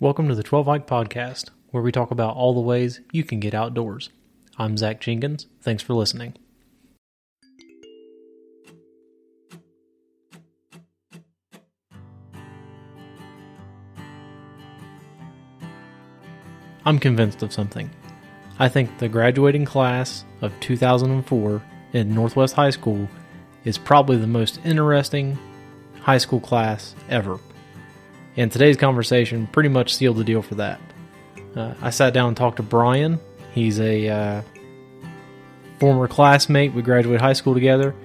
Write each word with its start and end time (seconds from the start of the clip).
Welcome 0.00 0.28
to 0.28 0.36
the 0.36 0.44
12 0.44 0.66
Hike 0.66 0.86
Podcast, 0.86 1.50
where 1.72 1.82
we 1.82 1.90
talk 1.90 2.12
about 2.12 2.36
all 2.36 2.54
the 2.54 2.60
ways 2.60 3.00
you 3.10 3.24
can 3.24 3.40
get 3.40 3.52
outdoors. 3.52 4.10
I'm 4.56 4.76
Zach 4.76 5.00
Jenkins. 5.00 5.48
Thanks 5.60 5.82
for 5.82 5.94
listening. 5.94 6.36
I'm 16.84 17.00
convinced 17.00 17.42
of 17.42 17.52
something. 17.52 17.90
I 18.60 18.68
think 18.68 18.98
the 18.98 19.08
graduating 19.08 19.64
class 19.64 20.24
of 20.42 20.52
2004 20.60 21.60
in 21.94 22.14
Northwest 22.14 22.54
High 22.54 22.70
School 22.70 23.08
is 23.64 23.76
probably 23.76 24.16
the 24.16 24.28
most 24.28 24.60
interesting 24.64 25.36
high 26.02 26.18
school 26.18 26.38
class 26.38 26.94
ever. 27.10 27.40
And 28.38 28.52
today's 28.52 28.76
conversation 28.76 29.48
pretty 29.48 29.68
much 29.68 29.92
sealed 29.92 30.16
the 30.16 30.22
deal 30.22 30.42
for 30.42 30.54
that. 30.54 30.80
Uh, 31.56 31.74
I 31.82 31.90
sat 31.90 32.14
down 32.14 32.28
and 32.28 32.36
talked 32.36 32.58
to 32.58 32.62
Brian. 32.62 33.18
He's 33.52 33.80
a 33.80 34.08
uh, 34.08 34.42
former 35.80 36.06
classmate. 36.06 36.72
We 36.72 36.82
graduated 36.82 37.20
high 37.20 37.32
school 37.32 37.52
together. 37.52 37.96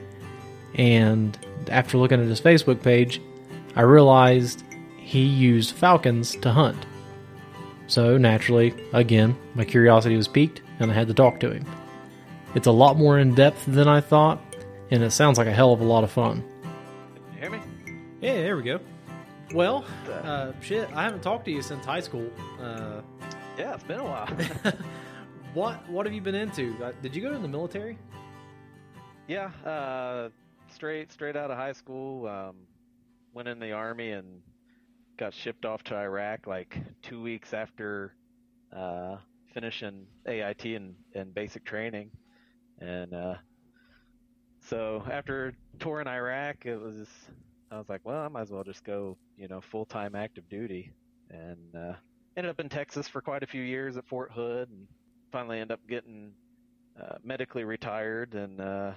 And 0.74 1.38
after 1.70 2.00
looking 2.00 2.20
at 2.20 2.26
his 2.26 2.42
Facebook 2.42 2.82
page, 2.82 3.22
I 3.76 3.82
realized 3.82 4.64
he 4.98 5.22
used 5.22 5.76
falcons 5.76 6.36
to 6.38 6.52
hunt. 6.52 6.84
So 7.86 8.18
naturally, 8.18 8.74
again, 8.92 9.38
my 9.54 9.66
curiosity 9.66 10.18
was 10.18 10.28
piqued 10.28 10.64
and 10.80 10.90
I 10.90 10.96
had 10.96 11.10
to 11.10 11.14
talk 11.14 11.42
to 11.42 11.52
him. 11.52 11.68
It's 12.56 12.66
a 12.66 12.72
lot 12.72 12.98
more 12.98 13.20
in 13.20 13.36
depth 13.36 13.66
than 13.68 13.88
I 13.88 14.02
thought, 14.02 14.42
and 14.90 15.04
it 15.04 15.12
sounds 15.12 15.38
like 15.38 15.48
a 15.48 15.54
hell 15.54 15.74
of 15.74 15.82
a 15.82 15.84
lot 15.84 16.04
of 16.04 16.12
fun. 16.12 16.44
You 17.36 17.40
hear 17.40 17.50
me? 17.52 17.60
Yeah, 18.20 18.34
there 18.34 18.58
we 18.58 18.64
go. 18.64 18.80
Well, 19.54 19.86
uh, 20.10 20.52
shit, 20.62 20.90
I 20.96 21.04
haven't 21.04 21.22
talked 21.22 21.46
to 21.46 21.52
you 21.52 21.62
since 21.62 21.86
high 21.86 22.00
school. 22.00 22.30
Uh, 22.60 23.02
Yeah, 23.58 23.76
it's 23.76 23.84
been 23.84 24.00
a 24.00 24.04
while. 24.04 24.28
what 25.54 25.88
what 25.90 26.08
have 26.08 26.14
you 26.16 26.22
been 26.22 26.34
into? 26.36 26.76
Uh, 26.84 26.92
did 27.04 27.16
you 27.16 27.22
go 27.22 27.32
to 27.32 27.38
the 27.38 27.48
military? 27.48 27.98
yeah, 29.28 29.52
uh, 29.66 30.30
straight 30.74 31.12
straight 31.12 31.36
out 31.36 31.52
of 31.52 31.58
high 31.58 31.72
school, 31.72 32.28
um, 32.28 32.56
went 33.34 33.48
in 33.48 33.60
the 33.60 33.72
army 33.72 34.12
and 34.12 34.42
got 35.18 35.34
shipped 35.34 35.66
off 35.66 35.84
to 35.84 35.96
Iraq 35.96 36.48
like 36.48 36.78
two 37.04 37.22
weeks 37.22 37.54
after 37.54 38.16
uh, 38.76 39.18
finishing 39.54 40.08
AIT 40.26 40.66
and, 40.66 40.96
and 41.14 41.34
basic 41.34 41.64
training, 41.64 42.10
and 42.80 43.14
uh, 43.14 43.36
so 44.68 45.04
after 45.12 45.54
touring 45.80 46.08
Iraq, 46.08 46.66
it 46.66 46.78
was 46.82 47.08
I 47.74 47.78
was 47.78 47.90
like, 47.90 48.02
well, 48.04 48.22
I 48.22 48.28
might 48.28 48.42
as 48.42 48.52
well 48.52 48.64
just 48.64 48.84
go, 48.84 49.18
you 49.38 49.48
know, 49.48 49.62
full 49.62 49.86
time 49.86 50.16
active 50.16 50.48
duty, 50.50 50.94
and 51.30 51.76
uh, 51.76 51.94
ended 52.38 52.50
up 52.52 52.60
in 52.60 52.70
Texas 52.70 53.08
for 53.08 53.22
quite 53.22 53.44
a 53.44 53.48
few 53.48 53.62
years 53.64 53.98
at 53.98 54.08
Fort 54.08 54.32
Hood, 54.32 54.70
and 54.70 54.88
finally 55.32 55.60
ended 55.60 55.74
up 55.74 55.80
getting 55.88 56.32
uh, 57.02 57.16
medically 57.24 57.64
retired 57.64 58.36
and 58.36 58.62
uh, 58.62 58.92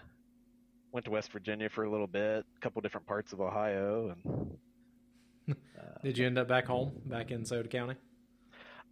went 0.93 1.05
to 1.07 1.11
West 1.11 1.33
Virginia 1.33 1.69
for 1.69 1.85
a 1.85 1.91
little 1.91 2.07
bit, 2.07 2.45
a 2.57 2.61
couple 2.61 2.81
different 2.83 3.07
parts 3.07 3.33
of 3.33 3.41
Ohio, 3.41 4.15
and 4.27 5.57
Did 6.03 6.19
you 6.19 6.27
end 6.27 6.39
up 6.39 6.49
back 6.49 6.67
home, 6.67 6.93
back 7.07 7.31
in 7.31 7.45
Scioto 7.45 7.69
County? 7.69 7.95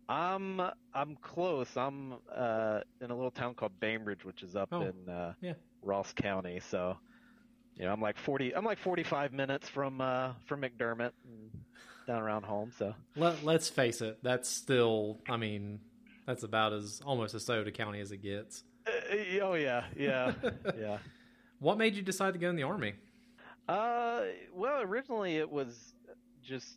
I'm 0.09 0.61
I'm 0.95 1.17
close. 1.23 1.77
I'm 1.77 2.15
uh, 2.35 2.81
in 3.01 3.11
a 3.11 3.15
little 3.15 3.31
town 3.31 3.55
called 3.55 3.73
Bainbridge, 3.81 4.25
which 4.25 4.43
is 4.43 4.55
up 4.55 4.69
Oh, 4.73 4.83
in 4.83 5.09
uh, 5.09 5.33
yeah. 5.41 5.55
Ross 5.83 6.13
County. 6.13 6.61
So, 6.71 6.99
you 7.77 7.85
know, 7.85 7.93
I'm 7.93 8.01
like 8.01 8.19
40. 8.19 8.55
I'm 8.55 8.65
like 8.65 8.79
45 8.79 9.33
minutes 9.33 9.69
from 9.69 10.01
uh, 10.01 10.33
from 10.47 10.63
McDermott, 10.63 11.13
and 11.25 11.51
down 12.07 12.23
around 12.23 12.45
home. 12.45 12.73
So, 12.79 12.95
Let, 13.17 13.45
let's 13.45 13.69
face 13.69 14.01
it, 14.01 14.19
that's 14.23 14.49
still, 14.49 15.19
I 15.29 15.37
mean, 15.37 15.81
that's 16.27 16.43
about 16.43 16.73
as 16.73 17.01
almost 17.05 17.35
as 17.35 17.45
Scioto 17.45 17.71
County 17.71 18.01
as 18.01 18.13
it 18.13 18.19
gets. 18.23 18.63
uh, 18.87 19.41
oh 19.43 19.55
yeah, 19.55 19.85
yeah, 19.97 20.33
yeah. 20.79 20.99
What 21.61 21.79
made 21.79 21.95
you 21.95 22.03
decide 22.03 22.35
to 22.35 22.39
go 22.39 22.51
in 22.51 22.57
the 22.57 22.63
Army? 22.65 22.95
Uh, 23.69 24.23
well, 24.53 24.83
originally 24.83 25.37
it 25.37 25.51
was 25.51 25.95
just 26.43 26.77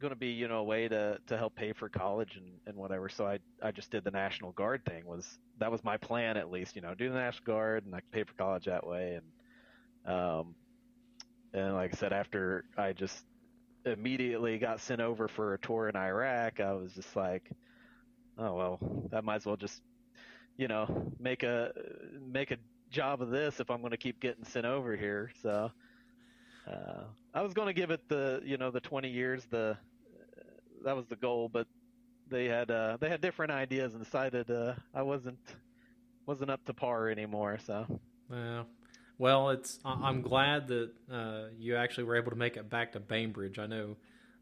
going 0.00 0.10
to 0.10 0.16
be, 0.16 0.28
you 0.28 0.48
know, 0.48 0.58
a 0.58 0.64
way 0.64 0.88
to 0.88 1.18
to 1.28 1.36
help 1.38 1.54
pay 1.54 1.72
for 1.72 1.88
college 1.88 2.36
and 2.36 2.46
and 2.66 2.76
whatever. 2.76 3.08
So 3.08 3.26
I 3.26 3.38
I 3.62 3.70
just 3.70 3.90
did 3.90 4.04
the 4.04 4.10
National 4.10 4.52
Guard 4.52 4.84
thing. 4.84 5.06
Was 5.06 5.38
that 5.58 5.70
was 5.70 5.84
my 5.84 5.96
plan 5.96 6.36
at 6.36 6.50
least, 6.50 6.74
you 6.76 6.82
know, 6.82 6.94
do 6.94 7.08
the 7.08 7.14
National 7.14 7.44
Guard 7.44 7.86
and 7.86 7.94
I 7.94 8.00
could 8.00 8.10
pay 8.10 8.24
for 8.24 8.34
college 8.34 8.64
that 8.64 8.86
way. 8.86 9.14
And 9.14 9.24
um, 10.06 10.54
and 11.52 11.74
like 11.74 11.94
I 11.94 11.96
said, 11.96 12.12
after 12.12 12.64
I 12.76 12.92
just 12.92 13.24
immediately 13.84 14.58
got 14.58 14.80
sent 14.80 15.00
over 15.00 15.28
for 15.28 15.54
a 15.54 15.58
tour 15.58 15.88
in 15.88 15.96
Iraq, 15.96 16.60
I 16.60 16.72
was 16.72 16.92
just 16.94 17.14
like, 17.16 17.50
oh 18.38 18.54
well, 18.54 19.10
I 19.12 19.20
might 19.20 19.36
as 19.36 19.46
well 19.46 19.56
just, 19.56 19.80
you 20.56 20.68
know, 20.68 21.12
make 21.18 21.42
a 21.42 21.72
make 22.20 22.50
a 22.50 22.58
job 22.90 23.22
of 23.22 23.30
this 23.30 23.60
if 23.60 23.70
I'm 23.70 23.80
going 23.80 23.92
to 23.92 23.96
keep 23.96 24.20
getting 24.20 24.44
sent 24.44 24.66
over 24.66 24.96
here. 24.96 25.30
So 25.42 25.70
uh, 26.66 27.04
I 27.34 27.42
was 27.42 27.54
going 27.54 27.68
to 27.68 27.74
give 27.74 27.90
it 27.90 28.08
the 28.08 28.40
you 28.44 28.56
know 28.56 28.70
the 28.70 28.80
20 28.80 29.08
years 29.10 29.44
the 29.46 29.76
that 30.84 30.96
was 30.96 31.06
the 31.06 31.16
goal, 31.16 31.48
but 31.48 31.66
they 32.28 32.46
had 32.46 32.70
uh, 32.70 32.96
they 33.00 33.08
had 33.08 33.20
different 33.20 33.52
ideas 33.52 33.94
and 33.94 34.04
decided 34.04 34.50
uh, 34.50 34.74
I 34.94 35.02
wasn't 35.02 35.38
wasn't 36.26 36.50
up 36.50 36.64
to 36.66 36.74
par 36.74 37.08
anymore. 37.08 37.58
So 37.64 37.86
Uh, 38.32 38.64
well, 39.18 39.50
it's. 39.50 39.78
I'm 39.84 40.22
glad 40.22 40.68
that 40.68 40.90
uh, 41.10 41.44
you 41.58 41.76
actually 41.76 42.04
were 42.04 42.16
able 42.16 42.30
to 42.30 42.36
make 42.36 42.56
it 42.56 42.68
back 42.68 42.92
to 42.92 43.00
Bainbridge. 43.00 43.58
I 43.58 43.66
know 43.66 43.96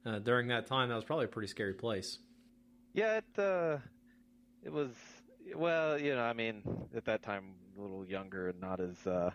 uh, 0.04 0.18
during 0.18 0.48
that 0.48 0.66
time 0.66 0.88
that 0.88 0.94
was 0.96 1.04
probably 1.04 1.26
a 1.26 1.28
pretty 1.28 1.48
scary 1.48 1.74
place. 1.74 2.18
yeah, 2.92 3.18
it 3.18 3.38
uh, 3.38 3.78
it 4.62 4.72
was 4.72 4.90
well, 5.54 5.98
you 5.98 6.14
know, 6.14 6.22
I 6.22 6.32
mean, 6.32 6.62
at 6.96 7.04
that 7.04 7.22
time 7.22 7.54
a 7.76 7.82
little 7.82 8.04
younger 8.04 8.48
and 8.48 8.60
not 8.60 8.80
as 8.80 9.06
uh, 9.06 9.30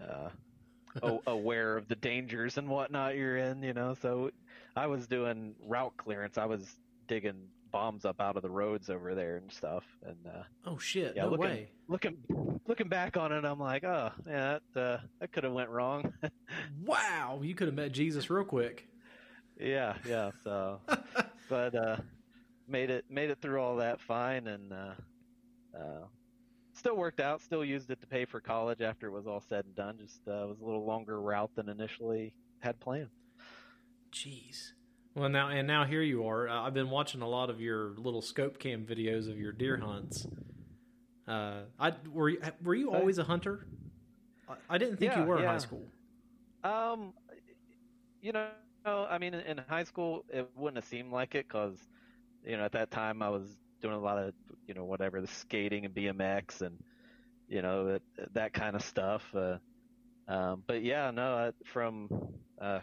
uh, 0.00 1.18
aware 1.26 1.76
of 1.76 1.88
the 1.88 1.96
dangers 1.96 2.58
and 2.58 2.68
whatnot 2.68 3.16
you're 3.16 3.36
in, 3.36 3.62
you 3.62 3.72
know. 3.72 3.94
So 3.94 4.30
I 4.76 4.86
was 4.86 5.06
doing 5.06 5.54
route 5.66 5.96
clearance. 5.96 6.38
I 6.38 6.46
was 6.46 6.76
digging 7.06 7.48
bombs 7.74 8.04
up 8.04 8.20
out 8.20 8.36
of 8.36 8.42
the 8.42 8.48
roads 8.50 8.88
over 8.88 9.16
there 9.16 9.36
and 9.36 9.50
stuff. 9.50 9.82
And 10.06 10.16
uh, 10.26 10.44
Oh 10.64 10.78
shit! 10.78 11.14
yeah, 11.16 11.24
no 11.24 11.30
looking 11.30 11.44
way. 11.46 11.68
looking 11.88 12.16
looking 12.68 12.88
back 12.88 13.16
on 13.16 13.32
it, 13.32 13.44
I'm 13.44 13.58
like, 13.58 13.82
oh 13.82 14.12
yeah, 14.28 14.58
that 14.74 14.80
uh, 14.80 14.98
that 15.20 15.32
could 15.32 15.42
have 15.44 15.52
went 15.52 15.70
wrong. 15.70 16.12
Wow, 16.84 17.40
you 17.42 17.54
could 17.56 17.66
have 17.66 17.74
met 17.74 17.90
Jesus 17.90 18.30
real 18.30 18.44
quick. 18.44 18.86
yeah, 19.58 19.94
yeah. 20.06 20.30
So, 20.44 20.78
but 21.48 21.74
uh, 21.74 21.96
made 22.68 22.90
it 22.90 23.04
made 23.10 23.30
it 23.30 23.38
through 23.42 23.60
all 23.60 23.76
that 23.76 24.00
fine, 24.00 24.46
and 24.46 24.72
uh, 24.72 24.94
uh, 25.76 26.04
still 26.74 26.96
worked 26.96 27.18
out. 27.20 27.40
Still 27.42 27.64
used 27.64 27.90
it 27.90 28.00
to 28.02 28.06
pay 28.06 28.24
for 28.24 28.40
college 28.40 28.82
after 28.82 29.08
it 29.08 29.12
was 29.12 29.26
all 29.26 29.40
said 29.48 29.64
and 29.64 29.74
done. 29.74 29.98
Just 30.00 30.20
uh, 30.28 30.46
was 30.46 30.60
a 30.60 30.64
little 30.64 30.84
longer 30.84 31.20
route 31.20 31.50
than 31.56 31.68
initially 31.68 32.32
had 32.60 32.78
planned. 32.78 33.10
Jeez. 34.12 34.72
Well, 35.14 35.28
now 35.28 35.48
and 35.48 35.66
now 35.66 35.84
here 35.84 36.02
you 36.02 36.26
are. 36.26 36.48
Uh, 36.48 36.62
I've 36.62 36.74
been 36.74 36.90
watching 36.90 37.22
a 37.22 37.28
lot 37.28 37.50
of 37.50 37.60
your 37.60 37.90
little 37.96 38.22
scope 38.22 38.58
cam 38.58 38.84
videos 38.86 39.30
of 39.30 39.38
your 39.38 39.52
deer 39.52 39.78
hunts. 39.78 40.26
Uh, 41.26 41.64
I 41.78 41.94
were 42.10 42.28
you, 42.30 42.40
were 42.62 42.74
you 42.74 42.90
always 42.90 43.18
a 43.18 43.24
hunter? 43.24 43.66
I, 44.48 44.56
I 44.68 44.78
didn't 44.78 44.98
think 44.98 45.16
you 45.16 45.24
Yeah, 45.24 45.24
were 45.24 45.38
in 45.38 45.44
high 45.44 45.58
school. 45.58 45.92
Um, 46.62 47.14
you 48.20 48.32
know, 48.32 48.50
I 48.84 49.18
mean, 49.18 49.34
in, 49.34 49.58
high 49.58 49.84
school, 49.84 50.24
it 50.28 50.50
wouldn't 50.54 50.76
have 50.76 50.88
seemed 50.88 51.12
like 51.12 51.34
it 51.34 51.46
because, 51.48 51.78
you 52.44 52.56
know, 52.56 52.64
at 52.64 52.72
that 52.72 52.90
time 52.90 53.22
I 53.22 53.28
was 53.30 53.58
doing 53.80 53.94
a 53.94 54.00
lot 54.00 54.18
of, 54.18 54.34
you 54.66 54.74
know, 54.74 54.84
whatever 54.84 55.20
the 55.20 55.26
skating 55.26 55.84
and 55.84 55.94
BMX 55.94 56.62
and, 56.62 56.78
you 57.48 57.62
know, 57.62 57.86
that 57.86 58.02
that 58.34 58.52
kind 58.54 58.76
of 58.76 58.82
stuff. 58.82 59.34
Uh, 59.34 59.58
um, 60.28 60.64
but 60.66 60.82
yeah, 60.82 61.10
no, 61.10 61.34
I, 61.34 61.52
from 61.66 62.08
uh, 62.60 62.80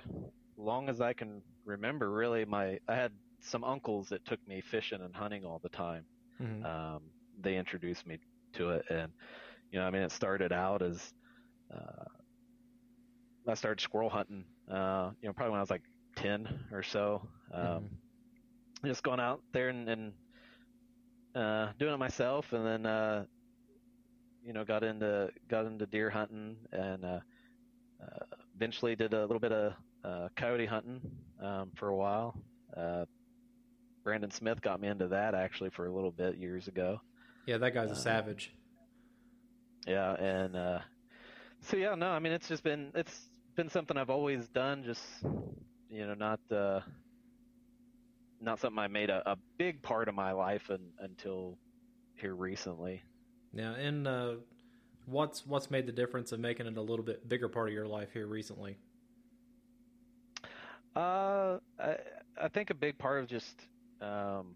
long 0.58 0.90
as 0.90 1.02
I 1.02 1.14
can 1.14 1.44
remember, 1.66 2.10
really, 2.12 2.46
my 2.46 2.80
I 2.88 2.96
had 2.96 3.12
some 3.42 3.64
uncles 3.64 4.10
that 4.10 4.26
took 4.26 4.40
me 4.48 4.62
fishing 4.62 5.02
and 5.02 5.16
hunting 5.16 5.46
all 5.46 5.60
the 5.62 5.70
time. 5.70 6.06
Mhm. 6.40 6.66
Um, 6.66 7.12
they 7.40 7.58
introduced 7.58 8.06
me 8.06 8.20
to 8.54 8.72
it, 8.72 8.86
and 8.90 9.14
you 9.72 9.80
know, 9.80 9.86
I 9.86 9.92
mean, 9.92 10.04
it 10.04 10.12
started 10.12 10.52
out 10.52 10.82
as 10.82 11.14
uh, 11.74 12.06
I 13.48 13.54
started 13.56 13.82
squirrel 13.82 14.10
hunting. 14.10 14.46
Uh, 14.70 15.12
you 15.22 15.28
know, 15.28 15.34
probably 15.34 15.52
when 15.52 15.60
I 15.60 15.64
was 15.64 15.70
like 15.72 15.84
ten 16.16 16.48
or 16.72 16.84
so. 16.84 17.28
Um, 17.54 17.90
just 18.86 19.04
going 19.04 19.20
out 19.20 19.42
there 19.54 19.70
and, 19.70 19.88
and 19.90 20.14
uh, 21.36 21.72
doing 21.78 21.94
it 21.94 21.98
myself, 21.98 22.52
and 22.54 22.66
then 22.66 22.86
uh, 22.86 23.26
you 24.44 24.54
know 24.54 24.64
got 24.64 24.84
into 24.84 25.30
got 25.50 25.66
into 25.66 25.86
deer 25.86 26.10
hunting, 26.10 26.56
and 26.72 27.06
uh, 27.06 27.20
uh, 28.02 28.26
eventually 28.56 28.96
did 28.96 29.14
a 29.14 29.22
little 29.22 29.40
bit 29.40 29.52
of 29.52 29.74
uh, 30.04 30.28
coyote 30.36 30.66
hunting 30.66 31.02
um, 31.42 31.72
for 31.76 31.90
a 31.90 31.96
while. 31.96 32.36
Uh, 32.76 33.06
Brandon 34.04 34.32
Smith 34.32 34.62
got 34.62 34.82
me 34.82 34.88
into 34.88 35.08
that 35.10 35.36
actually 35.36 35.70
for 35.70 35.86
a 35.86 35.92
little 35.92 36.12
bit 36.12 36.38
years 36.38 36.68
ago. 36.68 37.00
Yeah, 37.46 37.58
that 37.58 37.74
guy's 37.74 37.90
a 37.90 37.94
Uh, 37.94 37.96
savage. 37.96 38.54
Yeah, 39.88 40.14
and 40.14 40.56
uh, 40.56 40.80
so 41.62 41.78
yeah, 41.78 41.96
no, 41.96 42.10
I 42.10 42.20
mean 42.20 42.34
it's 42.34 42.48
just 42.48 42.64
been 42.64 42.92
it's 42.96 43.30
been 43.56 43.70
something 43.70 43.98
I've 43.98 44.10
always 44.10 44.48
done, 44.50 44.84
just 44.84 45.04
you 45.90 46.08
know, 46.08 46.14
not 46.14 46.40
uh, 46.52 46.82
not 48.40 48.60
something 48.60 48.80
I 48.80 48.88
made 48.88 49.10
a, 49.10 49.32
a 49.32 49.38
big 49.58 49.82
part 49.82 50.08
of 50.08 50.16
my 50.16 50.32
life 50.32 50.70
un, 50.70 50.80
until 51.00 51.58
here 52.16 52.36
recently. 52.36 53.02
Now, 53.54 53.76
and 53.76 54.08
uh, 54.08 54.34
what's 55.06 55.46
what's 55.46 55.70
made 55.70 55.86
the 55.86 55.92
difference 55.92 56.32
of 56.32 56.40
making 56.40 56.68
it 56.68 56.78
a 56.78 56.82
little 56.82 57.06
bit 57.06 57.28
bigger 57.28 57.50
part 57.50 57.68
of 57.68 57.74
your 57.74 57.88
life 57.88 58.10
here 58.14 58.28
recently? 58.28 58.78
Uh, 60.96 61.60
I, 61.80 61.98
I 62.42 62.48
think 62.50 62.70
a 62.70 62.74
big 62.74 62.98
part 62.98 63.22
of 63.24 63.30
just, 63.30 63.68
um, 64.02 64.56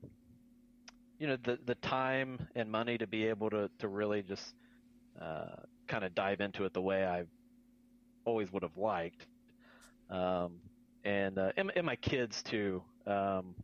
you 1.19 1.27
know, 1.27 1.37
the 1.43 1.57
the 1.65 1.75
time 1.75 2.47
and 2.55 2.69
money 2.69 2.97
to 2.97 3.07
be 3.07 3.25
able 3.27 3.49
to 3.49 3.69
to 3.79 3.87
really 3.87 4.21
just 4.21 4.53
uh, 5.21 5.55
kind 5.87 6.03
of 6.03 6.15
dive 6.15 6.41
into 6.41 6.65
it 6.65 6.73
the 6.73 6.81
way 6.81 7.05
I 7.05 7.25
always 8.25 8.51
would 8.51 8.63
have 8.63 8.77
liked, 8.77 9.27
um, 10.09 10.61
and, 11.03 11.37
uh, 11.39 11.51
and 11.57 11.71
and 11.75 11.85
my 11.85 11.95
kids 11.97 12.43
too. 12.43 12.83
Um, 13.07 13.55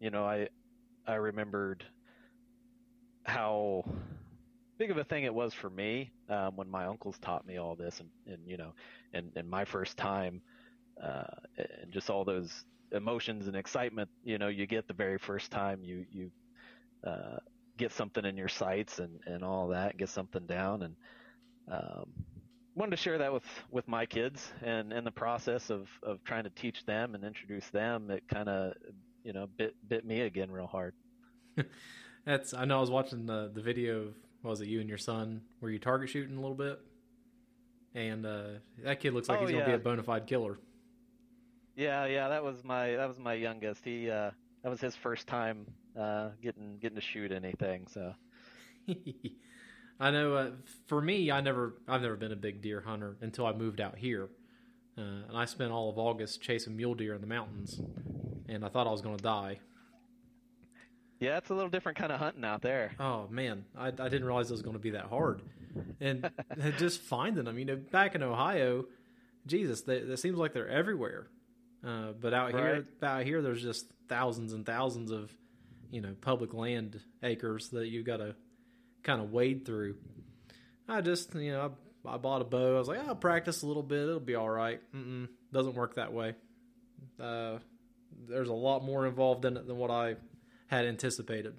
you 0.00 0.10
know, 0.10 0.24
I 0.26 0.48
I 1.06 1.14
remembered 1.16 1.84
how 3.24 3.84
big 4.78 4.90
of 4.90 4.96
a 4.98 5.04
thing 5.04 5.24
it 5.24 5.34
was 5.34 5.54
for 5.54 5.70
me 5.70 6.10
um, 6.28 6.56
when 6.56 6.70
my 6.70 6.86
uncles 6.86 7.18
taught 7.18 7.46
me 7.46 7.58
all 7.58 7.76
this, 7.76 8.00
and, 8.00 8.10
and 8.26 8.48
you 8.48 8.56
know, 8.56 8.74
and, 9.12 9.32
and 9.36 9.48
my 9.48 9.64
first 9.64 9.96
time 9.96 10.42
uh, 11.02 11.24
and 11.56 11.92
just 11.92 12.10
all 12.10 12.24
those 12.24 12.64
emotions 12.92 13.46
and 13.46 13.54
excitement 13.54 14.08
you 14.24 14.38
know 14.38 14.48
you 14.48 14.66
get 14.66 14.88
the 14.88 14.94
very 14.94 15.18
first 15.18 15.50
time 15.50 15.84
you 15.84 16.06
you 16.10 16.30
uh, 17.06 17.38
get 17.78 17.92
something 17.92 18.24
in 18.24 18.36
your 18.36 18.48
sights 18.48 18.98
and 18.98 19.20
and 19.26 19.42
all 19.42 19.68
that 19.68 19.96
get 19.96 20.08
something 20.08 20.46
down. 20.46 20.82
And 20.82 20.96
um, 21.70 22.08
wanted 22.74 22.90
to 22.90 22.96
share 22.96 23.18
that 23.18 23.32
with 23.32 23.44
with 23.70 23.88
my 23.88 24.04
kids 24.04 24.52
and 24.62 24.92
in 24.92 25.04
the 25.04 25.10
process 25.10 25.70
of 25.70 25.88
of 26.02 26.22
trying 26.24 26.44
to 26.44 26.50
teach 26.50 26.84
them 26.84 27.14
and 27.14 27.24
introduce 27.24 27.68
them. 27.70 28.10
It 28.10 28.24
kind 28.28 28.48
of 28.48 28.74
you 29.24 29.32
know 29.32 29.46
bit 29.56 29.74
bit 29.88 30.04
me 30.04 30.20
again 30.20 30.50
real 30.50 30.66
hard. 30.66 30.94
That's 32.26 32.52
I 32.52 32.64
know 32.64 32.78
I 32.78 32.80
was 32.80 32.90
watching 32.90 33.24
the 33.26 33.50
the 33.54 33.62
video 33.62 34.00
of 34.00 34.14
what 34.42 34.50
was 34.50 34.60
it 34.60 34.68
you 34.68 34.80
and 34.80 34.88
your 34.88 34.98
son? 34.98 35.40
Were 35.60 35.70
you 35.70 35.78
target 35.78 36.10
shooting 36.10 36.36
a 36.36 36.40
little 36.40 36.56
bit, 36.56 36.80
and 37.94 38.26
uh, 38.26 38.44
that 38.84 39.00
kid 39.00 39.14
looks 39.14 39.28
like 39.28 39.40
Oh, 39.40 39.46
he's 39.46 39.52
gonna 39.52 39.64
be 39.64 39.72
a 39.72 39.78
bona 39.78 40.02
fide 40.02 40.26
killer. 40.26 40.58
Yeah 41.78 42.04
yeah 42.06 42.28
that 42.28 42.42
was 42.42 42.62
my 42.64 42.96
that 42.96 43.08
was 43.08 43.18
my 43.18 43.34
youngest 43.34 43.84
he 43.84 44.10
uh 44.10 44.30
that 44.62 44.68
was 44.68 44.80
his 44.80 44.96
first 44.96 45.26
time 45.26 45.64
uh 45.98 46.30
getting 46.42 46.78
getting 46.78 46.96
to 46.96 47.00
shoot 47.02 47.32
anything 47.32 47.86
so 47.86 48.12
I 50.00 50.10
know. 50.12 50.34
Uh, 50.34 50.50
for 50.86 51.00
me, 51.02 51.30
I 51.30 51.40
never, 51.40 51.74
I've 51.88 52.02
never 52.02 52.16
been 52.16 52.32
a 52.32 52.36
big 52.36 52.62
deer 52.62 52.80
hunter 52.80 53.16
until 53.20 53.46
I 53.46 53.52
moved 53.52 53.80
out 53.80 53.98
here, 53.98 54.28
uh, 54.96 55.00
and 55.28 55.36
I 55.36 55.44
spent 55.44 55.72
all 55.72 55.90
of 55.90 55.98
August 55.98 56.40
chasing 56.40 56.76
mule 56.76 56.94
deer 56.94 57.14
in 57.14 57.20
the 57.20 57.26
mountains, 57.26 57.80
and 58.48 58.64
I 58.64 58.68
thought 58.68 58.86
I 58.86 58.90
was 58.92 59.02
going 59.02 59.16
to 59.16 59.22
die. 59.22 59.58
yeah 61.20 61.36
it's 61.38 61.50
a 61.50 61.54
little 61.54 61.68
different 61.70 61.98
kind 61.98 62.12
of 62.12 62.20
hunting 62.20 62.44
out 62.44 62.62
there 62.62 62.92
Oh 63.00 63.26
man, 63.28 63.64
I, 63.76 63.88
I 63.88 63.90
didn't 63.90 64.24
realize 64.24 64.50
it 64.50 64.54
was 64.54 64.62
going 64.62 64.76
to 64.76 64.82
be 64.82 64.90
that 64.90 65.06
hard, 65.06 65.42
and 66.00 66.30
just 66.78 67.00
finding 67.02 67.44
them. 67.44 67.58
You 67.58 67.64
know, 67.64 67.76
back 67.76 68.14
in 68.14 68.22
Ohio, 68.22 68.84
Jesus, 69.46 69.82
they, 69.82 69.96
it 69.96 70.18
seems 70.18 70.38
like 70.38 70.52
they're 70.52 70.68
everywhere. 70.68 71.28
Uh, 71.86 72.12
but 72.20 72.34
out 72.34 72.52
here, 72.52 72.86
out 73.02 73.24
here, 73.24 73.40
there's 73.42 73.62
just 73.62 73.86
thousands 74.08 74.52
and 74.52 74.66
thousands 74.66 75.10
of, 75.10 75.32
you 75.90 76.00
know, 76.00 76.14
public 76.20 76.52
land 76.54 77.00
acres 77.22 77.68
that 77.70 77.88
you've 77.88 78.04
got 78.06 78.16
to 78.18 78.34
kind 79.04 79.20
of 79.20 79.32
wade 79.32 79.64
through. 79.64 79.96
I 80.88 81.00
just, 81.02 81.34
you 81.34 81.52
know, 81.52 81.72
I, 82.04 82.14
I 82.14 82.16
bought 82.16 82.40
a 82.42 82.44
bow. 82.44 82.74
I 82.76 82.78
was 82.78 82.88
like, 82.88 83.06
I'll 83.06 83.14
practice 83.14 83.62
a 83.62 83.66
little 83.66 83.82
bit. 83.82 84.02
It'll 84.08 84.18
be 84.20 84.34
all 84.34 84.48
right. 84.50 84.80
Mm-mm, 84.94 85.28
doesn't 85.52 85.74
work 85.74 85.94
that 85.96 86.12
way. 86.12 86.34
Uh, 87.20 87.58
there's 88.28 88.48
a 88.48 88.54
lot 88.54 88.82
more 88.84 89.06
involved 89.06 89.44
in 89.44 89.56
it 89.56 89.66
than 89.66 89.76
what 89.76 89.90
I 89.90 90.16
had 90.66 90.84
anticipated. 90.84 91.54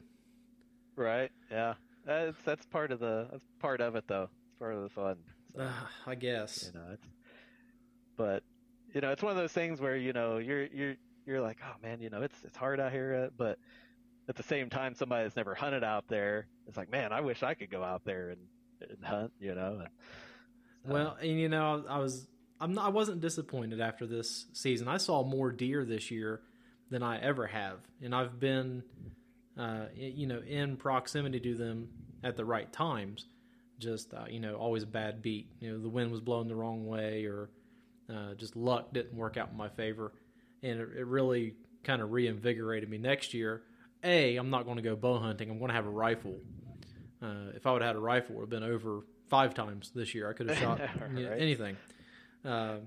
Right. 0.95 1.31
Yeah. 1.50 1.75
That's 2.06 2.36
that's 2.44 2.65
part 2.65 2.92
of 2.92 3.00
the 3.00 3.27
that's 3.31 3.44
part 3.60 3.81
of 3.81 3.95
it 3.95 4.06
though. 4.07 4.24
It's 4.48 4.60
part 4.60 4.74
of 4.74 4.81
the 4.83 4.89
fun. 4.89 5.18
So, 5.56 5.62
Uh, 5.62 5.72
I 6.07 6.15
guess. 6.15 6.72
you 6.74 6.80
know, 6.80 6.98
but 8.18 8.44
you 8.94 9.01
know, 9.01 9.12
it's 9.12 9.24
one 9.24 9.31
of 9.31 9.38
those 9.38 9.51
things 9.51 9.80
where 9.80 9.95
you 9.95 10.13
know 10.13 10.38
you're 10.38 10.65
you're 10.65 10.95
you're 11.25 11.41
like, 11.41 11.57
oh 11.63 11.75
man, 11.81 12.01
you 12.01 12.09
know, 12.09 12.21
it's 12.21 12.38
it's 12.44 12.57
hard 12.57 12.80
out 12.80 12.91
here, 12.91 13.30
but 13.38 13.59
at 14.27 14.36
the 14.36 14.44
same 14.44 14.69
time, 14.69 14.94
somebody 14.94 15.24
that's 15.24 15.36
never 15.36 15.56
hunted 15.56 15.83
out 15.83 16.07
there, 16.07 16.47
it's 16.68 16.77
like, 16.77 16.91
man, 16.91 17.12
I 17.12 17.21
wish 17.21 17.41
I 17.41 17.56
could 17.56 17.71
go 17.71 17.83
out 17.83 18.03
there 18.06 18.30
and, 18.30 18.41
and 18.89 19.03
hunt. 19.03 19.31
You 19.39 19.56
know. 19.56 19.81
And, 20.83 20.94
Well, 20.94 21.18
and 21.19 21.39
you 21.39 21.50
know, 21.50 21.83
I 21.88 22.00
was 22.00 22.27
I'm 22.59 22.74
not, 22.74 22.86
I 22.86 22.89
wasn't 22.89 23.21
disappointed 23.21 23.80
after 23.80 24.06
this 24.06 24.47
season. 24.53 24.88
I 24.88 24.97
saw 24.97 25.24
more 25.24 25.51
deer 25.51 25.86
this 25.86 26.12
year 26.12 26.41
than 26.89 27.03
I 27.03 27.19
ever 27.21 27.47
have, 27.47 27.77
and 28.01 28.13
I've 28.13 28.39
been, 28.39 28.83
uh, 29.57 29.86
you 29.95 30.27
know, 30.27 30.39
in 30.39 30.75
proximity 30.77 31.39
to 31.39 31.56
them 31.56 31.89
at 32.24 32.36
the 32.36 32.45
right 32.45 32.71
times. 32.71 33.25
Just 33.77 34.13
uh, 34.13 34.25
you 34.30 34.39
know, 34.39 34.56
always 34.56 34.83
a 34.83 34.88
bad 34.88 35.21
beat. 35.21 35.47
You 35.59 35.71
know, 35.71 35.80
the 35.80 35.89
wind 35.89 36.12
was 36.12 36.19
blowing 36.19 36.47
the 36.50 36.56
wrong 36.56 36.86
way, 36.86 37.25
or 37.25 37.50
uh, 38.09 38.33
just 38.35 38.56
luck 38.56 38.94
didn't 38.94 39.15
work 39.15 39.38
out 39.38 39.50
in 39.51 39.57
my 39.57 39.69
favor, 39.69 40.13
and 40.63 40.79
it, 40.79 40.89
it 40.97 41.06
really 41.06 41.56
kind 41.83 42.01
of 42.01 42.11
reinvigorated 42.11 42.89
me. 42.89 42.97
Next 42.97 43.33
year, 43.33 43.63
a 44.03 44.35
I'm 44.38 44.50
not 44.50 44.65
going 44.65 44.77
to 44.77 44.83
go 44.83 44.95
bow 44.95 45.19
hunting. 45.19 45.50
I'm 45.50 45.59
going 45.59 45.69
to 45.69 45.75
have 45.75 45.85
a 45.85 45.91
rifle. 45.91 46.35
Uh, 47.21 47.51
if 47.56 47.67
I 47.67 47.73
would 47.73 47.81
have 47.81 47.89
had 47.89 47.95
a 47.95 48.00
rifle, 48.00 48.35
it 48.35 48.39
would 48.39 48.53
have 48.53 48.61
been 48.61 48.63
over 48.63 49.01
five 49.27 49.53
times 49.53 49.91
this 49.94 50.15
year. 50.15 50.29
I 50.29 50.33
could 50.33 50.50
have 50.50 50.57
shot 50.59 50.81
you 51.15 51.25
know, 51.25 51.31
anything. 51.31 51.77
Uh, 52.44 52.77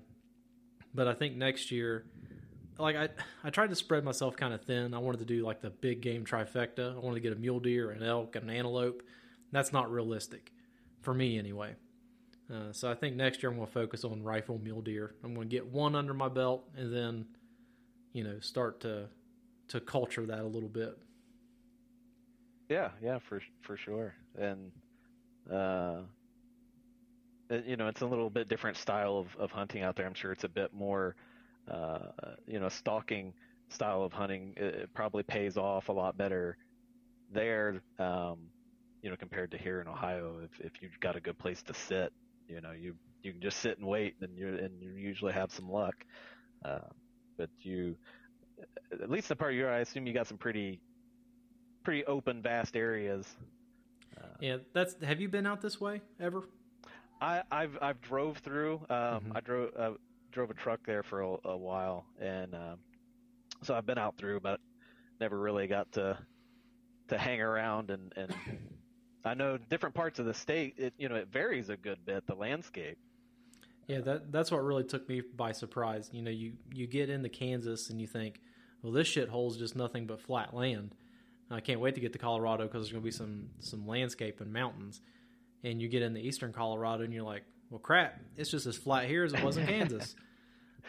but 0.95 1.09
I 1.09 1.15
think 1.15 1.37
next 1.37 1.71
year, 1.71 2.05
like 2.79 2.97
I, 2.97 3.09
I 3.45 3.51
tried 3.51 3.71
to 3.71 3.77
spread 3.77 4.05
myself 4.05 4.37
kind 4.37 4.53
of 4.53 4.63
thin. 4.63 4.95
I 4.95 4.99
wanted 4.99 5.19
to 5.19 5.25
do 5.25 5.45
like 5.45 5.61
the 5.61 5.71
big 5.71 6.01
game 6.01 6.25
trifecta. 6.25 6.95
I 6.95 6.99
wanted 6.99 7.17
to 7.17 7.21
get 7.21 7.33
a 7.33 7.37
mule 7.37 7.61
deer, 7.61 7.91
an 7.91 8.03
elk, 8.03 8.37
an 8.37 8.51
antelope. 8.51 9.03
That's 9.53 9.73
not 9.73 9.91
realistic 9.91 10.53
for 11.03 11.13
me 11.13 11.39
anyway. 11.39 11.75
Uh, 12.53 12.73
so 12.73 12.91
I 12.91 12.95
think 12.95 13.17
next 13.17 13.43
year 13.43 13.51
I'm 13.51 13.57
going 13.57 13.67
to 13.67 13.73
focus 13.73 14.05
on 14.05 14.23
rifle 14.23 14.59
mule 14.63 14.83
deer. 14.83 15.15
I'm 15.25 15.35
going 15.35 15.49
to 15.49 15.55
get 15.57 15.67
one 15.67 15.95
under 15.95 16.13
my 16.13 16.29
belt, 16.29 16.69
and 16.77 16.95
then, 16.95 17.27
you 18.13 18.25
know, 18.25 18.39
start 18.41 18.81
to 18.81 19.09
to 19.69 19.81
culture 19.81 20.27
that 20.27 20.41
a 20.41 20.47
little 20.47 20.69
bit. 20.69 20.99
Yeah, 22.69 22.91
yeah, 23.03 23.19
for 23.19 23.41
for 23.63 23.77
sure. 23.77 24.15
And 24.39 24.71
uh 25.51 26.03
you 27.67 27.77
know, 27.77 27.89
it's 27.89 28.01
a 28.01 28.07
little 28.07 28.31
bit 28.31 28.49
different 28.49 28.77
style 28.77 29.19
of, 29.19 29.37
of 29.39 29.51
hunting 29.51 29.83
out 29.83 29.97
there. 29.97 30.07
I'm 30.07 30.15
sure 30.15 30.33
it's 30.33 30.45
a 30.45 30.49
bit 30.49 30.73
more 30.75 31.17
uh 31.71 32.01
you 32.47 32.61
know, 32.61 32.69
stalking 32.69 33.33
style 33.69 34.03
of 34.03 34.13
hunting. 34.13 34.55
It, 34.57 34.75
it 34.75 34.95
probably 34.95 35.23
pays 35.23 35.57
off 35.57 35.89
a 35.89 35.93
lot 35.93 36.17
better 36.19 36.57
there 37.33 37.83
um 37.99 38.39
you 39.03 39.11
know, 39.11 39.17
compared 39.17 39.51
to 39.53 39.59
here 39.59 39.81
in 39.81 39.89
Ohio 39.89 40.41
if 40.45 40.61
if 40.61 40.83
you've 40.83 41.01
got 41.01 41.17
a 41.17 41.21
good 41.21 41.39
place 41.39 41.63
to 41.65 41.75
sit, 41.75 42.13
you 42.49 42.61
know, 42.61 42.73
you 42.73 42.95
you 43.23 43.33
can 43.33 43.41
just 43.43 43.59
sit 43.61 43.79
and 43.79 43.87
wait 43.87 44.15
and 44.21 44.37
you 44.37 44.49
and 44.49 44.81
you 44.83 44.91
usually 44.93 45.33
have 45.33 45.53
some 45.53 45.69
luck. 45.71 45.95
Uh 46.65 46.81
but 47.39 47.51
you 47.63 47.97
at 48.93 49.11
least 49.11 49.29
the 49.29 49.37
part 49.37 49.55
you're 49.55 49.71
I 49.73 49.81
assume 49.81 50.07
you 50.07 50.13
got 50.13 50.27
some 50.27 50.39
pretty 50.39 50.81
pretty 51.85 52.05
open, 52.07 52.43
vast 52.43 52.77
areas. 52.77 53.27
Uh, 54.17 54.27
Yeah, 54.41 54.57
that's. 54.75 54.95
Have 55.03 55.21
you 55.21 55.29
been 55.29 55.47
out 55.47 55.61
this 55.61 55.81
way 55.81 56.01
ever? 56.21 56.45
I, 57.21 57.43
I've 57.51 57.79
I've 57.81 58.01
drove 58.01 58.39
through. 58.39 58.75
Um, 58.91 59.33
Mhm. 59.33 59.37
I 59.37 59.41
drove 59.41 59.71
uh, 59.79 59.91
drove 60.33 60.51
a 60.51 60.55
truck 60.55 60.81
there 60.87 61.03
for 61.03 61.23
a, 61.23 61.37
a 61.45 61.57
while, 61.57 62.05
and 62.21 62.55
um, 62.55 62.79
so 63.63 63.75
I've 63.75 63.87
been 63.87 63.99
out 63.99 64.17
through, 64.17 64.41
but 64.41 64.61
never 65.21 65.39
really 65.39 65.67
got 65.67 65.91
to 65.93 66.19
to 67.09 67.19
hang 67.19 67.41
around. 67.41 67.91
And, 67.91 68.13
and 68.17 68.33
I 69.25 69.35
know 69.35 69.57
different 69.57 69.95
parts 69.95 70.19
of 70.19 70.27
the 70.27 70.35
state. 70.35 70.75
It 70.79 70.95
you 70.99 71.09
know 71.09 71.17
it 71.17 71.29
varies 71.29 71.69
a 71.69 71.77
good 71.77 72.05
bit. 72.05 72.27
The 72.27 72.35
landscape. 72.35 72.99
Yeah, 73.87 74.01
that 74.01 74.33
that's 74.33 74.51
what 74.51 74.65
really 74.65 74.85
took 74.85 75.09
me 75.09 75.23
by 75.37 75.53
surprise. 75.53 76.11
You 76.13 76.23
know, 76.23 76.31
you 76.31 76.55
you 76.73 76.87
get 76.87 77.11
into 77.11 77.29
Kansas 77.29 77.91
and 77.91 78.01
you 78.01 78.07
think, 78.07 78.41
well, 78.83 78.93
this 78.93 79.09
shithole's 79.09 79.57
just 79.57 79.77
nothing 79.77 80.07
but 80.07 80.21
flat 80.21 80.55
land. 80.55 80.95
I 81.51 81.61
can't 81.61 81.81
wait 81.81 81.95
to 81.97 82.01
get 82.01 82.13
to 82.15 82.19
Colorado 82.19 82.65
because 82.65 82.85
there's 82.85 82.93
going 82.93 83.03
to 83.03 83.05
be 83.05 83.11
some 83.11 83.51
some 83.61 83.87
landscape 83.87 84.41
and 84.41 84.53
mountains. 84.53 85.01
And 85.65 85.81
you 85.81 85.89
get 85.89 86.03
into 86.03 86.21
eastern 86.21 86.53
Colorado 86.53 87.05
and 87.05 87.13
you're 87.13 87.23
like, 87.23 87.45
well, 87.71 87.79
crap, 87.79 88.19
it's 88.37 88.51
just 88.51 88.67
as 88.67 88.77
flat 88.77 89.07
here 89.07 89.25
as 89.25 89.33
it 89.33 89.43
was 89.43 89.57
in 89.57 89.67
Kansas. 89.69 90.17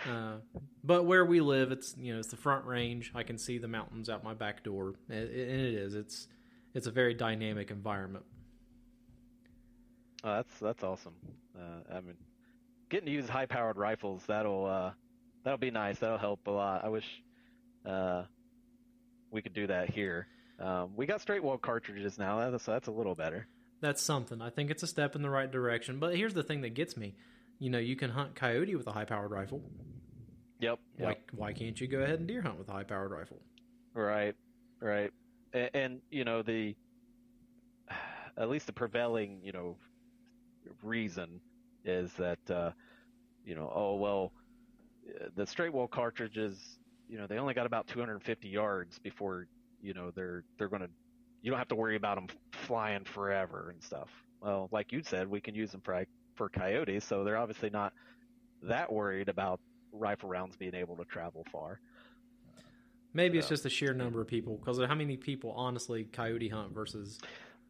Uh, 0.10 0.38
but 0.84 1.04
where 1.04 1.26
we 1.26 1.40
live, 1.42 1.72
it's 1.72 1.96
you 1.98 2.14
know 2.14 2.20
it's 2.20 2.30
the 2.30 2.38
front 2.38 2.66
range. 2.66 3.12
I 3.14 3.24
can 3.24 3.38
see 3.38 3.58
the 3.58 3.68
mountains 3.68 4.10
out 4.10 4.24
my 4.24 4.34
back 4.34 4.64
door, 4.64 4.96
and 5.10 5.20
it, 5.20 5.32
it 5.32 5.74
is. 5.76 5.94
It's 5.94 6.28
it's 6.74 6.88
a 6.88 6.92
very 6.92 7.14
dynamic 7.14 7.72
environment. 7.72 8.26
Oh, 10.24 10.36
that's 10.36 10.60
that's 10.60 10.84
awesome. 10.84 11.16
Uh, 11.58 11.96
I 11.96 12.02
mean, 12.02 12.16
getting 12.90 13.08
to 13.08 13.12
use 13.12 13.28
high-powered 13.28 13.78
rifles 13.78 14.24
that'll 14.28 14.66
uh, 14.66 14.92
that'll 15.44 15.58
be 15.58 15.72
nice. 15.72 16.00
That'll 16.00 16.18
help 16.18 16.48
a 16.48 16.52
lot. 16.52 16.86
I 16.86 16.90
wish 16.90 17.06
uh, 17.86 18.24
we 19.32 19.42
could 19.42 19.54
do 19.54 19.68
that 19.68 19.90
here. 19.90 20.28
Um, 20.60 20.92
we 20.96 21.06
got 21.06 21.22
straight 21.22 21.44
wall 21.44 21.58
cartridges 21.58 22.18
now, 22.18 22.50
that's 22.50 22.66
that's 22.66 22.88
a 22.88 22.92
little 22.92 23.16
better. 23.16 23.48
That's 23.82 24.02
something. 24.02 24.42
I 24.42 24.50
think 24.50 24.72
it's 24.72 24.84
a 24.84 24.88
step 24.88 25.16
in 25.16 25.22
the 25.22 25.30
right 25.30 25.52
direction. 25.52 26.00
But 26.00 26.16
here's 26.16 26.34
the 26.34 26.44
thing 26.44 26.62
that 26.62 26.74
gets 26.74 26.96
me. 26.96 27.16
You 27.60 27.70
know, 27.70 27.80
you 27.80 27.98
can 27.98 28.10
hunt 28.10 28.34
coyote 28.34 28.76
with 28.76 28.88
a 28.88 28.92
high-powered 28.92 29.30
rifle. 29.30 29.62
Yep. 30.60 30.80
Why 30.98 31.18
why 31.36 31.52
can't 31.52 31.80
you 31.80 31.88
go 31.88 32.00
ahead 32.00 32.20
and 32.20 32.28
deer 32.28 32.42
hunt 32.42 32.58
with 32.58 32.70
a 32.70 32.72
high-powered 32.72 33.12
rifle? 33.12 33.42
Right. 33.94 34.36
Right. 34.80 35.12
And, 35.54 35.70
and 35.74 36.02
you 36.10 36.26
know 36.26 36.42
the 36.42 36.76
at 38.38 38.50
least 38.50 38.68
the 38.68 38.74
prevailing 38.74 39.40
you 39.44 39.52
know 39.52 39.78
reason 40.82 41.42
is 41.86 42.12
that 42.14 42.40
uh, 42.50 42.72
you 43.46 43.56
know 43.56 43.72
oh 43.74 43.96
well 43.96 44.34
the 45.36 45.46
straight 45.46 45.74
wall 45.74 45.88
cartridges 45.88 46.80
you 47.08 47.18
know 47.18 47.28
they 47.28 47.38
only 47.38 47.54
got 47.54 47.66
about 47.66 47.88
250 47.88 48.48
yards 48.50 49.00
before 49.00 49.48
you 49.82 49.94
know 49.94 50.12
they're 50.12 50.44
they're 50.58 50.70
going 50.70 50.82
to 50.82 50.90
you 51.42 51.52
don't 51.52 51.60
have 51.60 51.68
to 51.70 51.76
worry 51.76 51.96
about 51.98 52.16
them 52.16 52.28
flying 52.54 53.04
forever 53.04 53.70
and 53.72 53.84
stuff. 53.84 54.10
Well, 54.42 54.70
like 54.72 54.94
you 54.94 55.04
said, 55.04 55.28
we 55.28 55.42
can 55.42 55.56
use 55.56 55.72
them 55.72 55.82
for 55.82 56.06
for 56.36 56.50
coyotes, 56.50 57.06
so 57.06 57.24
they're 57.24 57.38
obviously 57.38 57.70
not 57.70 57.94
that 58.64 58.92
worried 58.92 59.30
about 59.30 59.60
rifle 59.92 60.30
rounds 60.30 60.56
being 60.58 60.76
able 60.76 60.98
to 60.98 61.06
travel 61.06 61.46
far. 61.52 61.80
Maybe 63.14 63.38
it's 63.38 63.50
just 63.50 63.64
the 63.64 63.70
sheer 63.70 63.94
number 63.94 64.22
of 64.22 64.28
people. 64.28 64.58
Because 64.58 64.80
how 64.80 64.96
many 64.96 65.18
people 65.18 65.52
honestly 65.52 66.06
coyote 66.06 66.50
hunt 66.50 66.74
versus 66.74 67.20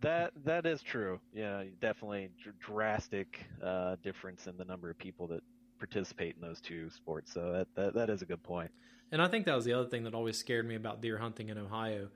that? 0.01 0.31
That 0.45 0.65
is 0.65 0.81
true. 0.81 1.19
Yeah, 1.33 1.63
definitely 1.81 2.29
drastic 2.59 3.45
uh, 3.62 3.97
difference 4.01 4.47
in 4.47 4.55
the 4.57 4.65
number 4.65 4.89
of 4.89 4.97
people 4.97 5.27
that 5.27 5.41
participate 5.79 6.35
in 6.35 6.41
those 6.41 6.62
two 6.62 6.89
sports. 6.89 7.33
So 7.33 7.51
that, 7.51 7.67
that 7.75 7.93
that 7.93 8.09
is 8.09 8.21
a 8.21 8.25
good 8.25 8.41
point. 8.41 8.71
And 9.12 9.21
I 9.21 9.27
think 9.27 9.45
that 9.45 9.55
was 9.55 9.65
the 9.65 9.73
other 9.73 9.88
thing 9.88 10.03
that 10.05 10.13
always 10.13 10.38
scared 10.38 10.67
me 10.67 10.75
about 10.75 11.01
deer 11.01 11.17
hunting 11.17 11.50
in 11.50 11.57
Ohio. 11.57 12.07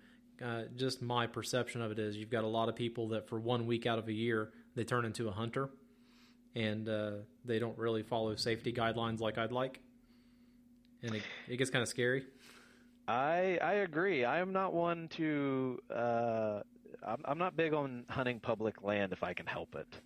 Uh, 0.43 0.63
just 0.75 1.01
my 1.01 1.27
perception 1.27 1.81
of 1.81 1.91
it 1.91 1.99
is 1.99 2.15
you've 2.15 2.29
got 2.29 2.43
a 2.43 2.47
lot 2.47 2.69
of 2.69 2.75
people 2.75 3.09
that 3.09 3.27
for 3.27 3.39
one 3.39 3.67
week 3.67 3.85
out 3.85 3.99
of 3.99 4.07
a 4.07 4.13
year 4.13 4.51
they 4.75 4.83
turn 4.83 5.03
into 5.03 5.27
a 5.27 5.31
hunter 5.31 5.69
and 6.55 6.87
uh, 6.87 7.11
they 7.43 7.59
don't 7.59 7.77
really 7.77 8.03
follow 8.03 8.35
safety 8.35 8.71
guidelines 8.71 9.19
like 9.19 9.37
I'd 9.37 9.51
like, 9.51 9.79
and 11.03 11.13
it, 11.15 11.21
it 11.47 11.57
gets 11.57 11.69
kind 11.69 11.83
of 11.83 11.87
scary. 11.87 12.23
I 13.07 13.57
I 13.61 13.73
agree. 13.75 14.25
I 14.25 14.39
am 14.39 14.51
not 14.51 14.73
one 14.73 15.07
to. 15.09 15.79
Uh, 15.93 16.61
I'm, 17.05 17.21
I'm 17.25 17.37
not 17.37 17.55
big 17.55 17.73
on 17.73 18.05
hunting 18.09 18.39
public 18.39 18.81
land 18.83 19.13
if 19.13 19.23
I 19.23 19.33
can 19.33 19.45
help 19.45 19.75
it. 19.75 20.01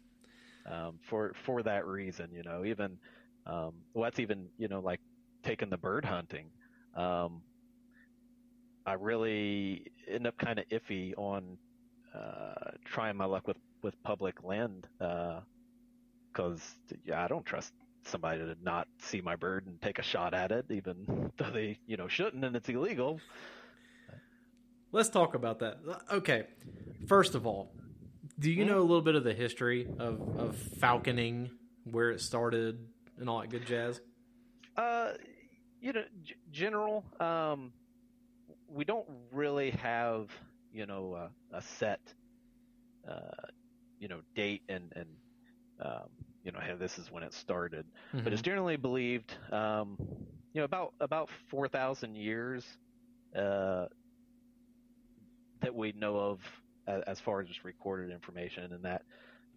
Um, 0.71 0.99
for 1.01 1.33
for 1.45 1.63
that 1.63 1.87
reason, 1.87 2.31
you 2.33 2.43
know, 2.43 2.65
even 2.65 2.99
um, 3.45 3.73
well, 3.93 4.05
that's 4.05 4.19
even 4.19 4.49
you 4.57 4.67
know 4.67 4.81
like 4.81 5.01
taking 5.43 5.69
the 5.69 5.77
bird 5.77 6.05
hunting. 6.05 6.51
Um, 6.95 7.43
I 8.85 8.93
really 8.93 9.85
end 10.07 10.27
up 10.27 10.37
kind 10.37 10.59
of 10.59 10.65
iffy 10.69 11.13
on 11.17 11.57
uh, 12.13 12.71
trying 12.85 13.17
my 13.17 13.25
luck 13.25 13.47
with 13.47 13.57
with 13.83 13.95
public 14.03 14.43
land 14.43 14.87
uh, 14.99 15.41
because 16.33 16.61
yeah, 17.05 17.23
I 17.23 17.27
don't 17.27 17.45
trust 17.45 17.73
somebody 18.03 18.39
to 18.39 18.55
not 18.61 18.87
see 18.99 19.21
my 19.21 19.35
bird 19.35 19.65
and 19.67 19.81
take 19.81 19.99
a 19.99 20.03
shot 20.03 20.33
at 20.33 20.51
it, 20.51 20.65
even 20.69 21.31
though 21.37 21.49
they 21.51 21.79
you 21.87 21.97
know 21.97 22.07
shouldn't 22.07 22.43
and 22.43 22.55
it's 22.55 22.69
illegal. 22.69 23.19
Let's 24.91 25.09
talk 25.09 25.35
about 25.35 25.59
that. 25.59 25.77
Okay, 26.11 26.47
first 27.07 27.33
of 27.33 27.47
all, 27.47 27.71
do 28.39 28.51
you 28.51 28.65
know 28.65 28.79
a 28.79 28.81
little 28.81 29.01
bit 29.01 29.15
of 29.15 29.23
the 29.23 29.33
history 29.33 29.87
of 29.99 30.19
of 30.37 30.57
falconing, 30.79 31.51
where 31.85 32.11
it 32.11 32.19
started, 32.21 32.77
and 33.17 33.29
all 33.29 33.39
that 33.39 33.49
good 33.49 33.65
jazz? 33.65 34.01
Uh, 34.75 35.11
you 35.79 35.93
know, 35.93 36.03
g- 36.23 36.35
general. 36.51 37.05
Um, 37.19 37.71
we 38.67 38.83
don't 38.85 39.07
really 39.31 39.71
have 39.71 40.29
you 40.73 40.85
know 40.85 41.13
uh, 41.13 41.57
a 41.57 41.61
set 41.61 42.01
uh, 43.09 43.47
you 43.99 44.07
know 44.07 44.21
date 44.35 44.63
and 44.69 44.91
and 44.95 45.07
um, 45.81 46.09
you 46.43 46.51
know, 46.51 46.59
hey, 46.59 46.73
this 46.77 46.97
is 46.97 47.11
when 47.11 47.23
it 47.23 47.33
started. 47.33 47.85
Mm-hmm. 48.13 48.23
But 48.23 48.33
it's 48.33 48.41
generally 48.41 48.77
believed, 48.77 49.33
um, 49.51 49.95
you 50.53 50.61
know, 50.61 50.63
about 50.63 50.93
about 50.99 51.29
four 51.49 51.67
thousand 51.67 52.15
years 52.15 52.65
uh, 53.35 53.85
that 55.61 55.73
we 55.73 55.93
know 55.93 56.17
of 56.17 56.39
as, 56.87 57.03
as, 57.07 57.19
far 57.19 57.41
as 57.41 57.47
just 57.47 57.63
recorded 57.63 58.11
information, 58.11 58.73
and 58.73 58.83
that 58.83 59.03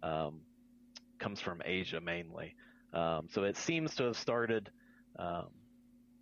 um, 0.03 0.41
comes 1.19 1.41
from 1.41 1.61
Asia 1.65 1.99
mainly. 1.99 2.55
Um, 2.93 3.27
so 3.31 3.43
it 3.43 3.57
seems 3.57 3.95
to 3.95 4.03
have 4.03 4.17
started 4.17 4.69
um, 5.17 5.47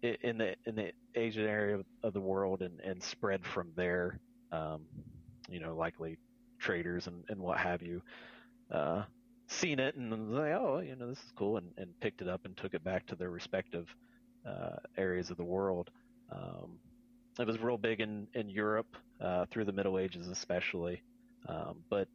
in 0.01 0.38
the 0.38 0.55
in 0.65 0.75
the 0.75 0.91
Asian 1.15 1.46
area 1.46 1.79
of 2.03 2.13
the 2.13 2.22
world 2.22 2.62
and, 2.62 2.79
and 2.79 3.01
spread 3.03 3.46
from 3.46 3.72
there. 3.75 4.20
Um, 4.51 4.82
you 5.50 5.60
know, 5.60 5.75
likely 5.75 6.17
traders 6.60 7.08
and, 7.08 7.24
and 7.27 7.39
what 7.39 7.58
have 7.58 7.82
you. 7.82 8.01
Uh, 8.72 9.03
seen 9.53 9.79
it 9.79 9.95
and 9.95 10.12
was 10.12 10.39
like, 10.39 10.53
oh, 10.53 10.79
you 10.79 10.95
know, 10.95 11.07
this 11.07 11.17
is 11.17 11.31
cool, 11.36 11.57
and, 11.57 11.67
and 11.77 12.00
picked 12.00 12.22
it 12.22 12.27
up 12.27 12.45
and 12.45 12.55
took 12.57 12.74
it 12.74 12.83
back 12.83 13.05
to 13.07 13.15
their 13.15 13.29
respective 13.29 13.88
uh, 14.48 14.77
areas 14.98 15.29
of 15.29 15.38
the 15.38 15.43
world. 15.43 15.89
Um, 16.31 16.79
it 17.39 17.48
was 17.48 17.60
real 17.60 17.77
big 17.77 18.00
in 18.00 18.27
in 18.33 18.50
Europe 18.50 18.95
uh, 19.22 19.45
through 19.51 19.65
the 19.65 19.72
Middle 19.72 19.98
Ages, 19.98 20.27
especially. 20.27 21.01
Um, 21.48 21.83
but 21.89 22.07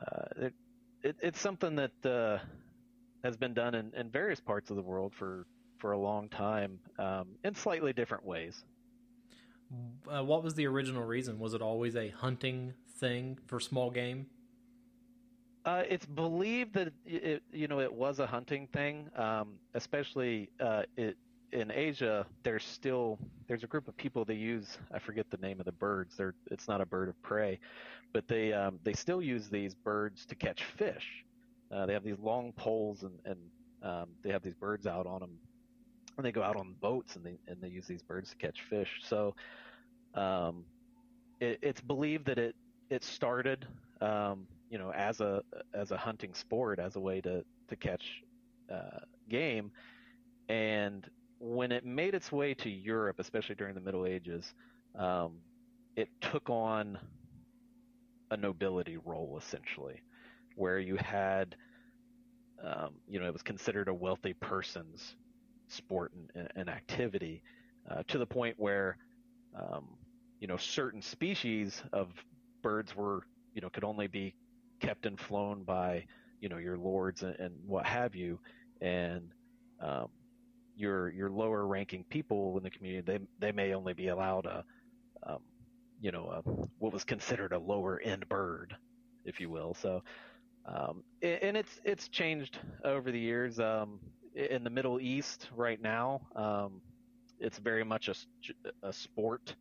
uh, 0.00 0.46
it, 0.46 0.54
it, 1.02 1.16
it's 1.20 1.40
something 1.40 1.76
that 1.76 2.06
uh, 2.06 2.38
has 3.22 3.36
been 3.36 3.54
done 3.54 3.74
in, 3.74 3.92
in 3.96 4.10
various 4.10 4.40
parts 4.40 4.70
of 4.70 4.76
the 4.76 4.82
world 4.82 5.12
for 5.18 5.46
for 5.78 5.92
a 5.92 5.98
long 5.98 6.28
time 6.28 6.78
um, 6.98 7.26
in 7.44 7.54
slightly 7.54 7.92
different 7.92 8.24
ways. 8.24 8.64
Uh, 10.08 10.22
what 10.22 10.44
was 10.44 10.54
the 10.54 10.66
original 10.66 11.02
reason? 11.02 11.38
Was 11.38 11.54
it 11.54 11.62
always 11.62 11.96
a 11.96 12.08
hunting 12.10 12.74
thing 13.00 13.38
for 13.46 13.58
small 13.58 13.90
game? 13.90 14.26
Uh, 15.64 15.82
it's 15.88 16.06
believed 16.06 16.74
that 16.74 16.92
it, 17.06 17.42
you 17.52 17.68
know, 17.68 17.80
it 17.80 17.92
was 17.92 18.18
a 18.18 18.26
hunting 18.26 18.66
thing, 18.72 19.08
um, 19.16 19.58
especially 19.74 20.50
uh, 20.60 20.82
it, 20.96 21.16
in 21.52 21.70
Asia. 21.70 22.26
There's 22.42 22.64
still 22.64 23.18
there's 23.48 23.64
a 23.64 23.66
group 23.66 23.88
of 23.88 23.96
people 23.96 24.24
that 24.26 24.34
use 24.34 24.78
I 24.92 24.98
forget 24.98 25.26
the 25.30 25.38
name 25.38 25.60
of 25.60 25.66
the 25.66 25.72
birds. 25.72 26.16
They're 26.16 26.34
it's 26.50 26.68
not 26.68 26.80
a 26.82 26.86
bird 26.86 27.08
of 27.08 27.20
prey, 27.22 27.58
but 28.12 28.28
they 28.28 28.52
um, 28.52 28.78
they 28.84 28.92
still 28.92 29.22
use 29.22 29.48
these 29.48 29.74
birds 29.74 30.26
to 30.26 30.34
catch 30.34 30.64
fish. 30.64 31.24
Uh, 31.70 31.86
they 31.86 31.94
have 31.94 32.04
these 32.04 32.18
long 32.18 32.52
poles 32.52 33.02
and 33.02 33.18
and 33.24 33.38
um, 33.82 34.10
they 34.22 34.30
have 34.30 34.42
these 34.42 34.54
birds 34.54 34.86
out 34.86 35.06
on 35.06 35.20
them, 35.20 35.40
and 36.16 36.26
they 36.26 36.32
go 36.32 36.42
out 36.42 36.56
on 36.56 36.74
boats 36.80 37.16
and 37.16 37.24
they 37.24 37.38
and 37.48 37.60
they 37.62 37.68
use 37.68 37.86
these 37.86 38.02
birds 38.02 38.30
to 38.30 38.36
catch 38.36 38.62
fish. 38.68 39.00
So, 39.02 39.34
um, 40.14 40.66
it, 41.40 41.58
it's 41.62 41.80
believed 41.80 42.26
that 42.26 42.38
it 42.38 42.54
it 42.90 43.04
started 43.04 43.66
um, 44.00 44.46
you 44.70 44.78
know, 44.78 44.92
as 44.92 45.20
a 45.20 45.42
as 45.74 45.90
a 45.90 45.96
hunting 45.96 46.34
sport, 46.34 46.78
as 46.78 46.96
a 46.96 47.00
way 47.00 47.20
to 47.22 47.44
to 47.68 47.76
catch 47.76 48.22
uh, 48.72 49.00
game. 49.28 49.70
And 50.48 51.08
when 51.38 51.72
it 51.72 51.84
made 51.84 52.14
its 52.14 52.32
way 52.32 52.54
to 52.54 52.70
Europe, 52.70 53.16
especially 53.18 53.54
during 53.56 53.74
the 53.74 53.80
Middle 53.80 54.06
Ages, 54.06 54.54
um, 54.98 55.40
it 55.96 56.08
took 56.20 56.50
on 56.50 56.98
a 58.30 58.36
nobility 58.36 58.96
role 58.96 59.36
essentially, 59.38 60.02
where 60.56 60.78
you 60.78 60.96
had, 60.96 61.56
um, 62.62 62.94
you 63.08 63.20
know, 63.20 63.26
it 63.26 63.32
was 63.32 63.42
considered 63.42 63.88
a 63.88 63.94
wealthy 63.94 64.34
person's 64.34 65.16
sport 65.68 66.12
and, 66.34 66.48
and 66.56 66.68
activity, 66.68 67.42
uh, 67.90 68.02
to 68.08 68.18
the 68.18 68.26
point 68.26 68.54
where, 68.58 68.96
um, 69.54 69.96
you 70.40 70.46
know, 70.46 70.56
certain 70.56 71.02
species 71.02 71.82
of 71.92 72.08
birds 72.62 72.94
were, 72.96 73.22
you 73.54 73.60
know, 73.60 73.70
could 73.70 73.84
only 73.84 74.06
be 74.06 74.34
kept 74.84 75.06
and 75.06 75.18
flown 75.18 75.62
by 75.64 76.04
you 76.40 76.48
know 76.48 76.58
your 76.58 76.78
lords 76.78 77.22
and, 77.22 77.36
and 77.38 77.54
what 77.66 77.86
have 77.86 78.14
you, 78.14 78.38
and 78.80 79.30
um, 79.80 80.08
your 80.76 81.10
your 81.10 81.30
lower 81.30 81.66
ranking 81.66 82.04
people 82.10 82.56
in 82.58 82.62
the 82.62 82.70
community 82.70 83.02
they 83.12 83.24
they 83.38 83.52
may 83.52 83.74
only 83.74 83.94
be 83.94 84.08
allowed 84.08 84.46
a 84.46 84.64
um, 85.26 85.38
you 86.00 86.12
know 86.12 86.26
a, 86.26 86.40
what 86.78 86.92
was 86.92 87.04
considered 87.04 87.52
a 87.52 87.58
lower 87.58 88.00
end 88.00 88.28
bird, 88.28 88.76
if 89.24 89.40
you 89.40 89.50
will. 89.50 89.74
So. 89.74 90.02
Um, 90.66 91.04
and 91.22 91.56
it's 91.58 91.78
it's 91.84 92.08
changed 92.08 92.58
over 92.84 93.12
the 93.12 93.18
years. 93.18 93.60
Um, 93.60 94.00
in 94.34 94.64
the 94.64 94.70
Middle 94.70 94.98
East 95.00 95.48
right 95.54 95.80
now, 95.80 96.22
um, 96.34 96.80
it's 97.38 97.58
very 97.58 97.84
much 97.84 98.08
a, 98.08 98.14
a 98.82 98.92
sport. 98.92 99.54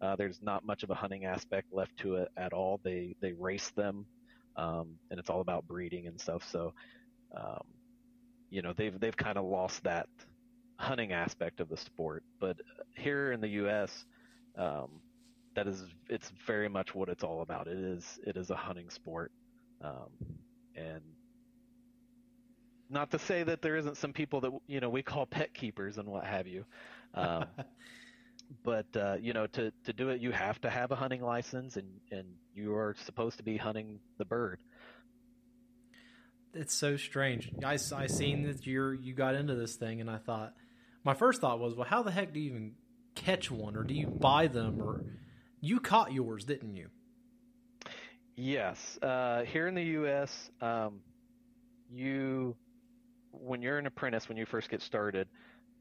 Uh, 0.00 0.16
there's 0.16 0.40
not 0.42 0.64
much 0.64 0.82
of 0.82 0.90
a 0.90 0.94
hunting 0.94 1.24
aspect 1.26 1.68
left 1.72 1.96
to 1.98 2.16
it 2.16 2.28
at 2.36 2.52
all. 2.52 2.80
They 2.82 3.14
they 3.20 3.32
race 3.34 3.70
them 3.70 4.04
um, 4.56 4.98
and 5.10 5.18
it's 5.18 5.30
all 5.30 5.40
about 5.40 5.66
breeding 5.66 6.06
and 6.06 6.20
stuff. 6.20 6.48
So, 6.50 6.74
um, 7.36 7.62
you 8.50 8.62
know, 8.62 8.72
they've 8.76 8.98
they've 8.98 9.16
kind 9.16 9.38
of 9.38 9.44
lost 9.44 9.84
that 9.84 10.08
hunting 10.78 11.12
aspect 11.12 11.60
of 11.60 11.68
the 11.68 11.76
sport. 11.76 12.24
But 12.40 12.56
here 12.96 13.32
in 13.32 13.40
the 13.40 13.48
U.S., 13.48 14.04
um, 14.56 15.00
that 15.54 15.66
is 15.66 15.84
it's 16.08 16.30
very 16.46 16.68
much 16.68 16.94
what 16.94 17.08
it's 17.08 17.24
all 17.24 17.42
about. 17.42 17.68
It 17.68 17.78
is 17.78 18.18
it 18.26 18.36
is 18.36 18.50
a 18.50 18.56
hunting 18.56 18.90
sport, 18.90 19.32
um, 19.82 20.10
and 20.74 21.02
not 22.90 23.10
to 23.10 23.18
say 23.18 23.42
that 23.42 23.62
there 23.62 23.76
isn't 23.76 23.96
some 23.96 24.12
people 24.12 24.40
that 24.42 24.52
you 24.66 24.80
know 24.80 24.90
we 24.90 25.02
call 25.02 25.26
pet 25.26 25.54
keepers 25.54 25.98
and 25.98 26.08
what 26.08 26.24
have 26.24 26.46
you. 26.46 26.64
But 28.64 28.86
uh, 28.96 29.16
you 29.20 29.32
know, 29.32 29.46
to 29.48 29.72
to 29.84 29.92
do 29.92 30.10
it, 30.10 30.20
you 30.20 30.30
have 30.32 30.60
to 30.62 30.70
have 30.70 30.90
a 30.90 30.96
hunting 30.96 31.22
license, 31.22 31.76
and 31.76 31.88
and 32.10 32.24
you 32.54 32.74
are 32.74 32.94
supposed 33.04 33.38
to 33.38 33.42
be 33.42 33.56
hunting 33.56 34.00
the 34.18 34.24
bird. 34.24 34.60
It's 36.54 36.74
so 36.74 36.96
strange. 36.96 37.50
I 37.64 37.78
I 37.94 38.06
seen 38.06 38.42
that 38.42 38.66
you 38.66 38.90
you 38.90 39.14
got 39.14 39.34
into 39.34 39.54
this 39.54 39.76
thing, 39.76 40.00
and 40.00 40.10
I 40.10 40.18
thought 40.18 40.52
my 41.04 41.14
first 41.14 41.40
thought 41.40 41.58
was, 41.58 41.74
well, 41.74 41.86
how 41.88 42.02
the 42.02 42.10
heck 42.10 42.32
do 42.32 42.40
you 42.40 42.50
even 42.50 42.72
catch 43.14 43.50
one, 43.50 43.76
or 43.76 43.82
do 43.82 43.94
you 43.94 44.06
buy 44.06 44.46
them, 44.46 44.80
or 44.80 45.04
you 45.60 45.80
caught 45.80 46.12
yours, 46.12 46.44
didn't 46.44 46.76
you? 46.76 46.88
Yes, 48.36 48.98
uh, 49.02 49.42
here 49.44 49.66
in 49.66 49.74
the 49.74 49.82
U.S., 49.82 50.50
um, 50.60 51.00
you 51.90 52.56
when 53.32 53.62
you're 53.62 53.78
an 53.78 53.86
apprentice, 53.86 54.28
when 54.28 54.36
you 54.36 54.46
first 54.46 54.68
get 54.68 54.82
started. 54.82 55.26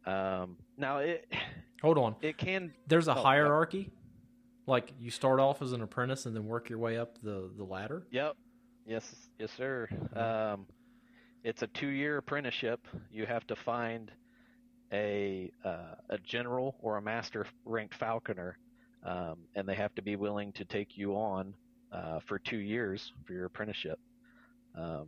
Um, 0.05 0.57
now 0.77 0.97
it 0.99 1.31
hold 1.81 1.97
on. 1.97 2.15
It 2.21 2.37
can. 2.37 2.73
There's 2.87 3.07
a 3.07 3.15
oh, 3.15 3.21
hierarchy. 3.21 3.77
Yep. 3.77 3.91
Like 4.67 4.93
you 4.99 5.11
start 5.11 5.39
off 5.39 5.61
as 5.61 5.73
an 5.73 5.81
apprentice 5.81 6.25
and 6.25 6.35
then 6.35 6.45
work 6.45 6.69
your 6.69 6.79
way 6.79 6.97
up 6.97 7.17
the 7.21 7.49
the 7.57 7.63
ladder. 7.63 8.03
Yep. 8.11 8.35
Yes. 8.85 9.15
Yes, 9.39 9.51
sir. 9.57 9.89
Um, 10.15 10.65
it's 11.43 11.61
a 11.63 11.67
two 11.67 11.87
year 11.87 12.17
apprenticeship. 12.17 12.87
You 13.11 13.25
have 13.25 13.45
to 13.47 13.55
find 13.55 14.11
a 14.91 15.51
uh, 15.65 15.95
a 16.09 16.17
general 16.19 16.75
or 16.81 16.97
a 16.97 17.01
master 17.01 17.45
ranked 17.65 17.95
falconer, 17.95 18.57
um, 19.03 19.37
and 19.55 19.67
they 19.67 19.75
have 19.75 19.95
to 19.95 20.01
be 20.01 20.15
willing 20.15 20.51
to 20.53 20.65
take 20.65 20.97
you 20.97 21.15
on 21.15 21.53
uh, 21.91 22.19
for 22.25 22.39
two 22.39 22.57
years 22.57 23.13
for 23.25 23.33
your 23.33 23.45
apprenticeship. 23.45 23.99
Um, 24.77 25.07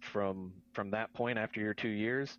from 0.00 0.52
from 0.72 0.90
that 0.90 1.12
point, 1.14 1.38
after 1.38 1.60
your 1.60 1.74
two 1.74 1.88
years, 1.88 2.38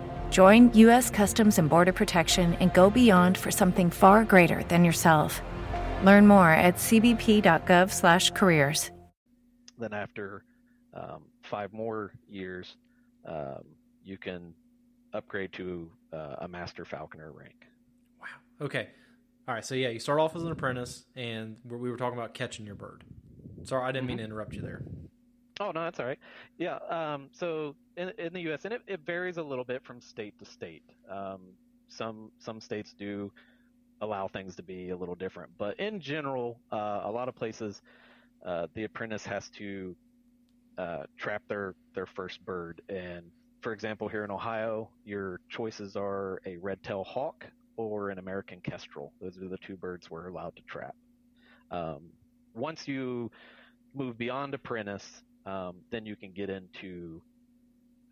Join 0.31 0.73
U.S. 0.73 1.09
Customs 1.09 1.59
and 1.59 1.69
Border 1.69 1.91
Protection 1.91 2.53
and 2.55 2.73
go 2.73 2.89
beyond 2.89 3.37
for 3.37 3.51
something 3.51 3.89
far 3.89 4.23
greater 4.23 4.63
than 4.63 4.85
yourself. 4.85 5.41
Learn 6.05 6.25
more 6.25 6.51
at 6.51 6.77
cbp.gov/careers. 6.77 8.91
Then, 9.77 9.93
after 9.93 10.45
um, 10.93 11.23
five 11.43 11.73
more 11.73 12.13
years, 12.29 12.77
um, 13.25 13.65
you 14.05 14.17
can 14.17 14.53
upgrade 15.13 15.51
to 15.53 15.91
uh, 16.13 16.35
a 16.39 16.47
Master 16.47 16.85
Falconer 16.85 17.33
rank. 17.33 17.67
Wow. 18.21 18.27
Okay. 18.65 18.87
All 19.49 19.55
right. 19.55 19.65
So 19.65 19.75
yeah, 19.75 19.89
you 19.89 19.99
start 19.99 20.21
off 20.21 20.33
as 20.35 20.43
an 20.43 20.51
apprentice, 20.51 21.03
and 21.15 21.57
we 21.67 21.91
were 21.91 21.97
talking 21.97 22.17
about 22.17 22.33
catching 22.33 22.65
your 22.65 22.75
bird. 22.75 23.03
Sorry, 23.63 23.83
I 23.83 23.91
didn't 23.91 24.07
mean 24.07 24.17
to 24.17 24.23
mm-hmm. 24.23 24.31
interrupt 24.31 24.55
you 24.55 24.61
there. 24.61 24.81
Oh 25.61 25.71
no, 25.71 25.83
that's 25.83 25.99
all 25.99 26.07
right. 26.07 26.17
Yeah. 26.57 26.79
Um, 26.89 27.29
so 27.33 27.75
in, 27.95 28.11
in 28.17 28.33
the 28.33 28.41
U.S., 28.41 28.65
and 28.65 28.73
it, 28.73 28.81
it, 28.87 29.01
varies 29.05 29.37
a 29.37 29.43
little 29.43 29.63
bit 29.63 29.83
from 29.85 30.01
state 30.01 30.33
to 30.39 30.45
state. 30.45 30.81
Um, 31.09 31.41
some 31.87 32.31
some 32.39 32.59
states 32.59 32.95
do 32.97 33.31
allow 34.01 34.27
things 34.27 34.55
to 34.55 34.63
be 34.63 34.89
a 34.89 34.97
little 34.97 35.13
different, 35.13 35.51
but 35.59 35.79
in 35.79 35.99
general, 35.99 36.59
uh, 36.71 37.01
a 37.03 37.11
lot 37.11 37.29
of 37.29 37.35
places, 37.35 37.83
uh, 38.43 38.65
the 38.73 38.85
apprentice 38.85 39.23
has 39.23 39.49
to 39.49 39.95
uh, 40.79 41.03
trap 41.15 41.43
their 41.47 41.75
their 41.93 42.07
first 42.07 42.43
bird. 42.43 42.81
And 42.89 43.25
for 43.61 43.71
example, 43.71 44.07
here 44.07 44.23
in 44.23 44.31
Ohio, 44.31 44.89
your 45.05 45.39
choices 45.49 45.95
are 45.95 46.41
a 46.47 46.57
red-tailed 46.57 47.05
hawk 47.05 47.45
or 47.77 48.09
an 48.09 48.17
American 48.17 48.61
kestrel. 48.61 49.13
Those 49.21 49.37
are 49.37 49.47
the 49.47 49.59
two 49.59 49.75
birds 49.75 50.09
we're 50.09 50.27
allowed 50.27 50.55
to 50.55 50.63
trap. 50.63 50.95
Um, 51.69 52.09
once 52.55 52.87
you 52.87 53.29
move 53.93 54.17
beyond 54.17 54.53
apprentice, 54.53 55.23
um, 55.45 55.77
then 55.89 56.05
you 56.05 56.15
can 56.15 56.31
get 56.31 56.49
into 56.49 57.21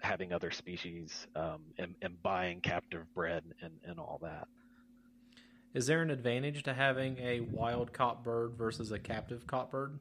having 0.02 0.34
other 0.34 0.52
species 0.52 1.28
um, 1.36 1.62
and, 1.78 1.96
and, 2.02 2.22
buying 2.24 2.62
captive 2.62 3.04
bred 3.14 3.44
and, 3.62 3.74
and 3.84 4.00
all 4.00 4.20
that. 4.22 4.48
Is 5.74 5.86
there 5.88 6.02
an 6.02 6.10
advantage 6.10 6.64
to 6.64 6.74
having 6.74 7.18
a 7.20 7.42
wild 7.42 7.92
caught 7.94 8.24
bird 8.24 8.54
versus 8.58 8.92
a 8.92 9.00
captive 9.00 9.46
caught 9.46 9.70
bird? 9.70 10.00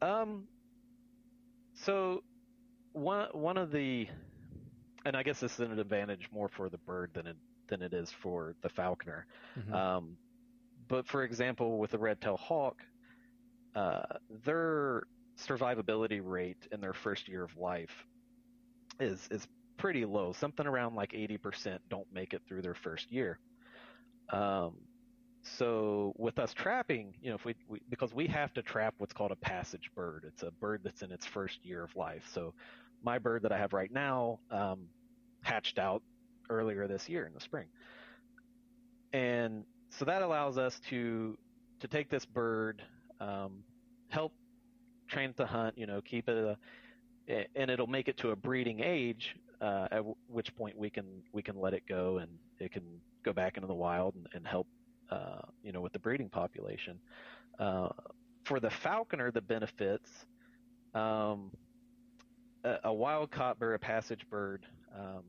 Um, 0.00 0.44
so 1.74 2.22
one 2.92 3.28
one 3.32 3.56
of 3.56 3.70
the 3.70 4.08
and 5.04 5.16
I 5.16 5.22
guess 5.22 5.38
this 5.38 5.54
is 5.54 5.60
an 5.60 5.78
advantage 5.78 6.28
more 6.32 6.48
for 6.48 6.68
the 6.68 6.78
bird 6.78 7.10
than 7.14 7.26
it 7.26 7.36
than 7.68 7.82
it 7.82 7.92
is 7.92 8.10
for 8.10 8.54
the 8.62 8.68
falconer. 8.68 9.26
Mm-hmm. 9.58 9.74
Um, 9.74 10.16
but 10.88 11.06
for 11.06 11.24
example, 11.24 11.78
with 11.78 11.90
the 11.90 11.98
red-tailed 11.98 12.38
hawk, 12.38 12.82
uh, 13.76 14.02
their 14.44 15.04
survivability 15.38 16.20
rate 16.24 16.66
in 16.72 16.80
their 16.80 16.94
first 16.94 17.28
year 17.28 17.44
of 17.44 17.56
life 17.56 18.06
is 18.98 19.28
is 19.30 19.46
pretty 19.76 20.04
low. 20.04 20.32
Something 20.32 20.66
around 20.66 20.94
like 20.94 21.12
80% 21.12 21.78
don't 21.90 22.06
make 22.12 22.32
it 22.32 22.42
through 22.48 22.62
their 22.62 22.74
first 22.74 23.12
year. 23.12 23.38
Um, 24.32 24.72
so 25.42 26.14
with 26.16 26.38
us 26.38 26.52
trapping, 26.54 27.14
you 27.22 27.28
know, 27.30 27.36
if 27.36 27.44
we, 27.44 27.54
we, 27.68 27.80
because 27.88 28.12
we 28.14 28.26
have 28.28 28.52
to 28.54 28.62
trap 28.62 28.94
what's 28.98 29.12
called 29.12 29.30
a 29.30 29.36
passage 29.36 29.90
bird. 29.94 30.24
It's 30.26 30.42
a 30.42 30.50
bird 30.50 30.80
that's 30.82 31.02
in 31.02 31.12
its 31.12 31.26
first 31.26 31.58
year 31.62 31.84
of 31.84 31.94
life. 31.94 32.22
So 32.32 32.54
my 33.04 33.18
bird 33.18 33.42
that 33.42 33.52
I 33.52 33.58
have 33.58 33.72
right 33.72 33.92
now 33.92 34.40
um, 34.50 34.86
hatched 35.42 35.78
out 35.78 36.02
earlier 36.50 36.88
this 36.88 37.08
year 37.08 37.26
in 37.26 37.34
the 37.34 37.40
spring. 37.40 37.66
And 39.12 39.64
so 39.90 40.04
that 40.04 40.22
allows 40.22 40.58
us 40.58 40.80
to 40.90 41.36
to 41.80 41.88
take 41.88 42.08
this 42.08 42.24
bird, 42.24 42.82
um, 43.20 43.62
help 44.10 44.32
train 45.08 45.34
the 45.36 45.46
hunt, 45.46 45.76
you 45.78 45.86
know, 45.86 46.00
keep 46.02 46.28
it, 46.28 46.36
a, 47.28 47.46
and 47.54 47.70
it'll 47.70 47.86
make 47.86 48.08
it 48.08 48.16
to 48.18 48.30
a 48.30 48.36
breeding 48.36 48.80
age, 48.80 49.36
uh, 49.60 49.88
at 49.90 49.96
w- 49.98 50.14
which 50.28 50.54
point 50.54 50.76
we 50.76 50.90
can 50.90 51.22
we 51.32 51.42
can 51.42 51.56
let 51.56 51.74
it 51.74 51.82
go 51.88 52.18
and 52.18 52.30
it 52.60 52.72
can 52.72 53.00
go 53.24 53.32
back 53.32 53.56
into 53.56 53.66
the 53.66 53.74
wild 53.74 54.14
and, 54.14 54.26
and 54.34 54.46
help, 54.46 54.68
uh, 55.10 55.40
you 55.62 55.72
know, 55.72 55.80
with 55.80 55.92
the 55.92 55.98
breeding 55.98 56.30
population. 56.30 57.00
Uh, 57.58 57.88
for 58.44 58.60
the 58.60 58.70
falconer, 58.70 59.30
the 59.32 59.42
benefits, 59.42 60.10
um, 60.94 61.52
a, 62.64 62.76
a 62.84 62.94
wild 62.94 63.30
caught 63.30 63.58
bird, 63.58 63.74
a 63.74 63.78
passage 63.78 64.28
bird, 64.30 64.66
um, 64.94 65.24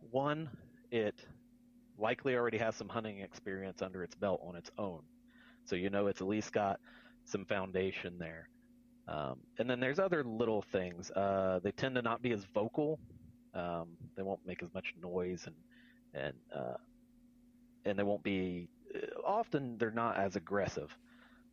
one, 0.00 0.50
it 0.90 1.14
likely 1.98 2.34
already 2.36 2.58
has 2.58 2.76
some 2.76 2.88
hunting 2.88 3.20
experience 3.20 3.82
under 3.82 4.02
its 4.02 4.14
belt 4.14 4.40
on 4.44 4.56
its 4.56 4.70
own. 4.78 5.02
So 5.64 5.76
you 5.76 5.90
know 5.90 6.06
it's 6.08 6.20
at 6.20 6.28
least 6.28 6.52
got 6.52 6.80
some 7.24 7.44
foundation 7.44 8.18
there. 8.18 8.48
Um, 9.08 9.38
and 9.58 9.68
then 9.68 9.80
there's 9.80 9.98
other 9.98 10.22
little 10.24 10.64
things. 10.72 11.10
Uh, 11.10 11.60
they 11.62 11.72
tend 11.72 11.94
to 11.96 12.02
not 12.02 12.22
be 12.22 12.32
as 12.32 12.44
vocal. 12.54 12.98
Um, 13.54 13.88
they 14.16 14.22
won't 14.22 14.40
make 14.46 14.62
as 14.62 14.68
much 14.72 14.94
noise, 15.00 15.46
and 15.46 15.56
and 16.14 16.34
uh, 16.54 16.76
and 17.84 17.98
they 17.98 18.02
won't 18.02 18.22
be. 18.22 18.68
Uh, 18.94 19.20
often 19.26 19.76
they're 19.78 19.90
not 19.90 20.16
as 20.16 20.36
aggressive 20.36 20.96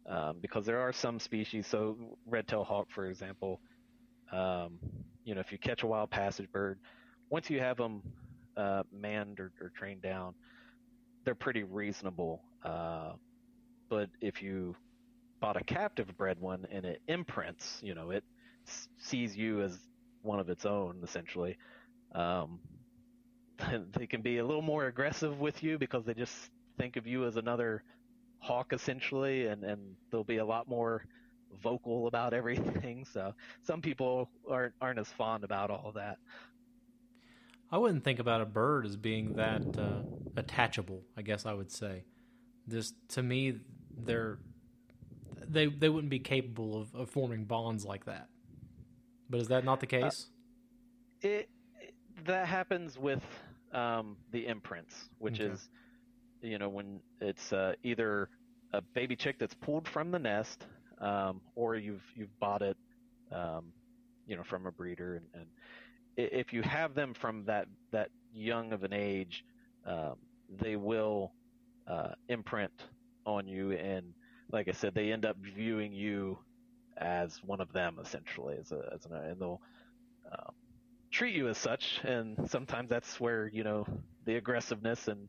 um, 0.07 0.37
because 0.41 0.65
there 0.65 0.79
are 0.79 0.93
some 0.93 1.19
species. 1.19 1.67
So 1.67 1.97
red-tailed 2.25 2.67
hawk, 2.67 2.87
for 2.89 3.07
example, 3.07 3.59
um, 4.31 4.79
you 5.23 5.33
know, 5.35 5.41
if 5.41 5.51
you 5.51 5.57
catch 5.57 5.83
a 5.83 5.87
wild 5.87 6.09
passage 6.11 6.51
bird, 6.51 6.79
once 7.29 7.49
you 7.49 7.59
have 7.59 7.77
them 7.77 8.01
uh, 8.57 8.83
manned 8.91 9.39
or, 9.39 9.51
or, 9.61 9.71
trained 9.77 10.01
down, 10.01 10.33
they're 11.23 11.35
pretty 11.35 11.63
reasonable. 11.63 12.41
Uh, 12.63 13.13
but 13.89 14.09
if 14.21 14.41
you 14.41 14.75
bought 15.39 15.57
a 15.57 15.63
captive 15.63 16.15
bred 16.17 16.39
one 16.39 16.67
and 16.71 16.85
it 16.85 17.01
imprints, 17.07 17.79
you 17.81 17.95
know, 17.95 18.11
it 18.11 18.23
sees 18.97 19.35
you 19.35 19.61
as 19.61 19.77
one 20.21 20.39
of 20.39 20.49
its 20.49 20.65
own, 20.65 20.99
essentially. 21.03 21.57
Um, 22.13 22.59
they 23.97 24.07
can 24.07 24.21
be 24.21 24.37
a 24.37 24.45
little 24.45 24.61
more 24.61 24.87
aggressive 24.87 25.39
with 25.39 25.63
you 25.63 25.77
because 25.77 26.05
they 26.05 26.13
just 26.13 26.35
think 26.77 26.95
of 26.95 27.07
you 27.07 27.25
as 27.25 27.35
another 27.35 27.83
hawk, 28.39 28.73
essentially, 28.73 29.47
and, 29.47 29.63
and 29.63 29.95
they'll 30.11 30.23
be 30.23 30.37
a 30.37 30.45
lot 30.45 30.67
more 30.67 31.05
vocal 31.61 32.07
about 32.07 32.33
everything. 32.33 33.05
So 33.05 33.33
some 33.63 33.81
people 33.81 34.29
aren't 34.49 34.73
aren't 34.81 34.99
as 34.99 35.07
fond 35.09 35.43
about 35.43 35.69
all 35.69 35.91
that. 35.95 36.17
I 37.71 37.77
wouldn't 37.77 38.03
think 38.03 38.19
about 38.19 38.41
a 38.41 38.45
bird 38.45 38.85
as 38.87 38.95
being 38.95 39.33
that 39.33 39.77
uh, 39.77 40.01
attachable. 40.35 41.03
I 41.17 41.21
guess 41.21 41.45
I 41.45 41.53
would 41.53 41.71
say. 41.71 42.03
Just 42.67 42.95
to 43.09 43.23
me, 43.23 43.59
they're 43.97 44.39
they 45.49 45.65
they 45.65 45.89
wouldn't 45.89 46.11
be 46.11 46.19
capable 46.19 46.79
of, 46.79 46.93
of 46.95 47.09
forming 47.09 47.45
bonds 47.45 47.83
like 47.85 48.05
that. 48.05 48.27
But 49.29 49.41
is 49.41 49.47
that 49.49 49.65
not 49.65 49.79
the 49.79 49.87
uh, 49.87 50.01
case? 50.01 50.29
Uh, 51.23 51.27
it, 51.27 51.49
it, 51.81 51.93
that 52.25 52.47
happens 52.47 52.97
with 52.97 53.23
um, 53.73 54.15
the 54.31 54.47
imprints, 54.47 55.09
which 55.17 55.41
okay. 55.41 55.51
is 55.51 55.69
you 56.41 56.57
know 56.57 56.69
when 56.69 56.99
it's 57.19 57.51
uh, 57.51 57.73
either 57.83 58.29
a 58.73 58.81
baby 58.81 59.15
chick 59.15 59.37
that's 59.39 59.55
pulled 59.55 59.87
from 59.87 60.11
the 60.11 60.19
nest, 60.19 60.65
um, 61.01 61.41
or 61.55 61.75
you've 61.75 62.03
you've 62.15 62.39
bought 62.39 62.61
it, 62.61 62.77
um, 63.31 63.65
you 64.27 64.35
know, 64.35 64.43
from 64.43 64.65
a 64.67 64.71
breeder, 64.71 65.15
and, 65.15 65.25
and, 65.33 65.45
if 66.17 66.51
you 66.51 66.61
have 66.63 66.95
them 66.95 67.13
from 67.13 67.45
that 67.45 67.67
that 67.91 68.09
young 68.33 68.73
of 68.73 68.83
an 68.83 68.91
age, 68.91 69.45
um, 69.85 70.15
they 70.61 70.75
will 70.75 71.31
uh, 71.87 72.09
imprint 72.27 72.73
on 73.25 73.47
you, 73.47 73.71
and 73.71 74.13
like 74.51 74.67
I 74.67 74.71
said, 74.71 74.93
they 74.93 75.11
end 75.11 75.25
up 75.25 75.37
viewing 75.37 75.93
you 75.93 76.37
as 76.97 77.39
one 77.43 77.61
of 77.61 77.71
them 77.71 77.97
essentially, 78.01 78.57
as 78.59 78.71
a 78.71 78.89
as 78.93 79.05
an, 79.05 79.13
and 79.13 79.39
they'll 79.39 79.61
um, 80.31 80.53
treat 81.11 81.35
you 81.35 81.47
as 81.49 81.57
such, 81.57 82.01
and 82.03 82.37
sometimes 82.49 82.89
that's 82.89 83.19
where 83.19 83.47
you 83.47 83.63
know 83.63 83.85
the 84.25 84.35
aggressiveness 84.35 85.07
and 85.07 85.27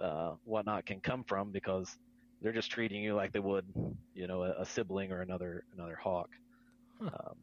uh, 0.00 0.32
whatnot 0.44 0.86
can 0.86 1.00
come 1.00 1.24
from 1.24 1.50
because 1.50 1.96
they're 2.40 2.52
just 2.52 2.70
treating 2.70 3.02
you 3.02 3.14
like 3.14 3.32
they 3.32 3.38
would, 3.38 3.66
you 4.14 4.26
know, 4.26 4.42
a, 4.44 4.62
a 4.62 4.66
sibling 4.66 5.12
or 5.12 5.20
another 5.20 5.64
another 5.74 5.96
hawk. 5.96 6.30
Huh. 7.00 7.10
Um, 7.12 7.36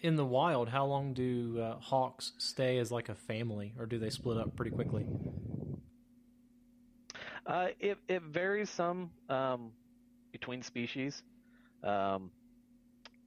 in 0.00 0.16
the 0.16 0.24
wild, 0.24 0.68
how 0.68 0.84
long 0.84 1.14
do 1.14 1.58
uh, 1.60 1.78
hawks 1.78 2.32
stay 2.38 2.78
as 2.78 2.92
like 2.92 3.08
a 3.08 3.14
family, 3.14 3.74
or 3.78 3.86
do 3.86 3.98
they 3.98 4.10
split 4.10 4.36
up 4.38 4.54
pretty 4.54 4.70
quickly? 4.70 5.06
Uh, 7.46 7.68
it 7.80 7.98
it 8.08 8.22
varies 8.22 8.68
some 8.68 9.10
um, 9.28 9.72
between 10.38 10.62
species. 10.62 11.22
Um, 11.82 12.30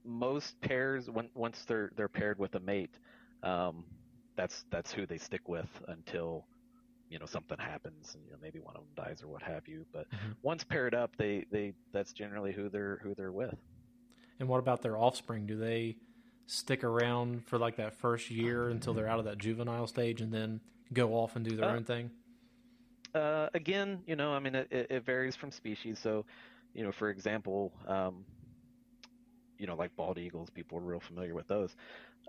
most 0.04 0.60
pairs, 0.60 1.10
when, 1.10 1.28
once 1.34 1.64
they're 1.66 1.90
they're 1.96 2.08
paired 2.08 2.38
with 2.38 2.54
a 2.54 2.60
mate, 2.60 2.94
um, 3.42 3.84
that's 4.36 4.64
that's 4.70 4.92
who 4.92 5.06
they 5.06 5.18
stick 5.18 5.48
with 5.48 5.68
until 5.88 6.46
you 7.08 7.18
know 7.18 7.26
something 7.26 7.58
happens 7.58 8.14
and 8.14 8.24
you 8.24 8.30
know 8.30 8.38
maybe 8.40 8.60
one 8.60 8.76
of 8.76 8.82
them 8.82 9.04
dies 9.04 9.22
or 9.22 9.28
what 9.28 9.42
have 9.42 9.66
you. 9.66 9.84
But 9.92 10.06
mm-hmm. 10.10 10.32
once 10.42 10.62
paired 10.62 10.94
up 10.94 11.16
they 11.16 11.46
they 11.50 11.74
that's 11.92 12.12
generally 12.12 12.52
who 12.52 12.68
they're 12.68 13.00
who 13.02 13.14
they're 13.14 13.32
with. 13.32 13.58
And 14.38 14.48
what 14.48 14.58
about 14.58 14.80
their 14.80 14.96
offspring? 14.96 15.46
Do 15.46 15.58
they 15.58 15.96
stick 16.46 16.82
around 16.82 17.44
for 17.46 17.58
like 17.58 17.76
that 17.76 17.94
first 17.94 18.30
year 18.30 18.70
until 18.70 18.94
they're 18.94 19.08
out 19.08 19.18
of 19.18 19.24
that 19.26 19.38
juvenile 19.38 19.86
stage 19.86 20.20
and 20.20 20.32
then 20.32 20.60
go 20.92 21.12
off 21.14 21.36
and 21.36 21.44
do 21.44 21.56
their 21.56 21.68
uh, 21.68 21.76
own 21.76 21.84
thing? 21.84 22.10
uh, 23.14 23.48
again 23.54 24.00
you 24.06 24.16
know 24.16 24.32
i 24.32 24.38
mean 24.38 24.54
it, 24.54 24.68
it, 24.70 25.04
varies 25.04 25.36
from 25.36 25.50
species. 25.50 25.98
So 25.98 26.24
you 26.74 26.84
know 26.84 26.92
for 26.92 27.10
example 27.10 27.72
um, 27.86 28.24
you 29.58 29.66
know 29.66 29.74
like 29.76 29.94
bald 29.96 30.18
eagles 30.18 30.48
people 30.50 30.78
are 30.78 30.82
real 30.82 31.00
familiar 31.00 31.34
with 31.34 31.46
those 31.48 31.74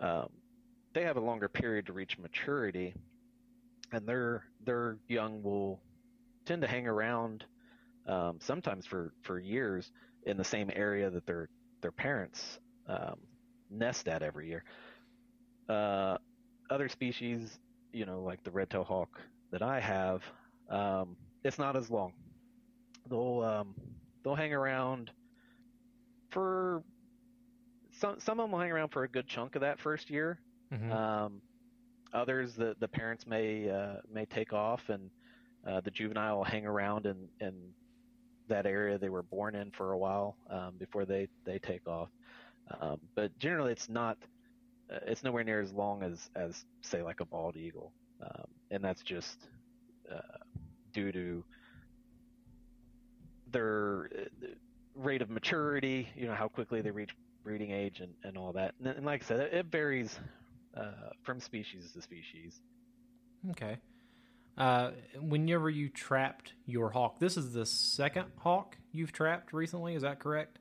um, 0.01 0.29
they 0.93 1.03
have 1.03 1.17
a 1.17 1.21
longer 1.21 1.47
period 1.47 1.85
to 1.85 1.93
reach 1.93 2.17
maturity 2.17 2.93
and 3.91 4.07
their 4.07 4.43
their 4.65 4.97
young 5.07 5.41
will 5.43 5.81
tend 6.45 6.61
to 6.61 6.67
hang 6.67 6.87
around 6.87 7.45
um, 8.07 8.37
sometimes 8.41 8.85
for, 8.85 9.13
for 9.21 9.39
years 9.39 9.91
in 10.25 10.37
the 10.37 10.43
same 10.43 10.71
area 10.75 11.09
that 11.09 11.25
their 11.25 11.49
their 11.81 11.91
parents 11.91 12.59
um, 12.87 13.15
nest 13.69 14.07
at 14.07 14.21
every 14.21 14.47
year. 14.47 14.63
Uh, 15.69 16.17
other 16.69 16.89
species, 16.89 17.59
you 17.93 18.05
know, 18.05 18.21
like 18.21 18.43
the 18.43 18.51
red-tailed 18.51 18.87
hawk 18.87 19.19
that 19.51 19.61
I 19.61 19.79
have, 19.79 20.23
um, 20.69 21.15
it's 21.43 21.57
not 21.57 21.75
as 21.75 21.89
long. 21.89 22.13
They'll 23.09 23.41
um, 23.41 23.75
they'll 24.23 24.35
hang 24.35 24.53
around 24.53 25.11
for 26.29 26.83
some 27.99 28.19
some 28.19 28.39
of 28.39 28.45
them 28.45 28.51
will 28.51 28.59
hang 28.59 28.71
around 28.71 28.89
for 28.89 29.03
a 29.03 29.07
good 29.07 29.27
chunk 29.27 29.55
of 29.55 29.61
that 29.61 29.79
first 29.79 30.09
year. 30.09 30.39
Mm-hmm. 30.73 30.91
Um, 30.91 31.41
others, 32.13 32.55
the 32.55 32.75
the 32.79 32.87
parents 32.87 33.27
may 33.27 33.69
uh, 33.69 33.97
may 34.11 34.25
take 34.25 34.53
off, 34.53 34.81
and 34.89 35.09
uh, 35.67 35.81
the 35.81 35.91
juvenile 35.91 36.37
will 36.37 36.43
hang 36.43 36.65
around 36.65 37.05
in, 37.05 37.27
in 37.39 37.53
that 38.47 38.65
area 38.65 38.97
they 38.97 39.09
were 39.09 39.23
born 39.23 39.55
in 39.55 39.71
for 39.71 39.91
a 39.91 39.97
while 39.97 40.35
um, 40.49 40.73
before 40.77 41.05
they 41.05 41.27
they 41.45 41.59
take 41.59 41.87
off. 41.87 42.09
Um, 42.79 42.99
but 43.15 43.37
generally, 43.37 43.71
it's 43.71 43.89
not 43.89 44.17
uh, 44.91 44.99
it's 45.05 45.23
nowhere 45.23 45.43
near 45.43 45.61
as 45.61 45.71
long 45.71 46.03
as 46.03 46.29
as 46.35 46.65
say 46.81 47.01
like 47.01 47.19
a 47.19 47.25
bald 47.25 47.57
eagle, 47.57 47.91
um, 48.21 48.45
and 48.71 48.83
that's 48.83 49.01
just 49.03 49.47
uh, 50.11 50.37
due 50.93 51.11
to 51.11 51.43
their 53.51 54.09
uh, 54.13 54.47
rate 54.95 55.21
of 55.21 55.29
maturity. 55.29 56.09
You 56.15 56.27
know 56.27 56.35
how 56.35 56.47
quickly 56.47 56.81
they 56.81 56.91
reach 56.91 57.11
breeding 57.43 57.71
age 57.71 57.99
and, 57.99 58.13
and 58.23 58.37
all 58.37 58.53
that. 58.53 58.75
And, 58.79 58.87
and 58.87 59.05
like 59.05 59.23
I 59.23 59.25
said, 59.25 59.39
it, 59.39 59.53
it 59.53 59.65
varies 59.67 60.17
uh, 60.75 60.91
from 61.23 61.39
species 61.39 61.91
to 61.93 62.01
species. 62.01 62.59
Okay. 63.51 63.77
Uh, 64.57 64.91
whenever 65.19 65.69
you 65.69 65.89
trapped 65.89 66.53
your 66.65 66.89
hawk, 66.89 67.19
this 67.19 67.37
is 67.37 67.53
the 67.53 67.65
second 67.65 68.25
hawk 68.37 68.77
you've 68.91 69.11
trapped 69.11 69.53
recently. 69.53 69.95
Is 69.95 70.03
that 70.03 70.19
correct? 70.19 70.59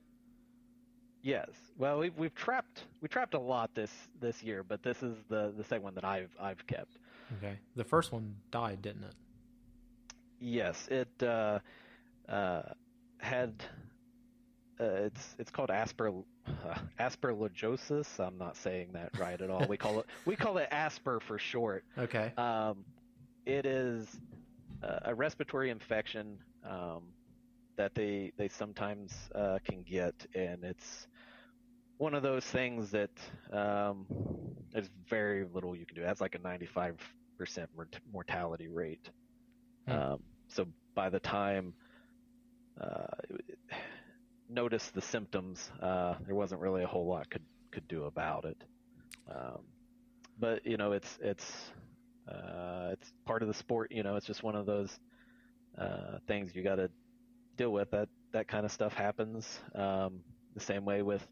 Yes. 1.22 1.50
Well, 1.76 1.98
we've 1.98 2.16
we've 2.16 2.34
trapped 2.34 2.84
we 3.02 3.08
trapped 3.08 3.34
a 3.34 3.38
lot 3.38 3.74
this 3.74 3.90
this 4.20 4.42
year, 4.42 4.62
but 4.62 4.82
this 4.82 5.02
is 5.02 5.16
the 5.28 5.52
the 5.56 5.64
second 5.64 5.82
one 5.82 5.94
that 5.96 6.04
I've 6.04 6.30
I've 6.40 6.66
kept. 6.66 6.96
Okay. 7.38 7.58
The 7.76 7.84
first 7.84 8.12
one 8.12 8.36
died, 8.50 8.80
didn't 8.80 9.04
it? 9.04 9.14
Yes. 10.40 10.88
It 10.90 11.22
uh, 11.22 11.58
uh, 12.28 12.62
had 13.20 13.62
uh, 14.80 14.84
it's 14.84 15.36
it's 15.38 15.50
called 15.50 15.70
asper 15.70 16.12
uh. 16.98 18.18
I'm 18.18 18.38
not 18.38 18.56
saying 18.56 18.90
that 18.94 19.18
right 19.18 19.40
at 19.40 19.50
all. 19.50 19.66
We 19.68 19.76
call 19.76 20.00
it 20.00 20.06
we 20.24 20.36
call 20.36 20.58
it 20.58 20.68
asper 20.70 21.20
for 21.20 21.38
short. 21.38 21.84
Okay. 21.98 22.32
Um, 22.36 22.84
it 23.46 23.66
is 23.66 24.06
a 24.82 25.14
respiratory 25.14 25.70
infection 25.70 26.38
um, 26.68 27.02
that 27.76 27.94
they 27.94 28.32
they 28.36 28.48
sometimes 28.48 29.12
uh, 29.34 29.58
can 29.64 29.82
get, 29.82 30.14
and 30.34 30.64
it's 30.64 31.06
one 31.98 32.14
of 32.14 32.22
those 32.22 32.44
things 32.44 32.90
that 32.90 33.10
um, 33.52 34.06
there's 34.72 34.88
very 35.08 35.44
little 35.52 35.76
you 35.76 35.84
can 35.84 35.94
do. 35.94 36.02
That's 36.02 36.22
like 36.22 36.34
a 36.34 36.38
95 36.38 36.96
percent 37.36 37.68
mortality 38.12 38.68
rate. 38.68 39.10
Hmm. 39.86 39.92
Um, 39.92 40.22
so 40.48 40.66
by 40.94 41.10
the 41.10 41.20
time 41.20 41.74
uh, 41.74 41.89
noticed 44.48 44.94
the 44.94 45.00
symptoms, 45.00 45.70
uh, 45.80 46.14
there 46.26 46.34
wasn't 46.34 46.60
really 46.60 46.82
a 46.82 46.86
whole 46.86 47.06
lot 47.06 47.30
could 47.30 47.44
could 47.70 47.86
do 47.88 48.04
about 48.04 48.44
it. 48.44 48.56
Um, 49.30 49.60
but 50.38 50.66
you 50.66 50.76
know, 50.76 50.92
it's 50.92 51.18
it's 51.22 51.70
uh, 52.28 52.90
it's 52.92 53.12
part 53.24 53.42
of 53.42 53.48
the 53.48 53.54
sport. 53.54 53.92
You 53.92 54.02
know, 54.02 54.16
it's 54.16 54.26
just 54.26 54.42
one 54.42 54.56
of 54.56 54.66
those 54.66 54.98
uh, 55.78 56.18
things 56.26 56.54
you 56.54 56.62
got 56.62 56.76
to 56.76 56.90
deal 57.56 57.72
with. 57.72 57.90
That 57.90 58.08
that 58.32 58.48
kind 58.48 58.64
of 58.64 58.72
stuff 58.72 58.92
happens. 58.92 59.60
Um, 59.74 60.20
the 60.54 60.60
same 60.60 60.84
way 60.84 61.02
with 61.02 61.26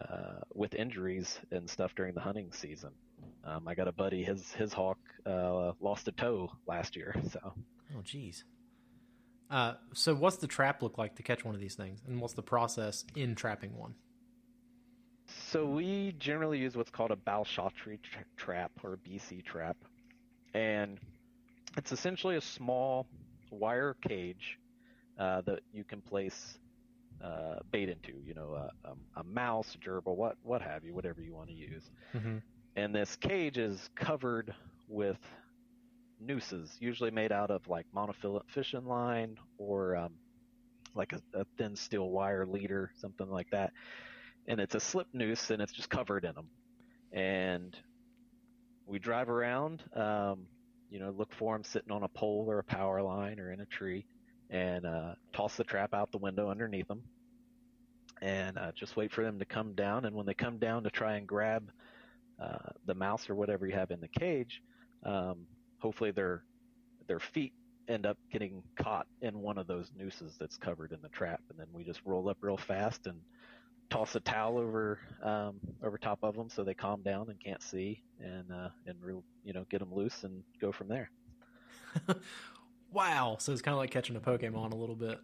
uh, 0.00 0.40
with 0.54 0.74
injuries 0.74 1.38
and 1.50 1.68
stuff 1.68 1.94
during 1.94 2.14
the 2.14 2.20
hunting 2.20 2.52
season. 2.52 2.90
Um, 3.44 3.68
I 3.68 3.74
got 3.74 3.88
a 3.88 3.92
buddy, 3.92 4.24
his 4.24 4.52
his 4.52 4.72
hawk 4.72 4.98
uh, 5.26 5.72
lost 5.80 6.08
a 6.08 6.12
toe 6.12 6.50
last 6.66 6.96
year. 6.96 7.14
So. 7.30 7.54
Oh, 7.96 8.02
geez. 8.02 8.44
Uh, 9.50 9.74
so, 9.92 10.14
what's 10.14 10.36
the 10.36 10.46
trap 10.46 10.82
look 10.82 10.98
like 10.98 11.14
to 11.16 11.22
catch 11.22 11.44
one 11.44 11.54
of 11.54 11.60
these 11.60 11.74
things, 11.74 12.00
and 12.06 12.20
what's 12.20 12.34
the 12.34 12.42
process 12.42 13.04
in 13.14 13.34
trapping 13.34 13.76
one? 13.76 13.94
So, 15.50 15.66
we 15.66 16.14
generally 16.18 16.58
use 16.58 16.76
what's 16.76 16.90
called 16.90 17.12
a 17.12 17.16
bal-chatri 17.16 18.00
tra- 18.02 18.24
trap 18.36 18.72
or 18.82 18.94
a 18.94 18.96
BC 18.96 19.44
trap, 19.44 19.76
and 20.54 20.98
it's 21.76 21.92
essentially 21.92 22.36
a 22.36 22.40
small 22.40 23.06
wire 23.50 23.96
cage 24.06 24.58
uh, 25.18 25.42
that 25.42 25.60
you 25.72 25.84
can 25.84 26.00
place 26.00 26.58
uh, 27.22 27.56
bait 27.70 27.88
into. 27.88 28.12
You 28.24 28.34
know, 28.34 28.70
a, 28.84 29.20
a, 29.20 29.24
mouse, 29.24 29.74
a 29.74 29.78
gerbil, 29.78 30.16
what 30.16 30.36
what 30.42 30.60
have 30.62 30.84
you, 30.84 30.94
whatever 30.94 31.20
you 31.22 31.34
want 31.34 31.48
to 31.48 31.54
use. 31.54 31.84
Mm-hmm. 32.14 32.38
And 32.76 32.94
this 32.94 33.16
cage 33.16 33.58
is 33.58 33.88
covered 33.94 34.54
with 34.88 35.18
nooses, 36.20 36.76
usually 36.80 37.10
made 37.10 37.32
out 37.32 37.50
of 37.50 37.66
like 37.68 37.86
monofilament 37.94 38.48
fishing 38.48 38.86
line 38.86 39.36
or 39.58 39.96
um, 39.96 40.12
like 40.94 41.12
a, 41.12 41.20
a, 41.38 41.44
thin 41.58 41.76
steel 41.76 42.08
wire 42.08 42.46
leader, 42.46 42.90
something 43.00 43.28
like 43.28 43.50
that. 43.50 43.72
And 44.48 44.60
it's 44.60 44.74
a 44.74 44.80
slip 44.80 45.08
noose, 45.12 45.50
and 45.50 45.60
it's 45.60 45.72
just 45.72 45.90
covered 45.90 46.24
in 46.24 46.34
them. 46.34 46.48
And 47.12 47.76
we 48.86 48.98
drive 48.98 49.28
around, 49.28 49.82
um, 49.94 50.46
you 50.90 51.00
know, 51.00 51.10
look 51.10 51.32
for 51.34 51.54
them 51.54 51.64
sitting 51.64 51.90
on 51.90 52.04
a 52.04 52.08
pole 52.08 52.46
or 52.48 52.60
a 52.60 52.64
power 52.64 53.02
line 53.02 53.40
or 53.40 53.52
in 53.52 53.60
a 53.60 53.66
tree, 53.66 54.06
and 54.50 54.86
uh, 54.86 55.14
toss 55.32 55.56
the 55.56 55.64
trap 55.64 55.94
out 55.94 56.12
the 56.12 56.18
window 56.18 56.48
underneath 56.48 56.86
them, 56.86 57.02
and 58.22 58.56
uh, 58.56 58.70
just 58.72 58.96
wait 58.96 59.12
for 59.12 59.24
them 59.24 59.40
to 59.40 59.44
come 59.44 59.74
down. 59.74 60.04
And 60.04 60.14
when 60.14 60.26
they 60.26 60.34
come 60.34 60.58
down 60.58 60.84
to 60.84 60.90
try 60.90 61.16
and 61.16 61.26
grab 61.26 61.70
uh, 62.40 62.70
the 62.86 62.94
mouse 62.94 63.28
or 63.28 63.34
whatever 63.34 63.66
you 63.66 63.74
have 63.74 63.90
in 63.90 64.00
the 64.00 64.08
cage, 64.08 64.62
um, 65.04 65.46
hopefully 65.86 66.10
their 66.10 66.42
their 67.06 67.20
feet 67.20 67.52
end 67.88 68.04
up 68.04 68.18
getting 68.32 68.60
caught 68.82 69.06
in 69.22 69.38
one 69.38 69.56
of 69.56 69.68
those 69.68 69.92
nooses 69.96 70.34
that's 70.40 70.56
covered 70.56 70.90
in 70.90 70.98
the 71.00 71.08
trap, 71.10 71.40
and 71.48 71.56
then 71.56 71.68
we 71.72 71.84
just 71.84 72.00
roll 72.04 72.28
up 72.28 72.36
real 72.40 72.56
fast 72.56 73.06
and 73.06 73.20
toss 73.88 74.16
a 74.16 74.20
towel 74.20 74.58
over 74.58 74.98
um, 75.22 75.60
over 75.84 75.96
top 75.96 76.18
of 76.24 76.34
them 76.34 76.48
so 76.50 76.64
they 76.64 76.74
calm 76.74 77.02
down 77.02 77.30
and 77.30 77.38
can't 77.38 77.62
see, 77.62 78.02
and 78.18 78.50
uh, 78.52 78.68
and 78.86 78.96
real 79.00 79.22
you 79.44 79.52
know 79.52 79.64
get 79.70 79.78
them 79.78 79.94
loose 79.94 80.24
and 80.24 80.42
go 80.60 80.72
from 80.72 80.88
there. 80.88 81.08
wow! 82.92 83.36
So 83.38 83.52
it's 83.52 83.62
kind 83.62 83.74
of 83.74 83.78
like 83.78 83.92
catching 83.92 84.16
a 84.16 84.20
Pokemon 84.20 84.72
a 84.72 84.76
little 84.76 84.96
bit. 84.96 85.20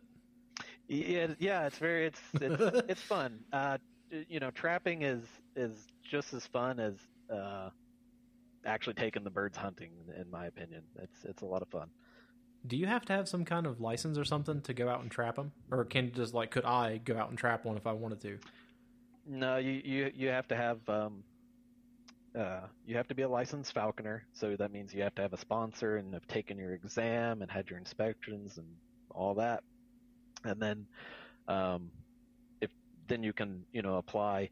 Yeah, 0.86 1.26
yeah, 1.40 1.66
it's 1.66 1.78
very 1.78 2.06
it's 2.06 2.20
it's 2.34 2.84
it's 2.88 3.02
fun. 3.02 3.40
Uh, 3.52 3.78
you 4.28 4.38
know, 4.38 4.52
trapping 4.52 5.02
is 5.02 5.24
is 5.56 5.88
just 6.08 6.32
as 6.32 6.46
fun 6.46 6.78
as 6.78 6.94
uh, 7.28 7.70
actually 8.64 8.94
taking 8.94 9.24
the 9.24 9.30
birds 9.30 9.56
hunting. 9.56 9.90
In 10.18 10.30
my 10.30 10.46
opinion, 10.46 10.82
it's 11.00 11.24
it's 11.24 11.42
a 11.42 11.46
lot 11.46 11.62
of 11.62 11.68
fun. 11.68 11.88
Do 12.66 12.76
you 12.76 12.86
have 12.86 13.04
to 13.06 13.12
have 13.12 13.28
some 13.28 13.44
kind 13.44 13.66
of 13.66 13.80
license 13.80 14.16
or 14.16 14.24
something 14.24 14.60
to 14.62 14.72
go 14.72 14.88
out 14.88 15.00
and 15.00 15.10
trap 15.10 15.36
them, 15.36 15.52
or 15.70 15.84
can 15.84 16.12
just 16.12 16.34
like 16.34 16.50
could 16.50 16.64
I 16.64 16.98
go 16.98 17.16
out 17.16 17.28
and 17.28 17.38
trap 17.38 17.64
one 17.64 17.76
if 17.76 17.86
I 17.86 17.92
wanted 17.92 18.20
to? 18.22 18.38
No, 19.26 19.56
you 19.56 19.80
you 19.84 20.12
you 20.14 20.28
have 20.28 20.48
to 20.48 20.56
have 20.56 20.88
um, 20.88 21.24
uh, 22.38 22.60
you 22.86 22.96
have 22.96 23.08
to 23.08 23.14
be 23.14 23.22
a 23.22 23.28
licensed 23.28 23.74
falconer. 23.74 24.24
So 24.32 24.56
that 24.56 24.72
means 24.72 24.94
you 24.94 25.02
have 25.02 25.14
to 25.16 25.22
have 25.22 25.32
a 25.32 25.38
sponsor 25.38 25.96
and 25.96 26.14
have 26.14 26.26
taken 26.28 26.56
your 26.58 26.72
exam 26.72 27.42
and 27.42 27.50
had 27.50 27.68
your 27.68 27.78
inspections 27.78 28.58
and 28.58 28.66
all 29.10 29.34
that. 29.34 29.62
And 30.44 30.60
then, 30.60 30.86
um, 31.48 31.90
if 32.60 32.70
then 33.08 33.22
you 33.22 33.32
can 33.32 33.64
you 33.72 33.82
know 33.82 33.96
apply 33.96 34.48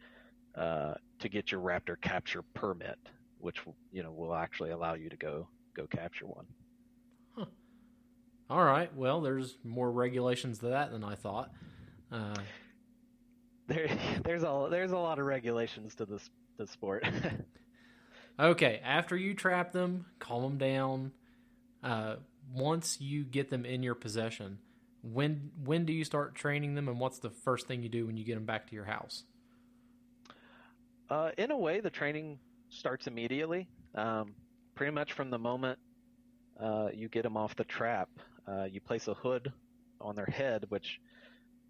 uh, 0.56 0.94
to 1.20 1.28
get 1.28 1.50
your 1.50 1.60
raptor 1.60 2.00
capture 2.00 2.42
permit, 2.54 2.98
which 3.40 3.60
you 3.92 4.02
know 4.02 4.12
will 4.12 4.34
actually 4.34 4.70
allow 4.70 4.94
you 4.94 5.08
to 5.08 5.16
go 5.16 5.48
go 5.74 5.86
capture 5.86 6.26
one. 6.26 6.46
Huh. 7.36 7.46
All 8.48 8.64
right. 8.64 8.94
Well, 8.94 9.20
there's 9.20 9.56
more 9.64 9.90
regulations 9.90 10.58
to 10.58 10.66
that 10.66 10.90
than 10.90 11.04
I 11.04 11.14
thought. 11.14 11.50
Uh, 12.10 12.36
there, 13.66 13.88
there's 14.24 14.42
a 14.42 14.68
there's 14.70 14.92
a 14.92 14.98
lot 14.98 15.18
of 15.18 15.26
regulations 15.26 15.94
to 15.96 16.06
this 16.06 16.28
the 16.58 16.66
sport. 16.66 17.04
okay. 18.40 18.80
After 18.84 19.16
you 19.16 19.34
trap 19.34 19.72
them, 19.72 20.06
calm 20.18 20.42
them 20.42 20.58
down. 20.58 21.12
Uh, 21.82 22.16
once 22.52 23.00
you 23.00 23.24
get 23.24 23.48
them 23.48 23.64
in 23.64 23.82
your 23.82 23.94
possession, 23.94 24.58
when 25.02 25.50
when 25.64 25.84
do 25.84 25.92
you 25.92 26.04
start 26.04 26.34
training 26.34 26.74
them, 26.74 26.88
and 26.88 26.98
what's 26.98 27.18
the 27.18 27.30
first 27.30 27.66
thing 27.66 27.82
you 27.82 27.88
do 27.88 28.06
when 28.06 28.16
you 28.16 28.24
get 28.24 28.34
them 28.34 28.44
back 28.44 28.68
to 28.68 28.74
your 28.74 28.84
house? 28.84 29.24
Uh, 31.08 31.30
in 31.36 31.50
a 31.50 31.58
way, 31.58 31.80
the 31.80 31.90
training 31.90 32.38
starts 32.70 33.06
immediately. 33.06 33.68
Um, 33.94 34.34
pretty 34.74 34.92
much 34.92 35.12
from 35.12 35.30
the 35.30 35.38
moment 35.38 35.78
uh, 36.60 36.88
you 36.94 37.08
get 37.08 37.22
them 37.22 37.36
off 37.36 37.54
the 37.56 37.64
trap, 37.64 38.08
uh, 38.46 38.64
you 38.64 38.80
place 38.80 39.08
a 39.08 39.14
hood 39.14 39.52
on 40.00 40.16
their 40.16 40.26
head, 40.26 40.64
which 40.68 41.00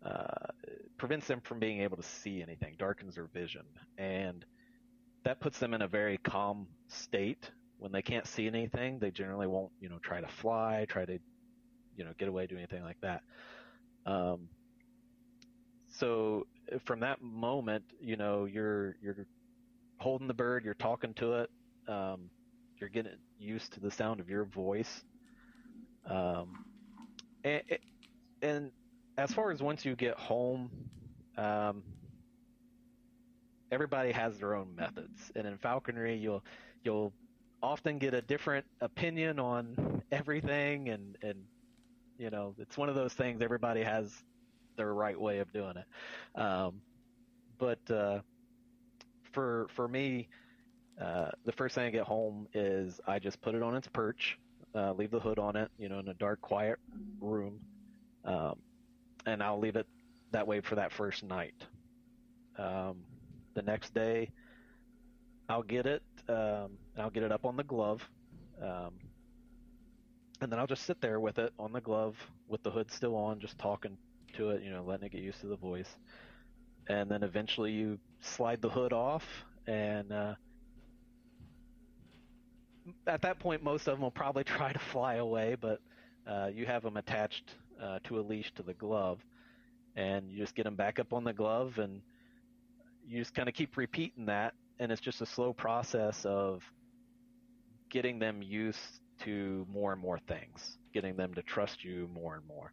uh, 0.04 0.46
prevents 0.98 1.26
them 1.26 1.40
from 1.40 1.58
being 1.58 1.80
able 1.80 1.96
to 1.96 2.02
see 2.02 2.42
anything, 2.42 2.76
darkens 2.78 3.14
their 3.14 3.26
vision, 3.26 3.62
and 3.98 4.44
that 5.24 5.40
puts 5.40 5.58
them 5.58 5.74
in 5.74 5.82
a 5.82 5.88
very 5.88 6.18
calm 6.18 6.66
state. 6.88 7.50
When 7.78 7.92
they 7.92 8.02
can't 8.02 8.26
see 8.26 8.46
anything, 8.46 8.98
they 8.98 9.10
generally 9.10 9.46
won't, 9.46 9.72
you 9.80 9.88
know, 9.88 9.98
try 10.02 10.20
to 10.20 10.28
fly, 10.28 10.86
try 10.88 11.04
to, 11.06 11.18
you 11.96 12.04
know, 12.04 12.12
get 12.18 12.28
away, 12.28 12.46
do 12.46 12.56
anything 12.56 12.82
like 12.82 13.00
that. 13.00 13.22
Um, 14.04 14.48
so 15.88 16.46
from 16.84 17.00
that 17.00 17.22
moment, 17.22 17.84
you 18.00 18.16
know, 18.16 18.44
you're 18.44 18.96
you're 19.02 19.26
holding 20.00 20.26
the 20.26 20.34
bird, 20.34 20.64
you're 20.64 20.74
talking 20.74 21.14
to 21.14 21.34
it, 21.34 21.50
um, 21.88 22.30
you're 22.78 22.88
getting 22.88 23.12
used 23.38 23.72
to 23.74 23.80
the 23.80 23.90
sound 23.90 24.20
of 24.20 24.28
your 24.28 24.44
voice. 24.44 25.04
Um, 26.06 26.64
and, 27.44 27.62
and 28.42 28.70
as 29.18 29.32
far 29.32 29.50
as 29.50 29.62
once 29.62 29.84
you 29.84 29.94
get 29.94 30.16
home, 30.18 30.70
um, 31.36 31.82
everybody 33.70 34.12
has 34.12 34.38
their 34.38 34.54
own 34.54 34.74
methods, 34.74 35.30
and 35.34 35.46
in 35.46 35.58
falconry, 35.58 36.16
you'll 36.16 36.42
you'll 36.82 37.12
often 37.62 37.98
get 37.98 38.14
a 38.14 38.22
different 38.22 38.64
opinion 38.80 39.38
on 39.38 40.02
everything, 40.10 40.88
and 40.88 41.16
and 41.22 41.44
you 42.18 42.30
know 42.30 42.54
it's 42.58 42.76
one 42.76 42.88
of 42.88 42.94
those 42.94 43.12
things. 43.12 43.42
Everybody 43.42 43.82
has 43.82 44.10
their 44.76 44.92
right 44.92 45.18
way 45.20 45.38
of 45.38 45.52
doing 45.52 45.74
it, 45.76 46.40
um, 46.40 46.80
but 47.58 47.90
uh, 47.90 48.20
for 49.32 49.68
for 49.74 49.88
me, 49.88 50.28
uh, 51.00 51.30
the 51.44 51.52
first 51.52 51.74
thing 51.74 51.86
I 51.86 51.90
get 51.90 52.04
home 52.04 52.46
is 52.54 53.00
I 53.06 53.18
just 53.18 53.40
put 53.40 53.54
it 53.54 53.62
on 53.62 53.74
its 53.76 53.88
perch, 53.88 54.38
uh, 54.74 54.92
leave 54.92 55.10
the 55.10 55.20
hood 55.20 55.38
on 55.38 55.56
it, 55.56 55.70
you 55.78 55.88
know, 55.88 55.98
in 55.98 56.08
a 56.08 56.14
dark, 56.14 56.40
quiet 56.40 56.78
room, 57.20 57.60
um, 58.24 58.56
and 59.26 59.42
I'll 59.42 59.58
leave 59.58 59.76
it 59.76 59.86
that 60.32 60.46
way 60.46 60.60
for 60.60 60.76
that 60.76 60.92
first 60.92 61.22
night. 61.22 61.54
Um, 62.58 62.98
the 63.54 63.62
next 63.62 63.94
day, 63.94 64.30
I'll 65.48 65.62
get 65.62 65.86
it. 65.86 66.02
Um, 66.28 66.78
I'll 66.98 67.10
get 67.10 67.22
it 67.22 67.32
up 67.32 67.44
on 67.44 67.56
the 67.56 67.64
glove, 67.64 68.08
um, 68.62 68.92
and 70.40 70.50
then 70.50 70.58
I'll 70.58 70.66
just 70.66 70.84
sit 70.84 71.00
there 71.00 71.20
with 71.20 71.38
it 71.38 71.52
on 71.58 71.72
the 71.72 71.80
glove 71.80 72.16
with 72.48 72.62
the 72.62 72.70
hood 72.70 72.90
still 72.92 73.16
on, 73.16 73.40
just 73.40 73.58
talking 73.58 73.96
to 74.34 74.50
it, 74.50 74.62
you 74.62 74.70
know, 74.70 74.82
letting 74.82 75.06
it 75.06 75.12
get 75.12 75.22
used 75.22 75.40
to 75.40 75.46
the 75.46 75.56
voice. 75.56 75.96
And 76.88 77.10
then 77.10 77.22
eventually 77.22 77.72
you 77.72 77.98
slide 78.20 78.60
the 78.60 78.68
hood 78.68 78.92
off, 78.92 79.24
and 79.66 80.12
uh, 80.12 80.34
at 83.06 83.22
that 83.22 83.38
point, 83.38 83.62
most 83.62 83.86
of 83.88 83.94
them 83.94 84.02
will 84.02 84.10
probably 84.10 84.44
try 84.58 84.72
to 84.72 84.78
fly 84.78 85.14
away, 85.14 85.56
but 85.60 85.80
uh, 86.26 86.48
you 86.52 86.66
have 86.66 86.82
them 86.82 86.96
attached 86.96 87.54
uh, 87.82 87.98
to 88.04 88.20
a 88.20 88.22
leash 88.22 88.52
to 88.54 88.62
the 88.62 88.74
glove, 88.74 89.18
and 89.96 90.30
you 90.30 90.38
just 90.38 90.54
get 90.54 90.64
them 90.64 90.76
back 90.76 90.98
up 90.98 91.12
on 91.12 91.24
the 91.24 91.32
glove, 91.32 91.78
and 91.78 92.00
you 93.06 93.18
just 93.18 93.34
kind 93.34 93.48
of 93.48 93.54
keep 93.54 93.76
repeating 93.76 94.26
that, 94.26 94.54
and 94.78 94.92
it's 94.92 95.00
just 95.00 95.20
a 95.20 95.26
slow 95.26 95.52
process 95.52 96.24
of 96.24 96.62
getting 97.90 98.18
them 98.18 98.42
used 98.42 98.78
to 99.24 99.66
more 99.70 99.92
and 99.92 100.00
more 100.00 100.18
things, 100.18 100.78
getting 100.94 101.16
them 101.16 101.34
to 101.34 101.42
trust 101.42 101.84
you 101.84 102.08
more 102.12 102.36
and 102.36 102.46
more. 102.46 102.72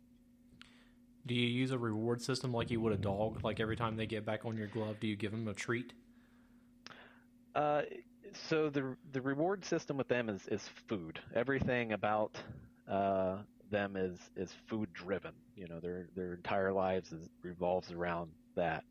Do 1.28 1.36
you 1.36 1.48
use 1.48 1.72
a 1.72 1.78
reward 1.78 2.22
system 2.22 2.54
like 2.54 2.72
you 2.72 2.80
would 2.82 2.94
a 2.94 2.98
dog? 2.98 3.44
Like 3.44 3.60
every 3.60 3.76
time 3.76 3.98
they 3.98 4.06
get 4.06 4.26
back 4.26 4.46
on 4.46 4.58
your 4.58 4.68
glove, 4.68 5.00
do 5.00 5.08
you 5.08 5.16
give 5.16 5.32
them 5.32 5.48
a 5.48 5.54
treat? 5.54 5.94
Uh, 7.54 7.82
so 8.50 8.70
the 8.70 8.96
the 9.12 9.22
reward 9.22 9.66
system 9.66 9.98
with 9.98 10.08
them 10.08 10.30
is, 10.30 10.48
is 10.48 10.70
food. 10.88 11.20
Everything 11.36 11.92
about 11.94 12.38
uh, 12.90 13.38
them 13.70 13.98
is 13.98 14.18
is 14.36 14.54
food 14.68 14.92
driven. 14.94 15.34
You 15.56 15.68
know, 15.68 15.80
their 15.80 16.08
their 16.16 16.34
entire 16.36 16.72
lives 16.72 17.12
is, 17.12 17.30
revolves 17.42 17.92
around 17.92 18.32
that. 18.56 18.84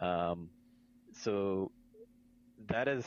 Um, 0.00 0.48
so 1.12 1.70
that 2.68 2.88
is 2.88 3.04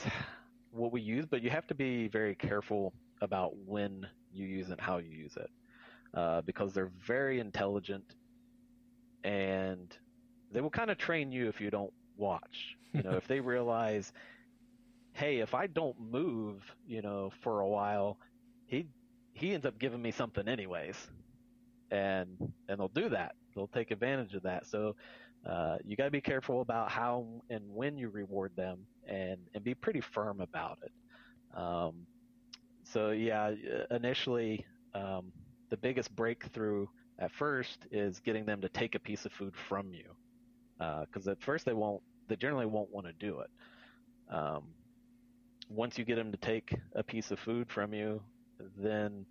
what 0.72 0.92
we 0.92 1.02
use, 1.02 1.26
but 1.26 1.42
you 1.42 1.50
have 1.50 1.68
to 1.68 1.76
be 1.76 2.08
very 2.08 2.36
careful 2.36 2.94
about 3.22 3.56
when 3.66 4.06
you 4.32 4.46
use 4.46 4.70
it 4.70 4.80
how 4.80 4.98
you 4.98 5.10
use 5.10 5.38
it, 5.38 5.50
uh, 6.14 6.42
because 6.42 6.74
they're 6.74 6.92
very 7.06 7.40
intelligent, 7.40 8.04
and 9.24 9.96
they 10.52 10.62
will 10.62 10.70
kind 10.70 10.92
of 10.92 10.98
train 10.98 11.32
you 11.32 11.48
if 11.50 11.62
you 11.62 11.70
don't 11.72 11.94
watch. 12.18 12.78
You 12.94 13.04
know, 13.04 13.16
if 13.18 13.28
they 13.28 13.40
realize 13.42 14.12
hey, 15.14 15.40
if 15.40 15.54
I 15.54 15.68
don't 15.68 16.00
move, 16.00 16.64
you 16.86 17.02
know, 17.02 17.32
for 17.42 17.62
a 17.62 17.68
while, 17.68 18.18
he 18.66 18.88
he 19.34 19.54
ends 19.54 19.66
up 19.66 19.80
giving 19.80 20.02
me 20.02 20.12
something 20.12 20.48
anyways, 20.48 20.96
and 21.92 22.38
and 22.68 22.80
they'll 22.80 22.90
do 22.90 23.10
that. 23.10 23.34
They'll 23.56 23.68
take 23.68 23.92
advantage 23.92 24.34
of 24.34 24.44
that. 24.44 24.66
So 24.68 24.96
uh, 25.48 25.78
you 25.84 25.96
got 25.96 26.06
to 26.06 26.12
be 26.12 26.22
careful 26.22 26.62
about 26.62 26.92
how 26.92 27.42
and 27.50 27.64
when 27.68 27.98
you 27.98 28.10
reward 28.10 28.54
them, 28.56 28.88
and 29.08 29.38
and 29.54 29.64
be 29.64 29.76
pretty 29.76 30.02
firm 30.02 30.42
about 30.42 30.80
it. 30.84 30.92
Um, 31.60 32.08
so 32.84 33.12
yeah, 33.12 33.54
initially, 33.92 34.66
um, 34.94 35.32
the 35.70 35.78
biggest 35.78 36.16
breakthrough 36.16 36.88
at 37.20 37.32
first 37.32 37.86
is 37.92 38.20
getting 38.20 38.46
them 38.46 38.62
to 38.62 38.70
take 38.70 38.96
a 38.96 39.00
piece 39.00 39.26
of 39.26 39.32
food 39.32 39.54
from 39.70 39.94
you, 39.94 40.06
because 40.78 41.28
uh, 41.28 41.32
at 41.32 41.42
first 41.42 41.66
they 41.66 41.74
won't, 41.74 42.02
they 42.28 42.36
generally 42.36 42.66
won't 42.66 42.92
want 42.92 43.06
to 43.06 43.14
do 43.14 43.40
it. 43.40 43.50
Um, 44.34 44.64
once 45.70 45.98
you 45.98 46.06
get 46.06 46.16
them 46.16 46.32
to 46.32 46.38
take 46.38 46.76
a 46.96 47.04
piece 47.04 47.32
of 47.32 47.40
food 47.40 47.70
from 47.70 47.94
you, 47.94 48.22
then 48.78 49.26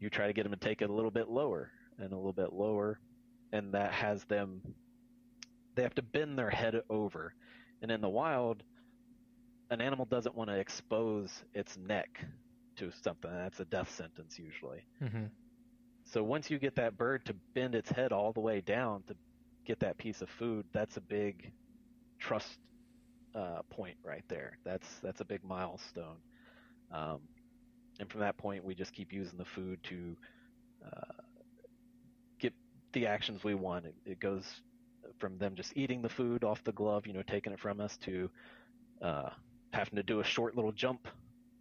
you 0.00 0.08
try 0.08 0.26
to 0.26 0.32
get 0.32 0.44
them 0.44 0.52
to 0.52 0.58
take 0.58 0.82
it 0.82 0.90
a 0.90 0.92
little 0.92 1.10
bit 1.10 1.28
lower 1.28 1.70
and 1.98 2.12
a 2.12 2.16
little 2.16 2.32
bit 2.32 2.52
lower, 2.52 3.00
and 3.52 3.74
that 3.74 3.92
has 3.92 4.24
them. 4.24 4.60
They 5.74 5.82
have 5.82 5.94
to 5.96 6.02
bend 6.02 6.38
their 6.38 6.50
head 6.50 6.80
over, 6.88 7.34
and 7.82 7.90
in 7.90 8.00
the 8.00 8.08
wild, 8.08 8.62
an 9.70 9.80
animal 9.80 10.06
doesn't 10.06 10.34
want 10.34 10.50
to 10.50 10.56
expose 10.56 11.30
its 11.54 11.76
neck 11.76 12.08
to 12.76 12.90
something. 13.02 13.30
That's 13.30 13.60
a 13.60 13.64
death 13.64 13.90
sentence 13.94 14.38
usually. 14.38 14.84
Mm-hmm. 15.02 15.24
So 16.12 16.22
once 16.22 16.50
you 16.50 16.58
get 16.58 16.76
that 16.76 16.96
bird 16.96 17.24
to 17.26 17.34
bend 17.54 17.74
its 17.74 17.90
head 17.90 18.12
all 18.12 18.32
the 18.32 18.40
way 18.40 18.62
down 18.62 19.02
to 19.08 19.16
get 19.66 19.80
that 19.80 19.98
piece 19.98 20.22
of 20.22 20.30
food, 20.30 20.64
that's 20.72 20.96
a 20.96 21.02
big 21.02 21.52
trust 22.18 22.58
uh, 23.34 23.60
point 23.70 23.96
right 24.02 24.24
there. 24.28 24.56
That's 24.64 24.86
that's 25.02 25.20
a 25.20 25.24
big 25.24 25.44
milestone. 25.44 26.16
Um, 26.92 27.20
and 28.00 28.10
from 28.10 28.20
that 28.20 28.38
point, 28.38 28.64
we 28.64 28.74
just 28.74 28.94
keep 28.94 29.12
using 29.12 29.36
the 29.36 29.44
food 29.44 29.80
to 29.84 30.16
uh, 30.86 31.22
get 32.38 32.54
the 32.92 33.06
actions 33.06 33.44
we 33.44 33.54
want. 33.54 33.84
It, 33.84 33.94
it, 34.06 34.20
goes 34.20 34.44
from 35.18 35.36
them 35.36 35.54
just 35.56 35.76
eating 35.76 36.00
the 36.00 36.08
food 36.08 36.44
off 36.44 36.62
the 36.64 36.72
glove, 36.72 37.06
you 37.06 37.12
know, 37.12 37.22
taking 37.22 37.52
it 37.52 37.60
from 37.60 37.80
us, 37.80 37.98
to 38.04 38.30
uh, 39.02 39.30
having 39.72 39.96
to 39.96 40.02
do 40.02 40.20
a 40.20 40.24
short 40.24 40.56
little 40.56 40.72
jump 40.72 41.06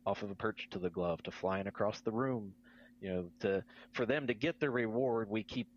off 0.06 0.24
of 0.24 0.32
a 0.32 0.36
perch 0.36 0.70
to 0.72 0.80
the 0.80 0.90
glove, 0.90 1.22
to 1.24 1.32
flying 1.32 1.68
across 1.68 2.00
the 2.02 2.12
room. 2.12 2.54
You 3.02 3.10
know, 3.10 3.26
to 3.42 3.64
for 3.94 4.06
them 4.06 4.28
to 4.28 4.34
get 4.34 4.60
the 4.60 4.70
reward, 4.70 5.30
we 5.30 5.44
keep 5.44 5.68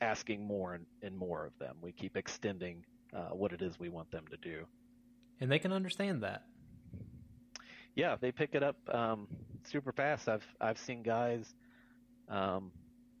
asking 0.00 0.46
more 0.46 0.74
and, 0.74 0.86
and 1.02 1.16
more 1.16 1.44
of 1.46 1.58
them. 1.58 1.76
We 1.80 1.92
keep 1.92 2.16
extending 2.16 2.84
uh, 3.14 3.30
what 3.30 3.52
it 3.52 3.62
is 3.62 3.78
we 3.78 3.88
want 3.88 4.10
them 4.10 4.24
to 4.30 4.36
do. 4.36 4.66
And 5.40 5.50
they 5.50 5.58
can 5.58 5.72
understand 5.72 6.22
that. 6.22 6.42
Yeah, 7.94 8.16
they 8.20 8.32
pick 8.32 8.54
it 8.54 8.62
up 8.62 8.76
um, 8.94 9.26
super 9.64 9.92
fast. 9.92 10.28
I've 10.28 10.46
I've 10.60 10.78
seen 10.78 11.02
guys, 11.02 11.54
um, 12.28 12.70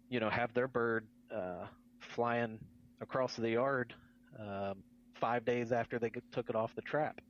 you 0.08 0.20
know, 0.20 0.28
have 0.30 0.52
their 0.54 0.68
bird 0.68 1.06
uh, 1.34 1.66
flying 2.00 2.58
across 3.00 3.36
the 3.36 3.50
yard 3.50 3.94
um, 4.38 4.82
five 5.14 5.44
days 5.44 5.72
after 5.72 5.98
they 5.98 6.10
took 6.32 6.50
it 6.50 6.56
off 6.56 6.74
the 6.74 6.82
trap. 6.82 7.20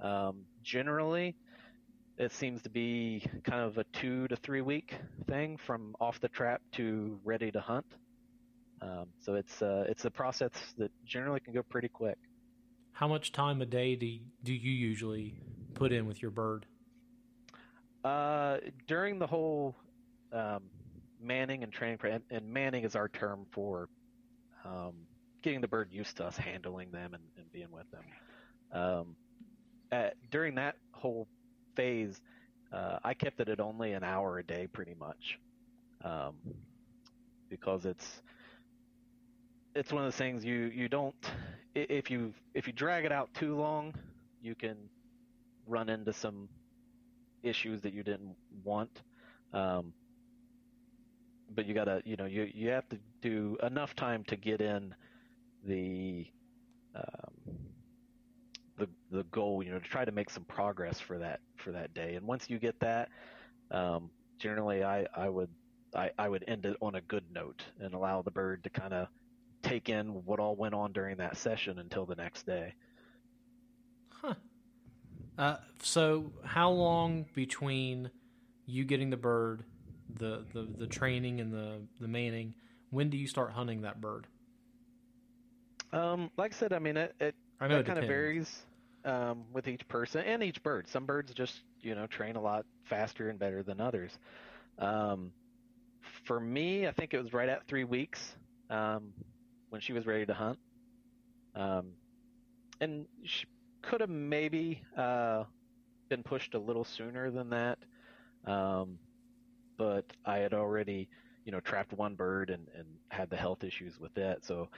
Um, 0.00 0.44
generally, 0.62 1.36
it 2.20 2.32
seems 2.32 2.60
to 2.60 2.68
be 2.68 3.24
kind 3.44 3.62
of 3.62 3.78
a 3.78 3.84
two 3.94 4.28
to 4.28 4.36
three 4.36 4.60
week 4.60 4.94
thing 5.26 5.56
from 5.56 5.96
off 6.00 6.20
the 6.20 6.28
trap 6.28 6.60
to 6.72 7.18
ready 7.24 7.50
to 7.50 7.60
hunt. 7.60 7.86
Um, 8.82 9.06
so 9.20 9.34
it's 9.34 9.62
uh, 9.62 9.86
it's 9.88 10.04
a 10.04 10.10
process 10.10 10.50
that 10.76 10.90
generally 11.06 11.40
can 11.40 11.54
go 11.54 11.62
pretty 11.62 11.88
quick. 11.88 12.18
How 12.92 13.08
much 13.08 13.32
time 13.32 13.62
a 13.62 13.66
day 13.66 13.96
do 13.96 14.04
you, 14.04 14.20
do 14.44 14.52
you 14.52 14.70
usually 14.70 15.40
put 15.72 15.92
in 15.92 16.06
with 16.06 16.20
your 16.20 16.30
bird? 16.30 16.66
Uh, 18.04 18.58
during 18.86 19.18
the 19.18 19.26
whole 19.26 19.74
um, 20.30 20.64
manning 21.22 21.62
and 21.62 21.72
training, 21.72 21.98
and, 22.04 22.22
and, 22.30 22.46
manning 22.46 22.84
is 22.84 22.96
our 22.96 23.08
term 23.08 23.46
for 23.50 23.88
um, 24.64 24.92
getting 25.42 25.62
the 25.62 25.68
bird 25.68 25.88
used 25.90 26.18
to 26.18 26.24
us 26.24 26.36
handling 26.36 26.90
them 26.90 27.14
and, 27.14 27.22
and 27.38 27.50
being 27.52 27.70
with 27.70 27.86
them. 27.90 28.04
Um, 28.72 29.16
at, 29.90 30.14
during 30.30 30.54
that 30.56 30.76
whole 30.92 31.26
phase, 31.80 32.20
uh, 32.72 32.98
I 33.04 33.14
kept 33.14 33.40
it 33.40 33.48
at 33.48 33.60
only 33.60 33.92
an 33.92 34.04
hour 34.04 34.38
a 34.38 34.44
day, 34.44 34.66
pretty 34.66 34.94
much, 34.98 35.38
um, 36.04 36.34
because 37.48 37.86
it's 37.86 38.22
it's 39.74 39.92
one 39.92 40.02
of 40.04 40.06
those 40.06 40.18
things 40.18 40.44
you 40.44 40.70
you 40.74 40.88
don't 40.88 41.14
if 41.74 42.10
you 42.10 42.34
if 42.54 42.66
you 42.66 42.72
drag 42.72 43.04
it 43.04 43.12
out 43.12 43.32
too 43.34 43.56
long, 43.56 43.94
you 44.42 44.54
can 44.54 44.76
run 45.66 45.88
into 45.88 46.12
some 46.12 46.48
issues 47.42 47.80
that 47.82 47.92
you 47.92 48.02
didn't 48.02 48.36
want. 48.64 49.02
Um, 49.52 49.94
but 51.54 51.66
you 51.66 51.74
gotta 51.74 52.02
you 52.04 52.16
know 52.16 52.26
you 52.26 52.50
you 52.54 52.70
have 52.70 52.88
to 52.90 52.98
do 53.22 53.56
enough 53.62 53.94
time 53.96 54.24
to 54.24 54.36
get 54.36 54.60
in 54.60 54.94
the 55.64 56.26
um, 56.94 57.59
the 58.80 58.88
the 59.10 59.22
goal 59.24 59.62
you 59.62 59.70
know 59.70 59.78
to 59.78 59.88
try 59.88 60.04
to 60.04 60.12
make 60.12 60.30
some 60.30 60.44
progress 60.44 60.98
for 60.98 61.18
that 61.18 61.40
for 61.56 61.70
that 61.70 61.94
day 61.94 62.14
and 62.16 62.26
once 62.26 62.50
you 62.50 62.58
get 62.58 62.78
that 62.80 63.08
um, 63.70 64.10
generally 64.38 64.82
I 64.82 65.06
I 65.14 65.28
would 65.28 65.50
I, 65.94 66.10
I 66.18 66.28
would 66.28 66.44
end 66.46 66.66
it 66.66 66.76
on 66.80 66.94
a 66.94 67.00
good 67.00 67.24
note 67.32 67.62
and 67.80 67.94
allow 67.94 68.22
the 68.22 68.30
bird 68.30 68.64
to 68.64 68.70
kind 68.70 68.92
of 68.92 69.08
take 69.62 69.88
in 69.88 70.24
what 70.24 70.40
all 70.40 70.56
went 70.56 70.74
on 70.74 70.92
during 70.92 71.16
that 71.18 71.36
session 71.36 71.78
until 71.78 72.06
the 72.06 72.14
next 72.14 72.46
day. 72.46 72.74
Huh. 74.10 74.34
Uh, 75.38 75.56
so, 75.82 76.32
how 76.44 76.70
long 76.70 77.26
between 77.34 78.10
you 78.66 78.84
getting 78.84 79.10
the 79.10 79.16
bird, 79.16 79.64
the, 80.18 80.44
the, 80.52 80.68
the 80.76 80.86
training, 80.86 81.40
and 81.40 81.52
the, 81.52 81.80
the 82.00 82.08
manning, 82.08 82.54
when 82.90 83.10
do 83.10 83.16
you 83.16 83.26
start 83.26 83.52
hunting 83.52 83.82
that 83.82 84.00
bird? 84.00 84.26
Um, 85.92 86.30
like 86.36 86.54
I 86.54 86.56
said, 86.56 86.72
I 86.72 86.78
mean, 86.78 86.96
it, 86.96 87.14
it, 87.20 87.34
I 87.60 87.68
know 87.68 87.78
it 87.78 87.86
kind 87.86 87.98
of 87.98 88.06
varies 88.06 88.62
um, 89.04 89.44
with 89.52 89.68
each 89.68 89.86
person 89.88 90.22
and 90.24 90.42
each 90.42 90.62
bird. 90.62 90.88
Some 90.88 91.06
birds 91.06 91.32
just, 91.34 91.54
you 91.80 91.94
know, 91.94 92.06
train 92.06 92.36
a 92.36 92.40
lot 92.40 92.66
faster 92.84 93.28
and 93.30 93.38
better 93.38 93.62
than 93.62 93.80
others. 93.80 94.12
Um, 94.78 95.32
for 96.24 96.40
me, 96.40 96.86
I 96.86 96.92
think 96.92 97.14
it 97.14 97.22
was 97.22 97.32
right 97.32 97.48
at 97.48 97.66
three 97.66 97.84
weeks. 97.84 98.36
Um, 98.70 99.12
when 99.70 99.80
she 99.80 99.92
was 99.92 100.06
ready 100.06 100.26
to 100.26 100.34
hunt. 100.34 100.58
Um, 101.54 101.92
and 102.80 103.06
she 103.24 103.46
could 103.82 104.00
have 104.00 104.10
maybe 104.10 104.82
uh, 104.96 105.44
been 106.08 106.22
pushed 106.22 106.54
a 106.54 106.58
little 106.58 106.84
sooner 106.84 107.30
than 107.30 107.50
that. 107.50 107.78
Um, 108.46 108.98
but 109.78 110.04
I 110.24 110.38
had 110.38 110.54
already, 110.54 111.08
you 111.44 111.52
know, 111.52 111.60
trapped 111.60 111.92
one 111.92 112.14
bird 112.14 112.50
and, 112.50 112.66
and 112.76 112.86
had 113.10 113.30
the 113.30 113.36
health 113.36 113.64
issues 113.64 113.98
with 113.98 114.14
that, 114.14 114.44
So 114.44 114.68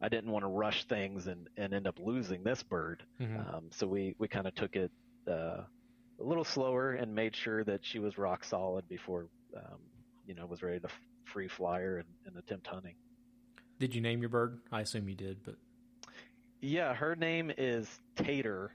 I 0.00 0.08
didn't 0.08 0.30
want 0.30 0.44
to 0.44 0.48
rush 0.48 0.84
things 0.84 1.26
and, 1.26 1.48
and 1.56 1.72
end 1.72 1.86
up 1.86 1.98
losing 1.98 2.42
this 2.42 2.62
bird. 2.62 3.02
Mm-hmm. 3.20 3.54
Um, 3.54 3.64
so 3.70 3.86
we, 3.86 4.14
we 4.18 4.28
kind 4.28 4.46
of 4.46 4.54
took 4.54 4.76
it 4.76 4.90
uh, 5.28 5.62
a 6.20 6.22
little 6.22 6.44
slower 6.44 6.92
and 6.92 7.14
made 7.14 7.34
sure 7.34 7.64
that 7.64 7.84
she 7.84 7.98
was 7.98 8.18
rock 8.18 8.44
solid 8.44 8.88
before, 8.88 9.26
um, 9.56 9.78
you 10.26 10.34
know, 10.34 10.46
was 10.46 10.62
ready 10.62 10.80
to 10.80 10.86
f- 10.86 11.00
free 11.24 11.48
flyer 11.48 11.98
and, 11.98 12.08
and 12.26 12.36
attempt 12.36 12.66
hunting. 12.66 12.94
Did 13.78 13.94
you 13.94 14.00
name 14.00 14.20
your 14.20 14.28
bird? 14.28 14.60
I 14.70 14.82
assume 14.82 15.08
you 15.08 15.16
did, 15.16 15.42
but 15.44 15.56
yeah, 16.60 16.94
her 16.94 17.14
name 17.14 17.52
is 17.58 17.88
Tater, 18.16 18.70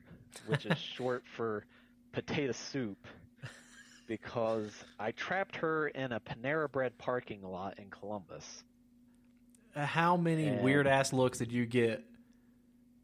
which 0.46 0.66
is 0.66 0.78
short 0.96 1.24
for 1.36 1.66
potato 2.12 2.52
soup, 2.52 2.98
because 4.08 4.72
I 5.00 5.12
trapped 5.12 5.56
her 5.56 5.88
in 5.90 6.12
a 6.12 6.20
Panera 6.20 6.72
Bread 6.72 6.98
parking 6.98 7.42
lot 7.42 7.80
in 7.80 7.90
Columbus. 7.90 8.64
Uh, 9.80 9.86
how 9.86 10.18
many 10.18 10.48
and 10.48 10.62
weird 10.62 10.88
ass 10.88 11.14
looks 11.14 11.38
did 11.38 11.52
you 11.52 11.66
get 11.66 12.04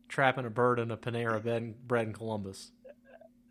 trapping 0.09 0.45
a 0.45 0.49
bird 0.49 0.79
in 0.79 0.91
a 0.91 0.97
Panera 0.97 1.41
Bread 1.88 2.07
in 2.07 2.13
Columbus? 2.13 2.71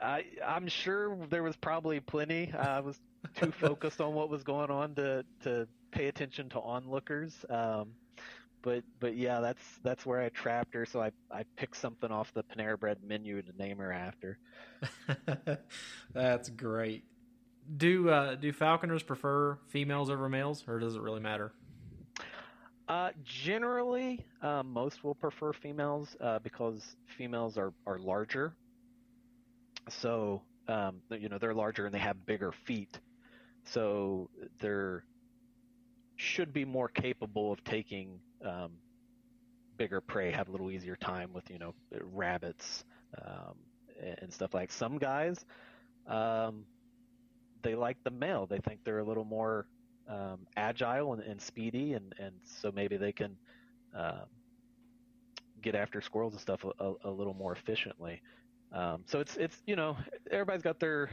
I 0.00 0.24
I'm 0.44 0.68
sure 0.68 1.16
there 1.30 1.42
was 1.42 1.56
probably 1.56 2.00
plenty. 2.00 2.52
I 2.52 2.80
was 2.80 3.00
too 3.36 3.50
focused 3.60 4.00
on 4.00 4.12
what 4.12 4.28
was 4.28 4.42
going 4.42 4.70
on 4.70 4.94
to 4.96 5.24
to 5.44 5.66
pay 5.90 6.08
attention 6.08 6.50
to 6.50 6.60
onlookers. 6.60 7.44
Um, 7.48 7.92
but 8.60 8.84
but 9.00 9.16
yeah, 9.16 9.40
that's 9.40 9.62
that's 9.82 10.04
where 10.04 10.20
I 10.20 10.28
trapped 10.28 10.74
her. 10.74 10.84
So 10.84 11.00
I 11.00 11.10
I 11.30 11.44
picked 11.56 11.76
something 11.76 12.10
off 12.10 12.32
the 12.34 12.42
Panera 12.42 12.78
Bread 12.78 12.98
menu 13.02 13.40
to 13.40 13.56
name 13.56 13.78
her 13.78 13.92
after. 13.92 14.38
that's 16.12 16.50
great. 16.50 17.04
Do 17.74 18.10
uh, 18.10 18.34
do 18.34 18.52
falconers 18.52 19.02
prefer 19.02 19.58
females 19.68 20.10
over 20.10 20.28
males, 20.28 20.62
or 20.68 20.78
does 20.78 20.96
it 20.96 21.00
really 21.00 21.20
matter? 21.20 21.52
Uh, 22.88 23.10
generally, 23.24 24.26
uh, 24.42 24.62
most 24.62 25.02
will 25.04 25.14
prefer 25.14 25.52
females 25.52 26.16
uh, 26.20 26.38
because 26.40 26.96
females 27.16 27.56
are, 27.56 27.72
are 27.86 27.98
larger. 27.98 28.54
So, 29.88 30.42
um, 30.68 31.02
you 31.10 31.28
know, 31.28 31.38
they're 31.38 31.54
larger 31.54 31.86
and 31.86 31.94
they 31.94 31.98
have 31.98 32.24
bigger 32.26 32.52
feet. 32.52 32.98
So 33.64 34.30
they're 34.60 35.04
should 36.16 36.52
be 36.52 36.64
more 36.64 36.88
capable 36.88 37.52
of 37.52 37.62
taking 37.64 38.20
um, 38.44 38.72
bigger 39.76 40.00
prey 40.00 40.30
have 40.30 40.48
a 40.48 40.50
little 40.52 40.70
easier 40.70 40.96
time 40.96 41.32
with 41.32 41.48
you 41.50 41.58
know 41.58 41.74
rabbits 42.02 42.84
um, 43.22 43.54
and 44.20 44.32
stuff 44.32 44.54
like 44.54 44.70
some 44.70 44.98
guys 44.98 45.44
um, 46.06 46.64
they 47.62 47.74
like 47.74 47.96
the 48.04 48.10
male 48.10 48.46
they 48.46 48.58
think 48.58 48.80
they're 48.84 49.00
a 49.00 49.04
little 49.04 49.24
more 49.24 49.66
um, 50.08 50.40
agile 50.56 51.12
and, 51.14 51.22
and, 51.22 51.40
speedy 51.40 51.94
and, 51.94 52.14
and 52.18 52.32
so 52.42 52.70
maybe 52.72 52.96
they 52.96 53.12
can 53.12 53.36
uh, 53.96 54.24
get 55.62 55.74
after 55.74 56.00
squirrels 56.00 56.32
and 56.32 56.40
stuff 56.40 56.64
a, 56.64 56.84
a, 56.84 56.94
a 57.04 57.10
little 57.10 57.34
more 57.34 57.52
efficiently 57.52 58.20
um, 58.72 59.02
so 59.06 59.20
it's 59.20 59.36
it's 59.36 59.62
you 59.66 59.76
know 59.76 59.96
everybody's 60.30 60.62
got 60.62 60.78
their 60.78 61.08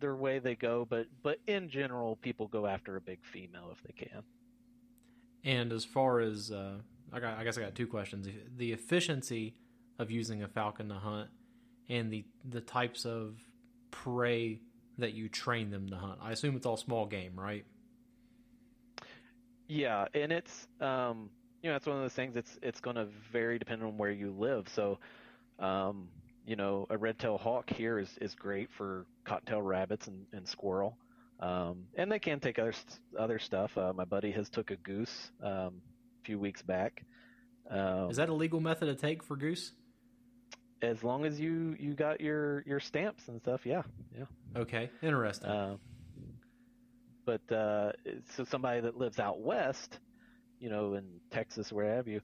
their 0.00 0.16
way 0.16 0.38
they 0.38 0.54
go 0.54 0.86
but 0.88 1.06
but 1.22 1.38
in 1.46 1.68
general 1.68 2.16
people 2.16 2.46
go 2.48 2.66
after 2.66 2.96
a 2.96 3.00
big 3.00 3.18
female 3.22 3.70
if 3.72 3.82
they 3.82 3.92
can 3.92 4.22
and 5.44 5.72
as 5.72 5.84
far 5.84 6.20
as 6.20 6.50
uh, 6.50 6.74
I, 7.12 7.20
got, 7.20 7.38
I 7.38 7.44
guess 7.44 7.56
I 7.56 7.62
got 7.62 7.74
two 7.74 7.86
questions: 7.86 8.28
the 8.56 8.72
efficiency 8.72 9.54
of 9.98 10.10
using 10.10 10.42
a 10.42 10.48
falcon 10.48 10.88
to 10.88 10.94
hunt, 10.94 11.30
and 11.88 12.12
the 12.12 12.24
the 12.48 12.60
types 12.60 13.04
of 13.04 13.40
prey 13.90 14.60
that 14.98 15.14
you 15.14 15.28
train 15.28 15.70
them 15.70 15.88
to 15.88 15.96
hunt. 15.96 16.18
I 16.22 16.32
assume 16.32 16.56
it's 16.56 16.66
all 16.66 16.76
small 16.76 17.06
game, 17.06 17.32
right? 17.38 17.64
Yeah, 19.70 20.06
and 20.14 20.32
it's 20.32 20.66
um, 20.80 21.30
you 21.62 21.70
know 21.70 21.76
it's 21.76 21.86
one 21.86 21.94
of 21.94 22.02
those 22.02 22.12
things. 22.12 22.34
It's 22.34 22.58
it's 22.60 22.80
going 22.80 22.96
to 22.96 23.06
vary 23.32 23.56
depending 23.56 23.86
on 23.86 23.96
where 23.98 24.10
you 24.10 24.32
live. 24.36 24.66
So, 24.74 24.98
um, 25.60 26.08
you 26.44 26.56
know, 26.56 26.88
a 26.90 26.98
red-tailed 26.98 27.40
hawk 27.40 27.70
here 27.70 28.00
is, 28.00 28.10
is 28.20 28.34
great 28.34 28.68
for 28.76 29.06
cottontail 29.24 29.62
rabbits 29.62 30.08
and, 30.08 30.26
and 30.32 30.48
squirrel. 30.48 30.98
Um, 31.38 31.84
and 31.96 32.10
they 32.10 32.18
can 32.18 32.40
take 32.40 32.58
other 32.58 32.74
other 33.16 33.38
stuff. 33.38 33.78
Uh, 33.78 33.92
my 33.92 34.04
buddy 34.04 34.32
has 34.32 34.50
took 34.50 34.72
a 34.72 34.76
goose 34.76 35.30
um, 35.40 35.80
a 36.20 36.24
few 36.24 36.40
weeks 36.40 36.62
back. 36.62 37.04
Um, 37.70 38.10
Is 38.10 38.16
that 38.16 38.28
a 38.28 38.34
legal 38.34 38.58
method 38.58 38.86
to 38.86 38.96
take 38.96 39.22
for 39.22 39.36
goose? 39.36 39.70
As 40.82 41.04
long 41.04 41.24
as 41.24 41.38
you 41.38 41.76
you 41.78 41.94
got 41.94 42.20
your 42.20 42.64
your 42.66 42.80
stamps 42.80 43.28
and 43.28 43.40
stuff, 43.40 43.60
yeah, 43.64 43.82
yeah. 44.18 44.24
Okay, 44.56 44.90
interesting. 45.00 45.48
Uh, 45.48 45.76
but 47.38 47.56
uh, 47.56 47.92
so 48.34 48.44
somebody 48.44 48.80
that 48.80 48.96
lives 48.96 49.18
out 49.18 49.40
west, 49.40 50.00
you 50.60 50.70
know, 50.70 50.94
in 50.94 51.04
Texas, 51.30 51.72
where 51.72 51.96
have 51.96 52.08
you, 52.08 52.20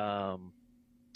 um, 0.00 0.52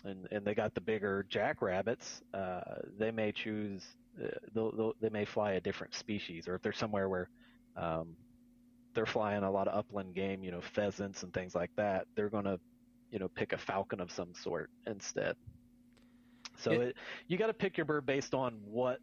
and 0.05 0.26
and 0.31 0.45
they 0.45 0.55
got 0.55 0.74
the 0.74 0.81
bigger 0.81 1.24
jackrabbits, 1.29 2.22
uh, 2.35 2.61
they 2.99 3.11
may 3.11 3.33
choose, 3.33 3.85
uh, 4.22 4.29
they'll, 4.55 4.72
they'll, 4.76 4.93
they 5.01 5.11
may 5.11 5.24
fly 5.24 5.53
a 5.53 5.61
different 5.61 5.95
species, 5.95 6.49
or 6.49 6.55
if 6.55 6.62
they're 6.62 6.72
somewhere 6.72 7.09
where 7.09 7.29
um, 7.76 8.16
they're 8.95 9.07
flying 9.07 9.43
a 9.45 9.51
lot 9.51 9.68
of 9.68 9.79
upland 9.79 10.14
game, 10.14 10.43
you 10.43 10.51
know, 10.51 10.61
pheasants 10.61 11.22
and 11.22 11.33
things 11.33 11.55
like 11.55 11.70
that, 11.76 12.07
they're 12.16 12.31
going 12.31 12.45
to, 12.45 12.59
you 13.11 13.18
know, 13.18 13.29
pick 13.29 13.53
a 13.53 13.59
falcon 13.59 14.01
of 14.01 14.11
some 14.11 14.35
sort 14.35 14.70
instead. 14.87 15.37
So 16.57 16.72
It- 16.72 16.81
it, 16.81 16.97
you 17.29 17.39
got 17.39 17.49
to 17.49 17.55
pick 17.55 17.76
your 17.76 17.87
bird 17.87 18.07
based 18.07 18.35
on 18.35 18.61
what 18.64 19.01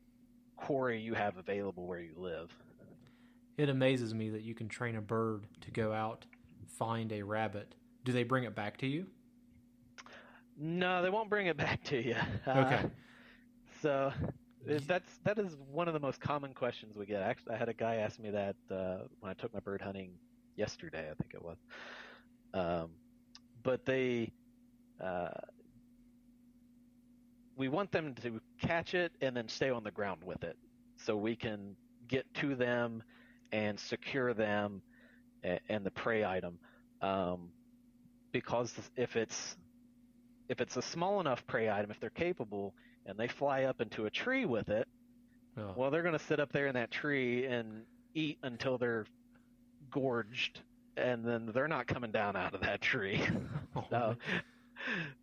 quarry 0.57 0.99
you 1.01 1.13
have 1.13 1.37
available 1.37 1.87
where 1.87 2.01
you 2.01 2.15
live. 2.17 2.51
It 3.57 3.69
amazes 3.69 4.13
me 4.13 4.29
that 4.31 4.41
you 4.41 4.53
can 4.53 4.67
train 4.67 4.95
a 4.95 5.01
bird 5.01 5.45
to 5.61 5.71
go 5.71 5.93
out, 5.93 6.25
find 6.67 7.11
a 7.11 7.21
rabbit. 7.21 7.75
Do 8.03 8.11
they 8.11 8.23
bring 8.23 8.43
it 8.43 8.55
back 8.55 8.77
to 8.77 8.87
you? 8.87 9.07
No, 10.57 11.01
they 11.01 11.09
won't 11.09 11.29
bring 11.29 11.47
it 11.47 11.57
back 11.65 11.83
to 11.85 12.01
you. 12.01 12.17
Okay. 12.47 12.81
so 13.81 14.11
that's 14.65 15.19
that 15.23 15.37
is 15.37 15.57
one 15.71 15.87
of 15.87 15.93
the 15.93 15.99
most 15.99 16.19
common 16.19 16.53
questions 16.53 16.97
we 16.97 17.05
get. 17.05 17.21
Actually, 17.21 17.55
I 17.55 17.57
had 17.57 17.69
a 17.69 17.73
guy 17.73 17.95
ask 17.95 18.19
me 18.19 18.29
that 18.31 18.55
uh, 18.71 18.97
when 19.19 19.29
I 19.29 19.33
took 19.33 19.53
my 19.53 19.59
bird 19.59 19.81
hunting 19.81 20.11
yesterday. 20.55 21.09
I 21.09 21.13
think 21.15 21.33
it 21.33 21.43
was. 21.43 21.57
Um, 22.53 22.91
but 23.63 23.85
they, 23.85 24.31
uh, 25.03 25.29
we 27.57 27.67
want 27.67 27.91
them 27.91 28.13
to 28.21 28.39
catch 28.61 28.93
it 28.93 29.11
and 29.21 29.35
then 29.35 29.47
stay 29.47 29.69
on 29.69 29.83
the 29.83 29.91
ground 29.91 30.21
with 30.23 30.43
it, 30.43 30.57
so 30.97 31.15
we 31.15 31.35
can 31.35 31.75
get 32.07 32.31
to 32.35 32.55
them 32.55 33.03
and 33.55 33.79
secure 33.79 34.33
them 34.33 34.81
and, 35.43 35.59
and 35.69 35.85
the 35.85 35.91
prey 35.91 36.25
item. 36.25 36.59
Um, 37.01 37.49
because 38.31 38.73
if 38.97 39.15
it's 39.15 39.55
if 40.49 40.61
it's 40.61 40.77
a 40.77 40.81
small 40.81 41.19
enough 41.21 41.47
prey 41.47 41.69
item, 41.69 41.89
if 41.89 41.99
they're 41.99 42.09
capable, 42.09 42.73
and 43.05 43.17
they 43.17 43.27
fly 43.27 43.63
up 43.63 43.81
into 43.81 44.05
a 44.05 44.09
tree 44.09 44.45
with 44.45 44.69
it, 44.69 44.87
Oh, 45.57 45.73
well, 45.75 45.89
they're 45.89 46.03
going 46.03 46.17
to 46.17 46.25
sit 46.25 46.39
up 46.39 46.51
there 46.51 46.67
in 46.67 46.73
that 46.75 46.91
tree 46.91 47.45
and 47.45 47.83
eat 48.13 48.37
until 48.43 48.77
they're 48.77 49.05
gorged, 49.89 50.59
and 50.97 51.23
then 51.25 51.49
they're 51.53 51.69
not 51.69 51.87
coming 51.87 52.11
down 52.11 52.35
out 52.35 52.53
of 52.53 52.61
that 52.61 52.81
tree. 52.81 53.21
oh, 53.75 53.85
so, 53.89 54.15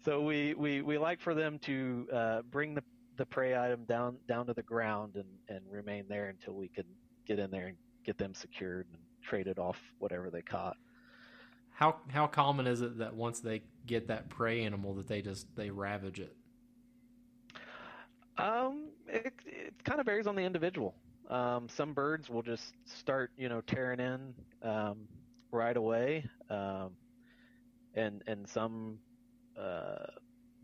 so 0.04 0.22
we, 0.22 0.54
we, 0.54 0.80
we 0.80 0.96
like 0.96 1.20
for 1.20 1.34
them 1.34 1.58
to 1.60 2.08
uh, 2.12 2.42
bring 2.50 2.74
the, 2.74 2.82
the 3.18 3.26
prey 3.26 3.54
item 3.54 3.84
down 3.84 4.16
down 4.26 4.46
to 4.46 4.54
the 4.54 4.62
ground 4.62 5.16
and, 5.16 5.26
and 5.50 5.60
remain 5.70 6.06
there 6.08 6.28
until 6.28 6.54
we 6.54 6.68
can 6.68 6.84
get 7.26 7.38
in 7.38 7.50
there 7.50 7.66
and 7.66 7.76
get 8.05 8.18
them 8.18 8.34
secured 8.34 8.86
and 8.92 9.00
traded 9.22 9.59
off 9.59 9.78
whatever 9.98 10.30
they 10.30 10.42
caught. 10.42 10.76
How 11.70 11.96
how 12.09 12.26
common 12.26 12.66
is 12.66 12.80
it 12.80 12.98
that 12.98 13.14
once 13.14 13.40
they 13.40 13.62
get 13.86 14.09
that 14.09 14.28
prey 14.28 14.64
animal 14.64 14.94
that 14.94 15.09
they 15.09 15.22
just 15.22 15.46
they 15.57 15.70
ravage 15.70 16.20
it? 16.20 16.36
Um, 18.38 18.88
it, 19.09 19.32
it 19.44 19.84
kind 19.84 20.00
of 20.00 20.07
varies 20.07 20.26
on 20.26 20.34
the 20.36 20.42
individual. 20.42 20.94
Um, 21.28 21.68
some 21.68 21.92
birds 21.92 22.28
will 22.28 22.42
just 22.42 22.74
start, 22.84 23.30
you 23.36 23.48
know, 23.48 23.61
tearing 23.62 24.00
in 24.00 24.34
um, 24.62 25.09
right 25.50 25.76
away, 25.76 26.24
um, 26.50 26.90
and 27.94 28.22
and 28.26 28.48
some 28.48 28.98
uh, 29.59 30.07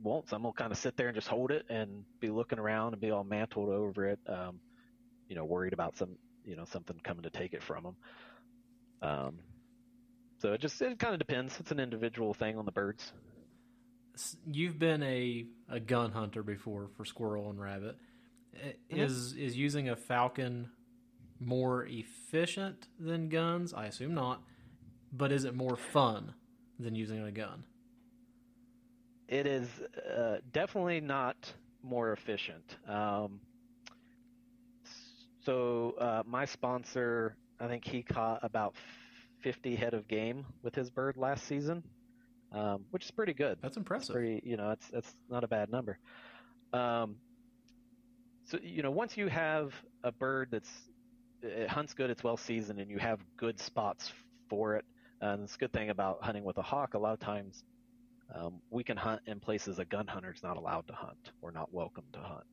won't. 0.03 0.29
Some 0.29 0.43
will 0.43 0.53
kind 0.53 0.73
of 0.73 0.79
sit 0.79 0.97
there 0.97 1.09
and 1.09 1.15
just 1.15 1.29
hold 1.29 1.51
it 1.51 1.67
and 1.69 2.05
be 2.21 2.31
looking 2.31 2.59
around 2.59 2.93
and 2.93 3.01
be 3.01 3.11
all 3.11 3.25
mantled 3.25 3.69
over 3.69 4.07
it, 4.07 4.19
um, 4.29 4.61
you 5.29 5.37
know, 5.37 5.45
worried 5.45 5.73
about 5.73 5.97
some, 5.97 6.17
you 6.49 6.57
know, 6.57 6.65
something 6.65 6.99
coming 7.05 7.23
to 7.23 7.31
take 7.31 7.53
it 7.53 7.63
from 7.63 7.85
them. 7.85 7.97
Um, 9.03 9.39
so 10.41 10.53
it 10.53 10.61
just 10.61 10.81
it 10.81 10.99
kind 10.99 11.13
of 11.15 11.19
depends. 11.19 11.59
It's 11.61 11.71
an 11.71 11.81
individual 11.81 12.35
thing 12.35 12.59
on 12.59 12.65
the 12.65 12.73
birds. 12.73 13.13
You've 14.51 14.79
been 14.79 15.03
a, 15.03 15.47
a 15.69 15.79
gun 15.79 16.11
hunter 16.11 16.43
before 16.43 16.89
for 16.97 17.05
squirrel 17.05 17.51
and 17.51 17.61
rabbit. 17.61 17.97
Mhm. 18.55 18.75
Is 18.89 19.35
is 19.35 19.57
using 19.57 19.89
a 19.89 19.97
falcon 19.97 20.71
more 21.39 21.87
efficient 21.87 22.89
than 22.99 23.29
guns? 23.29 23.73
I 23.73 23.87
assume 23.87 24.15
not. 24.15 24.43
But 25.13 25.33
is 25.33 25.45
it 25.45 25.55
more 25.55 25.77
fun 25.77 26.35
than 26.79 26.95
using 26.95 27.23
a 27.23 27.31
gun? 27.31 27.65
It 29.29 29.47
is 29.47 29.69
uh, 30.19 30.39
definitely 30.53 31.01
not 31.01 31.53
more 31.83 32.13
efficient. 32.13 32.77
Um, 32.87 33.41
so 35.49 35.95
uh, 35.99 36.23
my 36.27 36.45
sponsor, 36.45 37.35
I 37.59 37.69
think 37.69 37.83
he 37.83 38.03
caught 38.03 38.41
about 38.43 38.75
50 39.43 39.77
head 39.77 39.95
of 39.95 40.07
game 40.07 40.45
with 40.63 40.75
his 40.75 40.91
bird 40.91 41.17
last 41.17 41.47
season, 41.47 41.83
um, 42.53 42.85
which 42.91 43.07
is 43.07 43.11
pretty 43.11 43.33
good. 43.33 43.57
That's 43.63 43.73
It's 43.73 43.77
impressive. 43.79 44.15
pretty, 44.15 44.43
you 44.45 44.59
know, 44.59 44.73
it's 44.73 44.91
it's 44.93 45.15
not 45.31 45.45
a 45.45 45.49
bad 45.49 45.71
number. 45.71 45.99
Um, 46.75 47.17
so 48.45 48.59
you 48.63 48.83
know, 48.83 48.91
once 48.91 49.17
you 49.17 49.29
have 49.29 49.73
a 50.05 50.13
bird 50.13 50.49
that's 50.51 50.71
it 51.43 51.71
hunts 51.71 51.95
good, 51.95 52.11
it's 52.11 52.23
well 52.23 52.37
seasoned, 52.37 52.79
and 52.79 52.91
you 52.91 52.99
have 52.99 53.21
good 53.39 53.59
spots 53.59 54.13
for 54.51 54.77
it. 54.77 54.85
And 55.23 55.45
it's 55.45 55.55
a 55.55 55.59
good 55.59 55.73
thing 55.73 55.89
about 55.89 56.23
hunting 56.23 56.45
with 56.45 56.59
a 56.59 56.63
hawk. 56.63 56.93
A 56.93 56.99
lot 56.99 57.15
of 57.15 57.21
times, 57.21 57.65
um, 58.35 58.61
we 58.71 58.85
can 58.85 58.99
hunt 58.99 59.23
in 59.27 59.41
places 59.41 59.79
a 59.79 59.87
gun 59.87 60.07
hunter's 60.09 60.43
not 60.43 60.59
allowed 60.59 60.87
to 60.89 60.93
hunt 60.93 61.33
or 61.41 61.53
not 61.53 61.73
welcome 61.73 62.05
to 62.13 62.19
hunt. 62.19 62.45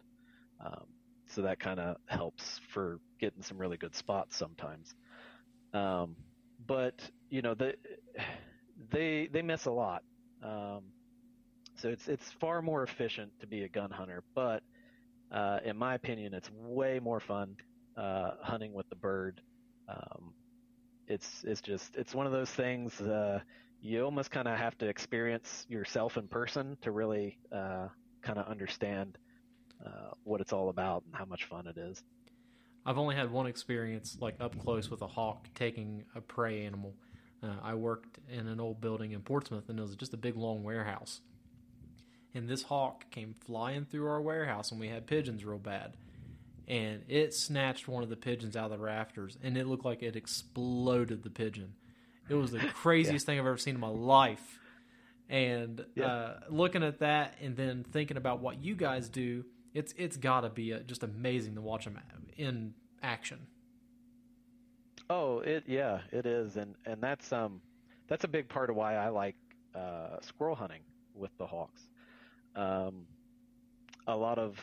Um, 0.65 0.85
so 1.27 1.41
that 1.43 1.59
kind 1.59 1.79
of 1.79 1.97
helps 2.07 2.59
for 2.73 2.99
getting 3.19 3.41
some 3.41 3.57
really 3.57 3.77
good 3.77 3.95
spots 3.95 4.37
sometimes. 4.37 4.93
Um, 5.73 6.15
but 6.65 7.09
you 7.29 7.41
know, 7.41 7.53
the, 7.53 7.73
they 8.91 9.27
they 9.31 9.41
miss 9.41 9.65
a 9.65 9.71
lot. 9.71 10.03
Um, 10.43 10.83
so 11.75 11.89
it's 11.89 12.07
it's 12.07 12.31
far 12.39 12.61
more 12.61 12.83
efficient 12.83 13.31
to 13.41 13.47
be 13.47 13.63
a 13.63 13.69
gun 13.69 13.91
hunter, 13.91 14.23
but 14.33 14.63
uh, 15.31 15.59
in 15.65 15.77
my 15.77 15.95
opinion, 15.95 16.33
it's 16.33 16.49
way 16.51 16.99
more 16.99 17.19
fun 17.19 17.55
uh, 17.97 18.31
hunting 18.41 18.73
with 18.73 18.87
the 18.89 18.95
bird. 18.95 19.41
Um, 19.89 20.33
it's 21.07 21.43
it's 21.43 21.61
just 21.61 21.95
it's 21.95 22.15
one 22.15 22.25
of 22.25 22.31
those 22.31 22.49
things 22.49 22.99
uh, 23.01 23.39
you 23.81 24.03
almost 24.03 24.31
kind 24.31 24.47
of 24.47 24.57
have 24.57 24.77
to 24.79 24.87
experience 24.87 25.65
yourself 25.69 26.17
in 26.17 26.27
person 26.27 26.77
to 26.81 26.91
really 26.91 27.37
uh, 27.51 27.87
kind 28.23 28.39
of 28.39 28.47
understand 28.47 29.17
uh, 29.83 30.11
what 30.23 30.41
it's 30.41 30.53
all 30.53 30.69
about 30.69 31.03
and 31.05 31.15
how 31.15 31.25
much 31.25 31.45
fun 31.45 31.65
it 31.67 31.77
is. 31.77 32.03
I've 32.85 32.97
only 32.99 33.15
had 33.15 33.31
one 33.31 33.47
experience 33.47 34.17
like 34.21 34.35
up 34.39 34.57
close 34.59 34.91
with 34.91 35.01
a 35.01 35.07
hawk 35.07 35.47
taking 35.55 36.03
a 36.15 36.21
prey 36.21 36.65
animal. 36.65 36.93
Uh, 37.41 37.55
I 37.63 37.73
worked 37.73 38.19
in 38.29 38.47
an 38.47 38.59
old 38.59 38.79
building 38.79 39.11
in 39.11 39.21
Portsmouth, 39.21 39.69
and 39.69 39.79
it 39.79 39.81
was 39.81 39.95
just 39.95 40.13
a 40.13 40.17
big 40.17 40.35
long 40.35 40.63
warehouse. 40.63 41.21
And 42.33 42.47
this 42.47 42.63
hawk 42.63 43.09
came 43.11 43.33
flying 43.45 43.85
through 43.85 44.07
our 44.07 44.21
warehouse, 44.21 44.71
and 44.71 44.79
we 44.79 44.89
had 44.89 45.07
pigeons 45.07 45.43
real 45.45 45.57
bad. 45.57 45.95
And 46.67 47.03
it 47.07 47.33
snatched 47.33 47.87
one 47.87 48.03
of 48.03 48.09
the 48.09 48.15
pigeons 48.15 48.55
out 48.55 48.65
of 48.65 48.71
the 48.71 48.83
rafters, 48.83 49.37
and 49.43 49.57
it 49.57 49.67
looked 49.67 49.85
like 49.85 50.03
it 50.03 50.15
exploded 50.15 51.23
the 51.23 51.29
pigeon. 51.29 51.73
It 52.29 52.35
was 52.35 52.51
the 52.51 52.59
craziest 52.73 53.25
thing 53.25 53.39
I've 53.39 53.45
ever 53.45 53.57
seen 53.57 53.75
in 53.75 53.81
my 53.81 53.87
life. 53.87 54.59
And 55.29 55.85
Yeah. 55.95 56.05
uh, 56.05 56.39
looking 56.49 56.83
at 56.83 56.99
that, 56.99 57.35
and 57.41 57.55
then 57.55 57.83
thinking 57.83 58.17
about 58.17 58.41
what 58.41 58.63
you 58.63 58.75
guys 58.75 59.09
do, 59.09 59.45
it's 59.75 59.93
it's 59.97 60.17
got 60.17 60.41
to 60.41 60.49
be 60.49 60.73
uh 60.73 60.79
just 60.79 61.03
amazing 61.03 61.55
to 61.55 61.61
watch 61.61 61.85
them 61.85 61.99
in 62.37 62.73
action. 63.03 63.45
Oh, 65.09 65.39
it 65.39 65.65
yeah, 65.67 65.99
it 66.11 66.25
is, 66.25 66.57
and 66.57 66.75
and 66.85 67.01
that's 67.01 67.31
um 67.31 67.61
that's 68.07 68.23
a 68.23 68.27
big 68.27 68.49
part 68.49 68.69
of 68.71 68.75
why 68.75 68.95
I 68.95 69.09
like 69.09 69.35
uh, 69.75 70.19
squirrel 70.21 70.55
hunting 70.55 70.81
with 71.13 71.31
the 71.37 71.45
hawks. 71.45 71.81
Um, 72.55 73.05
a 74.07 74.15
lot 74.15 74.39
of 74.39 74.57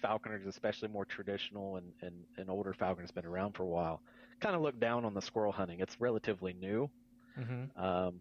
falconers, 0.00 0.46
especially 0.46 0.88
more 0.88 1.04
traditional 1.04 1.76
and, 1.76 1.92
and, 2.02 2.14
and 2.36 2.50
older 2.50 2.72
falconers, 2.74 3.10
been 3.10 3.24
around 3.26 3.52
for 3.54 3.62
a 3.62 3.66
while, 3.66 4.00
kind 4.40 4.54
of 4.54 4.62
look 4.62 4.78
down 4.80 5.04
on 5.04 5.14
the 5.14 5.22
squirrel 5.22 5.52
hunting. 5.52 5.80
It's 5.80 6.00
relatively 6.00 6.52
new, 6.54 6.90
Mm-hmm. 7.38 7.82
um, 7.82 8.20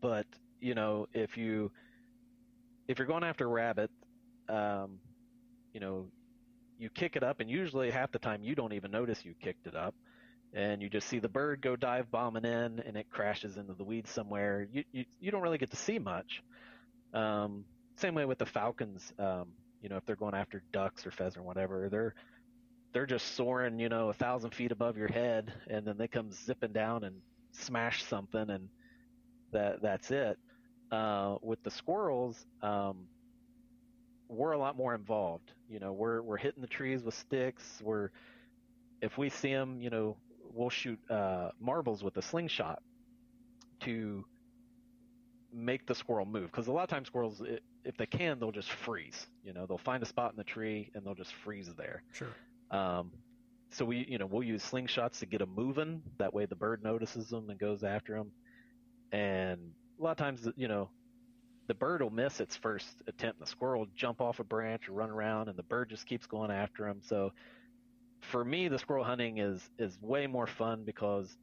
but 0.00 0.26
you 0.60 0.74
know 0.74 1.06
if 1.12 1.36
you 1.36 1.70
if 2.88 2.98
you're 2.98 3.06
going 3.06 3.24
after 3.24 3.48
rabbit, 3.48 3.90
um, 4.48 4.98
you 5.72 5.80
know 5.80 6.06
you 6.78 6.90
kick 6.90 7.16
it 7.16 7.22
up, 7.22 7.40
and 7.40 7.50
usually 7.50 7.90
half 7.90 8.12
the 8.12 8.18
time 8.18 8.42
you 8.42 8.54
don't 8.54 8.72
even 8.72 8.90
notice 8.90 9.24
you 9.24 9.34
kicked 9.42 9.66
it 9.66 9.74
up, 9.74 9.94
and 10.54 10.80
you 10.80 10.88
just 10.88 11.08
see 11.08 11.18
the 11.18 11.28
bird 11.28 11.60
go 11.60 11.76
dive 11.76 12.10
bombing 12.10 12.44
in, 12.44 12.80
and 12.86 12.96
it 12.96 13.10
crashes 13.10 13.56
into 13.56 13.74
the 13.74 13.84
weeds 13.84 14.10
somewhere. 14.10 14.68
You 14.72 14.84
you, 14.92 15.04
you 15.20 15.30
don't 15.30 15.42
really 15.42 15.58
get 15.58 15.70
to 15.70 15.76
see 15.76 15.98
much. 15.98 16.42
Um, 17.12 17.64
same 17.96 18.14
way 18.14 18.24
with 18.24 18.38
the 18.38 18.46
falcons. 18.46 19.12
Um, 19.18 19.48
you 19.82 19.88
know, 19.88 19.96
if 19.96 20.04
they're 20.06 20.16
going 20.16 20.34
after 20.34 20.62
ducks 20.72 21.06
or 21.06 21.10
pheasant 21.10 21.38
or 21.38 21.46
whatever, 21.46 21.88
they're 21.90 22.14
they're 22.92 23.06
just 23.06 23.34
soaring, 23.36 23.78
you 23.78 23.88
know, 23.88 24.08
a 24.08 24.14
thousand 24.14 24.54
feet 24.54 24.72
above 24.72 24.96
your 24.96 25.08
head, 25.08 25.52
and 25.68 25.86
then 25.86 25.96
they 25.98 26.08
come 26.08 26.30
zipping 26.32 26.72
down 26.72 27.04
and 27.04 27.16
smash 27.52 28.04
something, 28.04 28.50
and 28.50 28.68
that 29.52 29.82
that's 29.82 30.10
it. 30.10 30.38
Uh, 30.90 31.36
with 31.42 31.62
the 31.64 31.70
squirrels, 31.70 32.46
um, 32.62 33.06
we're 34.28 34.52
a 34.52 34.58
lot 34.58 34.76
more 34.76 34.94
involved. 34.94 35.52
You 35.68 35.78
know, 35.80 35.92
we're 35.92 36.22
we're 36.22 36.36
hitting 36.36 36.60
the 36.60 36.68
trees 36.68 37.02
with 37.02 37.14
sticks. 37.14 37.80
We're 37.82 38.10
if 39.00 39.16
we 39.16 39.28
see 39.30 39.52
them, 39.52 39.80
you 39.80 39.90
know, 39.90 40.16
we'll 40.52 40.70
shoot 40.70 40.98
uh, 41.10 41.50
marbles 41.60 42.02
with 42.02 42.16
a 42.16 42.22
slingshot 42.22 42.82
to 43.80 44.24
make 45.52 45.86
the 45.86 45.94
squirrel 45.94 46.26
move 46.26 46.46
because 46.50 46.66
a 46.66 46.72
lot 46.72 46.82
of 46.82 46.88
times 46.90 47.06
squirrels 47.06 47.40
it, 47.40 47.62
if 47.84 47.96
they 47.96 48.04
can 48.04 48.38
they'll 48.38 48.52
just 48.52 48.70
freeze 48.70 49.26
you 49.42 49.52
know 49.54 49.64
they'll 49.64 49.78
find 49.78 50.02
a 50.02 50.06
spot 50.06 50.30
in 50.30 50.36
the 50.36 50.44
tree 50.44 50.90
and 50.94 51.04
they'll 51.06 51.14
just 51.14 51.32
freeze 51.32 51.70
there 51.76 52.02
Sure. 52.12 52.28
um, 52.70 53.10
so 53.70 53.84
we 53.86 54.04
you 54.08 54.18
know 54.18 54.26
we'll 54.26 54.42
use 54.42 54.62
slingshots 54.62 55.20
to 55.20 55.26
get 55.26 55.38
them 55.38 55.54
moving 55.54 56.02
that 56.18 56.34
way 56.34 56.44
the 56.44 56.54
bird 56.54 56.82
notices 56.84 57.28
them 57.28 57.48
and 57.48 57.58
goes 57.58 57.82
after 57.82 58.14
them 58.14 58.30
and 59.10 59.58
a 59.98 60.02
lot 60.02 60.10
of 60.10 60.16
times 60.18 60.46
you 60.56 60.68
know 60.68 60.90
the 61.68 61.74
bird 61.74 62.02
will 62.02 62.10
miss 62.10 62.40
its 62.40 62.56
first 62.56 62.88
attempt 63.06 63.38
the 63.38 63.46
squirrel 63.46 63.80
will 63.80 63.88
jump 63.94 64.20
off 64.20 64.40
a 64.40 64.44
branch 64.44 64.88
or 64.88 64.92
run 64.92 65.10
around 65.10 65.48
and 65.48 65.56
the 65.56 65.62
bird 65.62 65.88
just 65.88 66.06
keeps 66.06 66.26
going 66.26 66.50
after 66.50 66.88
him 66.88 67.00
so 67.02 67.32
for 68.20 68.44
me 68.44 68.66
the 68.68 68.78
squirrel 68.78 69.04
hunting 69.04 69.38
is 69.38 69.62
is 69.78 69.96
way 70.02 70.26
more 70.26 70.46
fun 70.46 70.82
because 70.84 71.36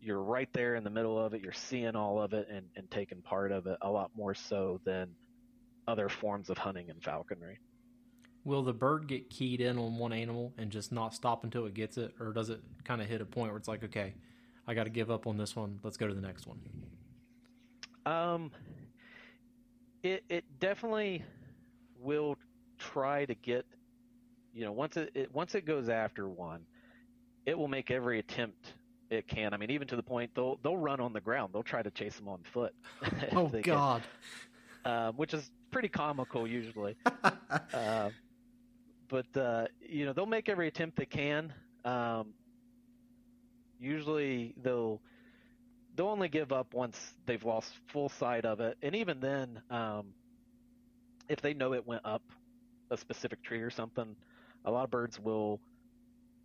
you're 0.00 0.22
right 0.22 0.48
there 0.52 0.76
in 0.76 0.84
the 0.84 0.90
middle 0.90 1.18
of 1.18 1.34
it 1.34 1.42
you're 1.42 1.52
seeing 1.52 1.96
all 1.96 2.22
of 2.22 2.32
it 2.32 2.46
and, 2.50 2.66
and 2.76 2.90
taking 2.90 3.20
part 3.22 3.50
of 3.50 3.66
it 3.66 3.76
a 3.82 3.90
lot 3.90 4.10
more 4.16 4.34
so 4.34 4.80
than 4.84 5.08
other 5.88 6.08
forms 6.08 6.48
of 6.50 6.56
hunting 6.56 6.88
and 6.88 7.02
falconry 7.02 7.58
Will 8.44 8.62
the 8.62 8.72
bird 8.72 9.06
get 9.06 9.28
keyed 9.28 9.60
in 9.60 9.76
on 9.76 9.98
one 9.98 10.14
animal 10.14 10.54
and 10.56 10.70
just 10.70 10.92
not 10.92 11.14
stop 11.14 11.44
until 11.44 11.66
it 11.66 11.74
gets 11.74 11.98
it, 11.98 12.14
or 12.18 12.32
does 12.32 12.48
it 12.48 12.62
kind 12.84 13.02
of 13.02 13.06
hit 13.06 13.20
a 13.20 13.26
point 13.26 13.50
where 13.50 13.58
it's 13.58 13.68
like, 13.68 13.84
okay, 13.84 14.14
I 14.66 14.72
got 14.72 14.84
to 14.84 14.90
give 14.90 15.10
up 15.10 15.26
on 15.26 15.36
this 15.36 15.54
one. 15.54 15.78
Let's 15.82 15.98
go 15.98 16.06
to 16.06 16.14
the 16.14 16.22
next 16.22 16.46
one. 16.46 16.58
Um, 18.06 18.50
it 20.02 20.24
it 20.28 20.44
definitely 20.58 21.22
will 22.00 22.36
try 22.78 23.24
to 23.26 23.34
get, 23.34 23.66
you 24.54 24.64
know, 24.64 24.72
once 24.72 24.96
it, 24.96 25.10
it 25.14 25.34
once 25.34 25.54
it 25.54 25.64
goes 25.64 25.88
after 25.88 26.28
one, 26.28 26.60
it 27.46 27.56
will 27.58 27.68
make 27.68 27.90
every 27.90 28.18
attempt 28.18 28.74
it 29.10 29.26
can. 29.26 29.52
I 29.52 29.56
mean, 29.56 29.70
even 29.70 29.88
to 29.88 29.96
the 29.96 30.02
point 30.02 30.30
they'll 30.34 30.58
they'll 30.62 30.76
run 30.76 31.00
on 31.00 31.12
the 31.12 31.20
ground. 31.20 31.52
They'll 31.52 31.62
try 31.62 31.82
to 31.82 31.90
chase 31.90 32.16
them 32.16 32.28
on 32.28 32.40
foot. 32.52 32.74
Oh 33.32 33.48
God! 33.62 34.02
um, 34.84 35.14
which 35.16 35.34
is 35.34 35.50
pretty 35.70 35.88
comical 35.88 36.46
usually. 36.46 36.96
uh, 37.72 38.10
but 39.08 39.36
uh, 39.36 39.66
you 39.80 40.04
know 40.06 40.12
they'll 40.12 40.26
make 40.26 40.48
every 40.48 40.68
attempt 40.68 40.96
they 40.96 41.06
can. 41.06 41.52
Um, 41.84 42.34
usually 43.78 44.54
they'll 44.62 45.00
they'll 46.00 46.08
only 46.08 46.28
give 46.30 46.50
up 46.52 46.72
once 46.72 47.14
they've 47.26 47.44
lost 47.44 47.74
full 47.88 48.08
sight 48.08 48.46
of 48.46 48.60
it, 48.60 48.78
and 48.82 48.96
even 48.96 49.20
then, 49.20 49.62
um, 49.70 50.14
if 51.28 51.40
they 51.42 51.54
know 51.54 51.74
it 51.74 51.86
went 51.86 52.04
up 52.04 52.22
a 52.90 52.96
specific 52.96 53.42
tree 53.42 53.60
or 53.60 53.70
something, 53.70 54.16
a 54.64 54.70
lot 54.70 54.84
of 54.84 54.90
birds 54.90 55.18
will 55.20 55.60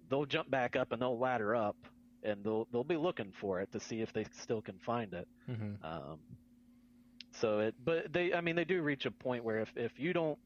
they'll 0.10 0.26
jump 0.26 0.49
back 0.51 0.76
up 0.76 0.91
and 0.91 1.01
they'll 1.01 1.18
ladder 1.20 1.56
up 1.56 1.78
and 2.24 2.43
they'll 2.43 2.68
they'll 2.72 2.84
be 2.84 2.97
looking 2.97 3.32
for 3.39 3.62
it 3.62 3.72
to 3.72 3.80
see 3.80 4.01
if 4.01 4.14
they 4.14 4.26
still 4.34 4.62
can 4.62 4.80
find 4.80 5.14
it. 5.14 5.28
hmm 5.47 5.76
Um, 5.84 6.20
so 7.34 7.60
it, 7.60 7.76
but 7.84 8.12
they, 8.12 8.34
I 8.34 8.41
mean, 8.41 8.56
they 8.56 8.66
do 8.66 8.82
reach 8.82 9.06
a 9.06 9.12
point 9.12 9.43
where 9.43 9.60
if, 9.60 9.72
if 9.76 9.99
you 9.99 10.14
don't, 10.14 10.38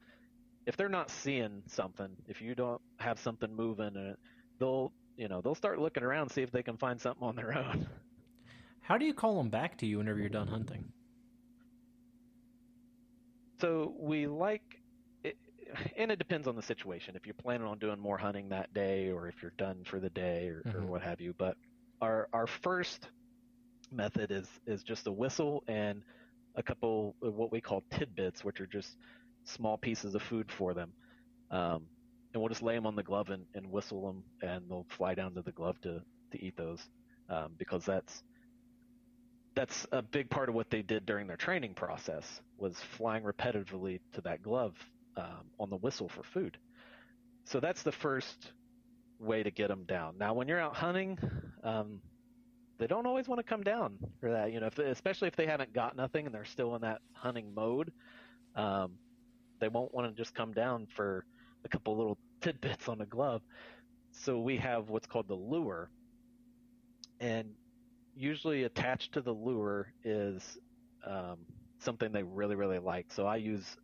if 0.66 0.78
they're 0.78 0.90
not 0.90 1.10
seeing 1.12 1.64
something, 1.68 2.18
if 2.28 2.42
you 2.42 2.56
don't 2.56 2.82
have 3.00 3.20
something 3.20 3.54
moving, 3.56 4.16
they'll, 4.60 4.94
you 5.18 5.28
know, 5.30 5.42
they'll 5.42 5.56
start 5.56 5.80
looking 5.80 6.04
around, 6.04 6.30
see 6.32 6.42
if 6.44 6.52
they 6.52 6.64
can 6.64 6.78
find 6.78 7.02
something 7.02 7.24
on 7.28 7.36
their 7.36 7.54
own. 7.58 7.88
How 8.90 8.98
do 8.98 9.06
you 9.06 9.14
call 9.14 9.38
them 9.38 9.50
back 9.50 9.78
to 9.78 9.86
you 9.86 10.00
whenever 10.00 10.20
you're 10.20 10.28
done 10.28 10.48
hunting? 10.50 10.92
So 13.60 13.96
we 14.00 14.28
like, 14.28 14.64
it, 15.24 15.38
and 15.98 16.12
it 16.12 16.20
depends 16.20 16.48
on 16.48 16.56
the 16.56 16.62
situation. 16.62 17.16
If 17.16 17.26
you're 17.26 17.36
planning 17.36 17.68
on 17.68 17.80
doing 17.80 18.00
more 18.00 18.18
hunting 18.18 18.50
that 18.50 18.74
day, 18.74 19.10
or 19.10 19.28
if 19.28 19.42
you're 19.42 19.54
done 19.58 19.84
for 19.84 20.00
the 20.00 20.10
day, 20.10 20.48
or, 20.50 20.66
or 20.74 20.86
Mhm. 20.86 20.88
what 20.88 21.02
have 21.02 21.20
you. 21.22 21.34
But 21.38 21.58
our 22.02 22.30
our 22.34 22.48
first 22.48 23.12
method 23.92 24.32
is 24.32 24.50
is 24.68 24.84
just 24.84 25.08
a 25.08 25.14
whistle 25.14 25.64
and 25.68 26.04
a 26.56 26.64
couple 26.64 27.18
of 27.24 27.36
what 27.36 27.52
we 27.52 27.62
call 27.62 27.84
tidbits, 27.92 28.44
which 28.44 28.62
are 28.62 28.68
just 28.68 28.98
small 29.46 29.78
pieces 29.78 30.16
of 30.16 30.24
food 30.24 30.52
for 30.52 30.74
them. 30.76 30.96
Um, 31.52 31.90
and 32.34 32.42
we'll 32.42 32.50
just 32.50 32.64
lay 32.64 32.76
them 32.76 32.88
on 32.88 32.96
the 32.96 33.04
glove 33.04 33.30
and, 33.30 33.48
and 33.56 33.72
whistle 33.72 34.08
them, 34.08 34.26
and 34.44 34.70
they'll 34.70 34.88
fly 34.90 35.16
down 35.16 35.36
to 35.36 35.44
the 35.44 35.54
glove 35.54 35.80
to 35.82 36.04
to 36.34 36.46
eat 36.46 36.56
those, 36.58 36.88
um, 37.30 37.56
because 37.58 37.86
that's 37.86 38.24
that's 39.56 39.88
a 39.92 40.02
big 40.02 40.30
part 40.30 40.50
of 40.50 40.56
what 40.56 40.70
they 40.70 40.82
did 40.82 41.06
during 41.06 41.28
their 41.28 41.38
training 41.38 41.74
process 41.74 42.42
was 42.58 42.78
flying 42.98 43.24
repetitively 43.24 44.00
to 44.14 44.22
that 44.22 44.42
glove 44.42 44.74
um, 45.18 45.52
on 45.60 45.70
the 45.70 45.76
whistle 45.78 46.10
for 46.10 46.24
food. 46.24 46.58
So 47.46 47.60
that's 47.60 47.84
the 47.84 47.92
first 47.92 48.52
way 49.20 49.44
to 49.44 49.52
get 49.52 49.68
them 49.68 49.84
down. 49.86 50.18
Now, 50.18 50.34
when 50.34 50.48
you're 50.48 50.60
out 50.60 50.76
hunting, 50.76 51.18
um, 51.64 52.00
they 52.78 52.88
don't 52.88 53.06
always 53.06 53.28
want 53.28 53.40
to 53.40 53.44
come 53.44 53.64
down 53.64 53.98
for 54.22 54.32
that. 54.32 54.54
You 54.54 54.62
know, 54.62 54.68
if, 54.68 54.80
especially 54.80 55.28
if 55.28 55.36
they 55.36 55.46
haven't 55.46 55.74
got 55.74 55.96
nothing 55.96 56.26
and 56.26 56.34
they're 56.34 56.46
still 56.46 56.76
in 56.76 56.82
that 56.82 57.02
hunting 57.14 57.54
mode, 57.54 57.92
um, 58.56 58.94
they 59.60 59.68
won't 59.68 59.94
want 59.94 60.08
to 60.10 60.22
just 60.22 60.34
come 60.34 60.54
down 60.54 60.88
for 60.96 61.26
a 61.66 61.70
couple 61.70 61.98
little 61.98 62.18
tidbits 62.42 62.88
on 62.88 63.02
a 63.02 63.06
glove. 63.06 63.42
So 64.12 64.40
we 64.40 64.58
have 64.58 64.90
what's 64.90 65.06
called 65.08 65.28
the 65.28 65.36
lure, 65.36 65.90
and 67.20 67.50
usually 68.20 68.64
attached 68.66 69.14
to 69.14 69.22
the 69.22 69.34
lure 69.34 69.94
is 70.04 70.60
um, 71.06 71.48
something 71.80 72.12
they 72.12 72.24
really 72.24 72.56
really 72.56 72.80
like. 72.80 73.12
So 73.12 73.28
I 73.28 73.38
use 73.38 73.78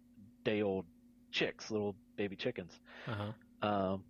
day 0.44 0.62
old 0.62 0.86
chicks, 1.32 1.72
little 1.72 1.96
baby 2.18 2.36
chickens, 2.36 2.82
Uh-huh. 3.08 3.34
um, 3.62 4.06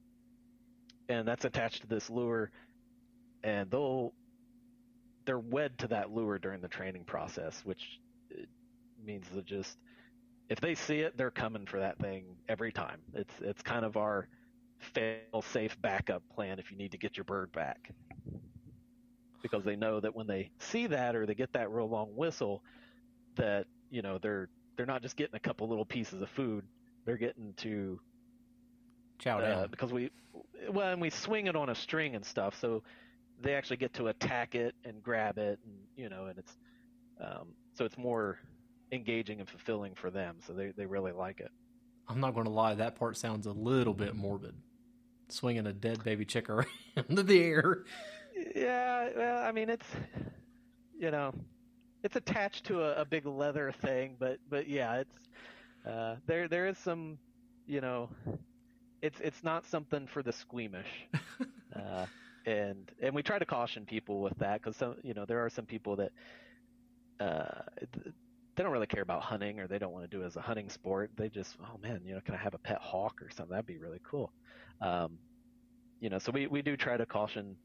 and 1.09 1.27
that's 1.27 1.45
attached 1.45 1.81
to 1.83 1.87
this 1.87 2.09
lure, 2.09 2.51
and 3.43 3.71
they'll 3.71 4.13
they're 5.25 5.39
wed 5.39 5.77
to 5.79 5.87
that 5.89 6.11
lure 6.11 6.39
during 6.39 6.61
the 6.61 6.69
training 6.69 7.05
process, 7.05 7.65
which 7.65 8.01
uh, 8.33 8.43
means 9.05 9.29
that 9.29 9.45
just 9.45 9.79
if 10.49 10.61
they 10.61 10.75
see 10.75 10.99
it, 11.01 11.17
they're 11.17 11.31
coming 11.31 11.65
for 11.65 11.79
that 11.79 11.99
thing 11.99 12.37
every 12.49 12.71
time. 12.71 13.01
It's 13.13 13.41
it's 13.41 13.61
kind 13.63 13.85
of 13.85 13.97
our 13.97 14.27
fail 14.79 15.41
safe 15.41 15.79
backup 15.81 16.23
plan 16.29 16.59
if 16.59 16.71
you 16.71 16.77
need 16.77 16.91
to 16.91 16.97
get 16.97 17.17
your 17.17 17.25
bird 17.25 17.51
back. 17.53 17.91
Because 19.51 19.63
they 19.63 19.75
know 19.75 19.99
that 19.99 20.15
when 20.15 20.25
they 20.27 20.49
see 20.59 20.87
that 20.87 21.15
or 21.15 21.25
they 21.25 21.35
get 21.35 21.53
that 21.53 21.69
real 21.71 21.87
long 21.87 22.15
whistle, 22.15 22.63
that 23.35 23.67
you 23.91 24.01
know 24.01 24.17
they're 24.17 24.49
they're 24.75 24.85
not 24.85 25.01
just 25.01 25.15
getting 25.15 25.35
a 25.35 25.39
couple 25.39 25.67
little 25.69 25.85
pieces 25.85 26.21
of 26.21 26.29
food, 26.29 26.65
they're 27.05 27.17
getting 27.17 27.53
to 27.57 27.99
Chow 29.19 29.37
uh, 29.37 29.41
down. 29.41 29.67
because 29.69 29.93
we 29.93 30.09
well 30.69 30.91
and 30.91 31.01
we 31.01 31.09
swing 31.09 31.47
it 31.47 31.55
on 31.55 31.69
a 31.69 31.75
string 31.75 32.15
and 32.15 32.25
stuff 32.25 32.59
so 32.59 32.81
they 33.41 33.53
actually 33.53 33.77
get 33.77 33.93
to 33.93 34.07
attack 34.07 34.55
it 34.55 34.73
and 34.83 35.01
grab 35.03 35.37
it 35.37 35.59
and 35.63 35.73
you 35.95 36.09
know 36.09 36.25
and 36.25 36.37
it's 36.39 36.57
um, 37.21 37.49
so 37.73 37.85
it's 37.85 37.97
more 37.97 38.39
engaging 38.91 39.39
and 39.39 39.47
fulfilling 39.47 39.93
for 39.95 40.09
them 40.09 40.37
so 40.45 40.53
they, 40.53 40.73
they 40.75 40.85
really 40.85 41.11
like 41.11 41.39
it 41.39 41.51
I'm 42.07 42.19
not 42.19 42.33
going 42.33 42.45
to 42.45 42.51
lie. 42.51 42.75
That 42.75 42.95
part 42.95 43.17
sounds 43.17 43.47
a 43.47 43.51
little 43.51 43.93
bit 43.93 44.15
morbid. 44.15 44.55
Swinging 45.29 45.65
a 45.65 45.73
dead 45.73 46.03
baby 46.03 46.25
chick 46.25 46.49
around 46.51 46.67
into 47.09 47.23
the 47.23 47.41
air. 47.41 47.83
Yeah 48.53 49.09
well 49.15 49.37
i 49.43 49.51
mean 49.51 49.69
it's 49.69 49.87
you 50.97 51.11
know 51.11 51.33
it's 52.03 52.15
attached 52.15 52.65
to 52.65 52.81
a, 52.83 53.01
a 53.01 53.05
big 53.05 53.25
leather 53.25 53.71
thing 53.81 54.15
but 54.19 54.39
but 54.49 54.67
yeah 54.67 54.95
it's 54.95 55.15
uh, 55.87 56.15
there 56.27 56.47
there 56.47 56.67
is 56.67 56.77
some 56.77 57.17
you 57.67 57.81
know 57.81 58.09
it's 59.01 59.19
it's 59.21 59.43
not 59.43 59.65
something 59.65 60.07
for 60.07 60.23
the 60.23 60.31
squeamish 60.31 61.07
uh, 61.75 62.05
and 62.45 62.91
and 63.01 63.13
we 63.15 63.23
try 63.23 63.39
to 63.39 63.45
caution 63.45 63.85
people 63.85 64.21
with 64.21 64.37
that 64.37 64.61
because 64.61 64.75
some 64.77 64.95
you 65.03 65.13
know 65.13 65.25
there 65.25 65.43
are 65.45 65.49
some 65.49 65.65
people 65.65 65.95
that 65.95 66.11
uh, 67.19 67.61
they 68.55 68.63
don't 68.63 68.71
really 68.71 68.87
care 68.87 69.01
about 69.01 69.21
hunting 69.21 69.59
or 69.59 69.67
they 69.67 69.77
don't 69.77 69.91
want 69.91 70.09
to 70.09 70.17
do 70.17 70.23
it 70.23 70.25
as 70.27 70.35
a 70.35 70.41
hunting 70.41 70.69
sport. 70.69 71.11
They 71.17 71.29
just 71.29 71.57
oh 71.61 71.77
man, 71.81 72.01
you 72.05 72.13
know, 72.13 72.21
can 72.21 72.35
I 72.35 72.37
have 72.37 72.53
a 72.53 72.57
pet 72.59 72.79
hawk 72.81 73.21
or 73.21 73.29
something? 73.29 73.51
That'd 73.51 73.65
be 73.65 73.77
really 73.77 73.99
cool. 74.09 74.31
Um, 74.81 75.19
you 75.99 76.09
know, 76.09 76.19
so 76.19 76.31
we 76.31 76.47
we 76.47 76.61
do 76.61 76.77
try 76.77 76.97
to 76.97 77.05
caution 77.05 77.57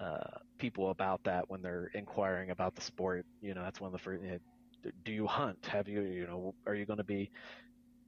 uh, 0.00 0.38
people 0.58 0.90
about 0.90 1.22
that 1.24 1.48
when 1.48 1.62
they're 1.62 1.90
inquiring 1.94 2.50
about 2.50 2.74
the 2.74 2.82
sport. 2.82 3.26
You 3.40 3.54
know, 3.54 3.62
that's 3.62 3.80
one 3.80 3.88
of 3.88 3.92
the 3.92 3.98
first. 3.98 4.22
You 4.22 4.30
know, 4.30 4.90
do 5.04 5.12
you 5.12 5.26
hunt? 5.26 5.66
Have 5.66 5.88
you 5.88 6.02
you 6.02 6.26
know 6.26 6.54
are 6.66 6.74
you 6.74 6.84
going 6.84 6.98
to 6.98 7.04
be 7.04 7.30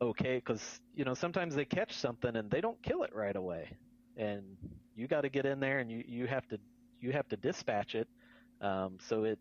okay? 0.01 0.37
Because 0.37 0.81
you 0.95 1.05
know 1.05 1.15
sometimes 1.15 1.55
they 1.55 1.65
catch 1.65 1.95
something 1.95 2.37
and 2.37 2.51
they 2.51 2.61
don't 2.61 2.81
kill 2.83 3.03
it 3.03 3.15
right 3.15 3.37
away, 3.37 3.71
and 4.17 4.43
you 4.95 5.07
got 5.07 5.23
to 5.23 5.29
get 5.29 5.47
in 5.47 5.61
there 5.61 5.79
and 5.79 5.91
you 5.91 6.03
you 6.07 6.27
have 6.27 6.47
to 6.49 6.59
you 7.01 7.13
have 7.13 7.29
to 7.29 7.37
dispatch 7.37 7.95
it 7.95 8.09
um, 8.61 8.99
so 9.01 9.25
it 9.25 9.39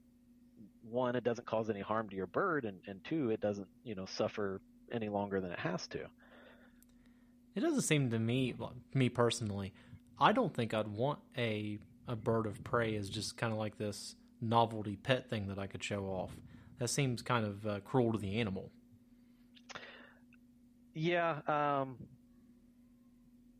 one 0.89 1.15
it 1.15 1.23
doesn't 1.23 1.47
cause 1.47 1.69
any 1.69 1.79
harm 1.79 2.09
to 2.09 2.15
your 2.15 2.27
bird 2.27 2.65
and, 2.65 2.77
and 2.87 3.03
two 3.05 3.31
it 3.31 3.39
doesn't 3.39 3.67
you 3.83 3.95
know 3.95 4.05
suffer 4.05 4.61
any 4.91 5.09
longer 5.09 5.41
than 5.41 5.51
it 5.51 5.59
has 5.59 5.87
to 5.87 5.99
It 7.55 7.61
doesn't 7.61 7.81
seem 7.81 8.09
to 8.11 8.19
me, 8.19 8.53
me 8.93 9.07
personally, 9.07 9.73
I 10.19 10.33
don't 10.33 10.53
think 10.53 10.73
I'd 10.73 10.89
want 10.89 11.19
a 11.37 11.79
a 12.08 12.16
bird 12.16 12.45
of 12.45 12.64
prey 12.64 12.95
as 12.95 13.10
just 13.10 13.38
kind 13.38 13.53
of 13.53 13.60
like 13.60 13.78
this 13.78 14.16
novelty 14.41 14.95
pet 14.97 15.30
thing 15.30 15.47
that 15.47 15.60
I 15.60 15.68
could 15.68 15.84
show 15.84 16.06
off. 16.06 16.32
That 16.80 16.89
seems 16.89 17.22
kind 17.22 17.45
of 17.45 17.66
uh, 17.68 17.80
cruel 17.82 18.12
to 18.14 18.18
the 18.18 18.39
animal. 18.39 18.72
yeah 20.93 21.39
um 21.47 21.97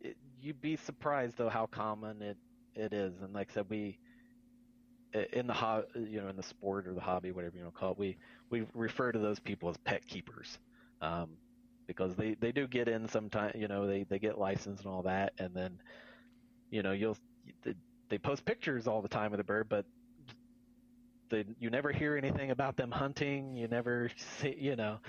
it, 0.02 0.18
you'd 0.42 0.62
be 0.62 0.76
surprised 0.78 1.38
though 1.38 1.50
how 1.50 1.66
common 1.68 2.22
it 2.22 2.38
it 2.76 2.94
is, 2.94 3.14
and 3.22 3.34
like 3.34 3.50
I 3.52 3.54
said, 3.56 3.66
we 3.70 3.98
in 5.34 5.48
the 5.48 5.54
ho- 5.54 5.86
you 5.96 6.22
know 6.22 6.28
in 6.28 6.36
the 6.36 6.44
sport 6.44 6.88
or 6.88 6.94
the 6.94 7.02
hobby, 7.02 7.32
whatever 7.32 7.56
you 7.58 7.64
want 7.64 7.76
to 7.76 7.80
call 7.80 7.92
it, 7.92 7.98
we 7.98 8.18
we 8.50 8.66
refer 8.74 9.12
to 9.12 9.20
those 9.20 9.40
people 9.40 9.70
as 9.70 9.78
pet 9.78 10.06
keepers, 10.08 10.60
um, 11.02 11.32
because 11.88 12.16
they 12.16 12.36
they 12.36 12.52
do 12.52 12.68
get 12.68 12.88
in 12.88 13.08
sometimes. 13.08 13.54
You 13.56 13.68
know, 13.68 13.88
they 13.88 14.04
they 14.04 14.20
get 14.20 14.38
licensed 14.38 14.84
and 14.84 14.92
all 14.94 15.04
that, 15.04 15.34
and 15.40 15.54
then 15.56 15.80
you 16.70 16.84
know 16.84 16.92
you'll 16.92 17.18
they, 18.10 18.18
post 18.18 18.46
pictures 18.46 18.88
all 18.88 19.02
the 19.02 19.08
time 19.08 19.34
of 19.34 19.38
the 19.38 19.44
bird, 19.44 19.68
but 19.70 19.86
they, 21.30 21.46
you 21.60 21.70
never 21.70 21.92
hear 21.92 22.18
anything 22.18 22.52
about 22.52 22.78
them 22.78 22.92
hunting. 22.92 23.56
You 23.56 23.68
never 23.68 24.10
see, 24.40 24.56
you 24.58 24.76
know, 24.76 25.00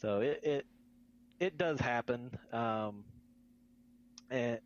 so 0.00 0.20
it 0.20 0.40
it, 0.42 0.66
it 1.40 1.58
does 1.58 1.80
happen. 1.80 2.30
Um, 2.52 3.04
and 4.30 4.58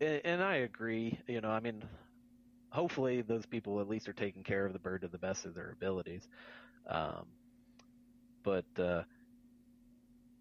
and 0.00 0.42
I 0.42 0.56
agree. 0.56 1.18
You 1.26 1.40
know, 1.40 1.50
I 1.50 1.60
mean, 1.60 1.82
hopefully 2.70 3.22
those 3.22 3.46
people 3.46 3.80
at 3.80 3.88
least 3.88 4.08
are 4.08 4.12
taking 4.12 4.42
care 4.42 4.66
of 4.66 4.72
the 4.72 4.78
bird 4.78 5.00
to 5.02 5.08
the 5.08 5.18
best 5.18 5.46
of 5.46 5.54
their 5.54 5.70
abilities. 5.70 6.28
Um, 6.86 7.26
but 8.42 8.66
uh, 8.78 9.02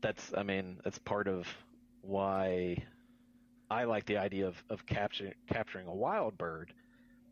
that's, 0.01 0.31
I 0.37 0.43
mean, 0.43 0.77
that's 0.83 0.99
part 0.99 1.27
of 1.27 1.47
why 2.01 2.83
I 3.69 3.85
like 3.85 4.05
the 4.05 4.17
idea 4.17 4.47
of, 4.47 4.63
of 4.69 4.85
capturing 4.85 5.33
capturing 5.47 5.87
a 5.87 5.93
wild 5.93 6.37
bird 6.37 6.73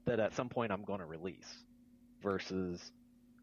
that 0.06 0.20
at 0.20 0.34
some 0.34 0.50
point 0.50 0.72
I'm 0.72 0.84
going 0.84 1.00
to 1.00 1.06
release 1.06 1.64
versus, 2.22 2.92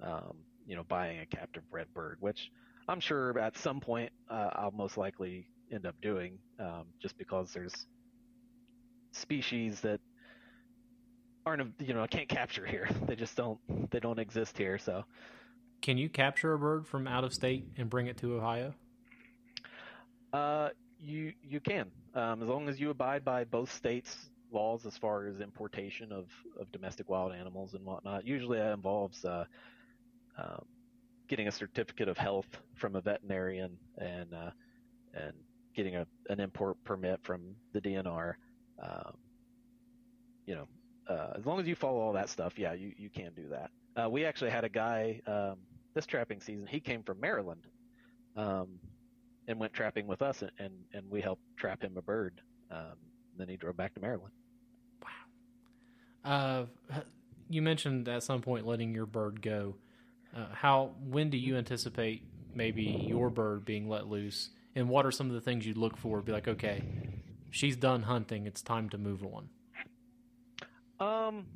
um, 0.02 0.36
you 0.66 0.76
know, 0.76 0.84
buying 0.84 1.20
a 1.20 1.26
captive 1.26 1.62
bred 1.70 1.86
bird, 1.94 2.16
which 2.20 2.50
I'm 2.88 3.00
sure 3.00 3.38
at 3.38 3.56
some 3.56 3.80
point 3.80 4.10
uh, 4.28 4.50
I'll 4.54 4.72
most 4.72 4.96
likely 4.96 5.46
end 5.72 5.86
up 5.86 5.94
doing, 6.02 6.38
um, 6.58 6.86
just 7.00 7.16
because 7.16 7.52
there's 7.52 7.86
species 9.12 9.80
that 9.80 10.00
aren't 11.46 11.72
you 11.80 11.94
know 11.94 12.02
I 12.02 12.06
can't 12.06 12.28
capture 12.28 12.66
here. 12.66 12.88
They 13.06 13.16
just 13.16 13.36
don't 13.36 13.58
they 13.90 14.00
don't 14.00 14.18
exist 14.18 14.58
here. 14.58 14.78
So, 14.78 15.04
can 15.82 15.96
you 15.98 16.08
capture 16.08 16.52
a 16.52 16.58
bird 16.58 16.86
from 16.86 17.06
out 17.06 17.24
of 17.24 17.32
state 17.32 17.66
and 17.76 17.88
bring 17.88 18.06
it 18.06 18.16
to 18.18 18.34
Ohio? 18.34 18.74
Uh, 20.32 20.68
you 21.00 21.32
you 21.42 21.60
can 21.60 21.90
um, 22.14 22.42
as 22.42 22.48
long 22.48 22.68
as 22.68 22.80
you 22.80 22.90
abide 22.90 23.24
by 23.24 23.44
both 23.44 23.72
states' 23.72 24.30
laws 24.52 24.84
as 24.86 24.96
far 24.96 25.26
as 25.26 25.40
importation 25.40 26.12
of, 26.12 26.26
of 26.58 26.70
domestic 26.72 27.08
wild 27.08 27.32
animals 27.32 27.74
and 27.74 27.84
whatnot. 27.84 28.26
Usually 28.26 28.58
that 28.58 28.72
involves 28.72 29.24
uh, 29.24 29.44
um, 30.36 30.64
getting 31.28 31.48
a 31.48 31.52
certificate 31.52 32.08
of 32.08 32.18
health 32.18 32.48
from 32.74 32.96
a 32.96 33.00
veterinarian 33.00 33.76
and 33.98 34.34
uh, 34.34 34.50
and 35.14 35.32
getting 35.74 35.96
a, 35.96 36.06
an 36.28 36.40
import 36.40 36.76
permit 36.84 37.20
from 37.22 37.54
the 37.72 37.80
DNR. 37.80 38.34
Um, 38.82 39.14
you 40.46 40.54
know, 40.54 40.66
uh, 41.08 41.34
as 41.36 41.46
long 41.46 41.60
as 41.60 41.66
you 41.66 41.74
follow 41.74 42.00
all 42.00 42.12
that 42.12 42.28
stuff, 42.28 42.58
yeah, 42.58 42.72
you, 42.72 42.92
you 42.96 43.08
can 43.08 43.32
do 43.34 43.48
that. 43.50 43.70
Uh, 44.00 44.08
we 44.08 44.24
actually 44.24 44.50
had 44.50 44.64
a 44.64 44.68
guy 44.68 45.20
um, 45.26 45.56
this 45.94 46.06
trapping 46.06 46.40
season. 46.40 46.66
He 46.66 46.80
came 46.80 47.02
from 47.02 47.20
Maryland, 47.20 47.66
um, 48.36 48.78
and 49.50 49.58
went 49.58 49.72
trapping 49.72 50.06
with 50.06 50.22
us, 50.22 50.42
and, 50.42 50.70
and, 50.92 51.10
we 51.10 51.20
helped 51.20 51.42
trap 51.56 51.82
him 51.82 51.96
a 51.96 52.02
bird. 52.02 52.40
Um, 52.70 52.94
then 53.36 53.48
he 53.48 53.56
drove 53.56 53.76
back 53.76 53.94
to 53.94 54.00
Maryland. 54.00 54.32
Wow. 56.24 56.66
Uh, 56.92 57.00
you 57.48 57.60
mentioned 57.60 58.08
at 58.08 58.22
some 58.22 58.42
point 58.42 58.64
letting 58.64 58.94
your 58.94 59.06
bird 59.06 59.42
go. 59.42 59.74
Uh, 60.34 60.46
how 60.52 60.92
when 61.04 61.30
do 61.30 61.36
you 61.36 61.56
anticipate 61.56 62.22
maybe 62.54 62.82
your 62.82 63.28
bird 63.28 63.64
being 63.64 63.88
let 63.88 64.06
loose, 64.06 64.50
and 64.76 64.88
what 64.88 65.04
are 65.04 65.10
some 65.10 65.26
of 65.26 65.32
the 65.32 65.40
things 65.40 65.66
you'd 65.66 65.76
look 65.76 65.96
for? 65.96 66.22
Be 66.22 66.30
like, 66.30 66.46
okay, 66.46 66.84
she's 67.50 67.74
done 67.74 68.02
hunting. 68.02 68.46
It's 68.46 68.62
time 68.62 68.88
to 68.90 68.98
move 68.98 69.24
on. 69.24 69.48
Um, 71.00 71.46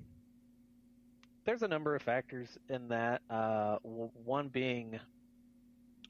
there's 1.45 1.63
a 1.63 1.69
number 1.69 1.95
of 1.95 2.03
factors 2.03 2.59
in 2.69 2.89
that. 2.89 3.23
Uh, 3.31 3.77
one 3.85 4.49
being 4.49 4.99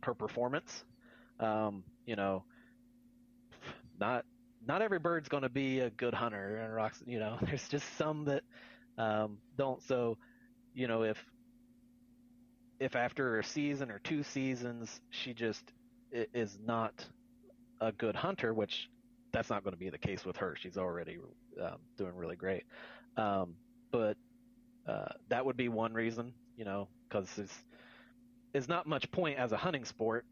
her 0.03 0.15
performance. 0.15 0.85
Um, 1.41 1.85
you 2.07 2.17
know, 2.17 2.45
not 3.99 4.25
not 4.67 4.83
every 4.83 4.99
bird's 4.99 5.29
going 5.29 5.43
to 5.43 5.49
be 5.49 5.81
a 5.81 5.91
good 5.91 6.15
hunter 6.15 6.57
and 6.57 6.75
rocks. 6.75 7.03
You 7.07 7.19
know, 7.19 7.39
there's 7.43 7.69
just 7.69 7.97
some 7.97 8.25
that 8.27 8.43
um, 8.99 9.39
don't. 9.57 9.83
So, 9.83 10.19
you 10.75 10.89
know, 10.89 11.03
if 11.03 11.19
if 12.81 12.97
after 12.97 13.39
a 13.39 13.45
season 13.45 13.91
or 13.91 13.99
two 14.01 14.23
seasons 14.23 15.01
she 15.11 15.33
just 15.33 15.73
is 16.13 16.59
not 16.65 17.07
a 17.81 17.93
good 17.93 18.15
hunter, 18.17 18.55
which 18.55 18.89
that's 19.33 19.51
not 19.51 19.65
going 19.65 19.73
to 19.73 19.79
be 19.79 19.91
the 19.91 19.99
case 19.99 20.25
with 20.25 20.37
her. 20.37 20.57
She's 20.59 20.77
already 20.77 21.19
um, 21.61 21.79
doing 21.99 22.15
really 22.15 22.37
great. 22.37 22.65
Um, 23.17 23.55
but 23.91 24.17
uh, 24.89 25.09
that 25.29 25.45
would 25.45 25.57
be 25.57 25.69
one 25.69 25.93
reason, 25.93 26.33
you 26.57 26.65
know, 26.65 26.89
because 27.09 27.29
it's, 27.39 27.55
there's 28.53 28.69
not 28.69 28.87
much 28.87 29.11
point 29.11 29.39
as 29.39 29.53
a 29.53 29.57
hunting 29.57 29.85
sport 29.85 30.25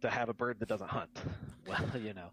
to 0.00 0.10
have 0.10 0.28
a 0.28 0.34
bird 0.34 0.58
that 0.60 0.68
doesn't 0.68 0.90
hunt. 0.90 1.10
Well, 1.68 1.84
you 2.02 2.14
know. 2.14 2.30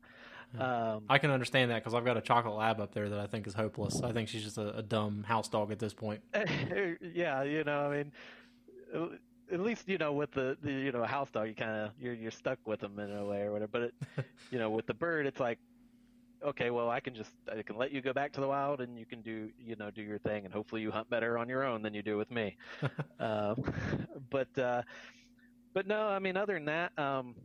Um, 0.60 1.04
I 1.10 1.18
can 1.20 1.30
understand 1.30 1.70
that 1.70 1.84
because 1.84 1.94
I've 1.94 2.06
got 2.06 2.18
a 2.18 2.22
chocolate 2.22 2.56
lab 2.56 2.80
up 2.80 2.94
there 2.94 3.10
that 3.10 3.20
I 3.20 3.28
think 3.28 3.46
is 3.46 3.54
hopeless. 3.54 4.02
I 4.02 4.14
think 4.14 4.30
she's 4.30 4.44
just 4.44 4.58
a, 4.58 4.78
a 4.78 4.82
dumb 4.82 5.24
house 5.24 5.48
dog 5.50 5.72
at 5.72 5.78
this 5.78 5.94
point. 5.94 6.22
yeah, 6.34 7.44
you 7.44 7.64
know, 7.66 7.92
I 7.92 7.98
mean, 7.98 8.12
at 9.52 9.60
least 9.60 9.88
you 9.88 9.98
know 9.98 10.14
with 10.14 10.32
the, 10.32 10.58
the 10.64 10.72
you 10.72 10.92
know 10.92 11.04
house 11.04 11.30
dog, 11.30 11.50
you 11.50 11.54
kind 11.54 11.72
of 11.72 11.92
you're 12.00 12.14
you're 12.14 12.32
stuck 12.32 12.58
with 12.66 12.80
them 12.80 12.98
in 12.98 13.12
a 13.12 13.26
way 13.26 13.42
or 13.42 13.52
whatever. 13.52 13.70
But 13.72 13.82
it, 13.82 13.94
you 14.50 14.58
know, 14.58 14.72
with 14.72 14.88
the 14.88 14.94
bird, 14.94 15.28
it's 15.28 15.42
like 15.42 15.60
okay, 16.44 16.70
well, 16.70 16.90
I 16.90 17.00
can 17.00 17.14
just 17.14 17.32
I 17.52 17.62
can 17.62 17.78
let 17.78 17.92
you 17.92 18.02
go 18.02 18.14
back 18.14 18.32
to 18.34 18.42
the 18.42 18.48
wild, 18.48 18.82
and 18.82 18.98
you 18.98 19.06
can 19.06 19.22
do 19.22 19.50
you 19.60 19.76
know 19.76 19.92
do 19.92 20.02
your 20.02 20.20
thing, 20.20 20.46
and 20.46 20.54
hopefully 20.54 20.82
you 20.82 20.92
hunt 20.92 21.10
better 21.10 21.38
on 21.38 21.50
your 21.50 21.64
own 21.64 21.82
than 21.82 21.94
you 21.94 22.02
do 22.02 22.18
with 22.18 22.32
me. 22.32 22.58
um, 23.20 23.64
but 24.30 24.58
uh, 24.58 24.82
but 25.74 25.88
no, 25.88 26.08
I 26.08 26.20
mean, 26.20 26.38
other 26.38 26.54
than 26.54 26.66
that, 26.66 26.98
um, 26.98 27.36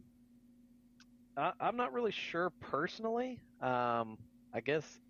I, 1.36 1.52
am 1.60 1.76
not 1.76 1.92
really 1.92 2.12
sure 2.12 2.50
personally. 2.60 3.40
Um, 3.60 4.18
I 4.54 4.60
guess 4.60 5.00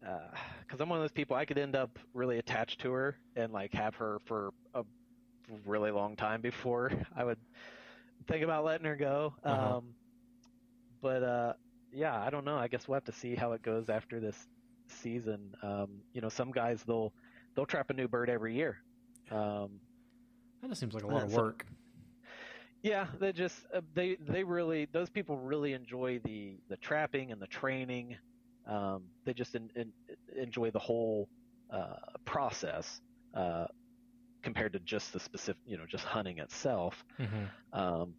because 0.00 0.80
uh, 0.80 0.82
I'm 0.82 0.88
one 0.88 0.98
of 0.98 1.02
those 1.02 1.12
people, 1.12 1.36
I 1.36 1.44
could 1.44 1.58
end 1.58 1.76
up 1.76 1.98
really 2.14 2.38
attached 2.38 2.80
to 2.80 2.92
her 2.92 3.16
and 3.36 3.52
like 3.52 3.72
have 3.74 3.94
her 3.96 4.18
for 4.24 4.50
a 4.74 4.82
really 5.66 5.90
long 5.90 6.16
time 6.16 6.40
before 6.40 6.90
I 7.16 7.24
would 7.24 7.38
think 8.26 8.42
about 8.42 8.64
letting 8.64 8.86
her 8.86 8.96
go. 8.96 9.34
Uh-huh. 9.44 9.76
Um, 9.76 9.94
but 11.02 11.22
uh, 11.22 11.52
yeah, 11.92 12.18
I 12.18 12.30
don't 12.30 12.44
know. 12.44 12.56
I 12.56 12.68
guess 12.68 12.88
we'll 12.88 12.96
have 12.96 13.04
to 13.04 13.12
see 13.12 13.34
how 13.34 13.52
it 13.52 13.62
goes 13.62 13.88
after 13.88 14.20
this 14.20 14.48
season. 14.88 15.54
Um, 15.62 15.88
you 16.12 16.20
know, 16.20 16.28
some 16.28 16.50
guys 16.50 16.82
they'll 16.86 17.12
they'll 17.54 17.66
trap 17.66 17.90
a 17.90 17.94
new 17.94 18.08
bird 18.08 18.30
every 18.30 18.54
year. 18.54 18.78
Um, 19.30 19.80
that 20.62 20.68
just 20.68 20.80
seems 20.80 20.94
like 20.94 21.04
a 21.04 21.06
lot 21.06 21.24
of 21.24 21.32
work. 21.32 21.66
Yeah, 22.82 23.06
they 23.18 23.32
just 23.32 23.56
uh, 23.74 23.80
they 23.94 24.16
they 24.28 24.42
really 24.42 24.88
those 24.92 25.10
people 25.10 25.36
really 25.36 25.72
enjoy 25.72 26.20
the 26.24 26.56
the 26.68 26.76
trapping 26.76 27.32
and 27.32 27.40
the 27.40 27.46
training. 27.46 28.16
Um, 28.66 29.04
they 29.24 29.32
just 29.32 29.54
in, 29.54 29.70
in, 29.74 29.92
enjoy 30.36 30.70
the 30.70 30.78
whole 30.78 31.28
uh, 31.72 31.96
process 32.24 33.00
uh, 33.34 33.66
compared 34.42 34.72
to 34.72 34.78
just 34.80 35.12
the 35.12 35.20
specific, 35.20 35.60
you 35.66 35.76
know, 35.76 35.86
just 35.86 36.04
hunting 36.04 36.38
itself. 36.38 37.04
Mm-hmm. 37.18 37.78
Um, 37.78 38.14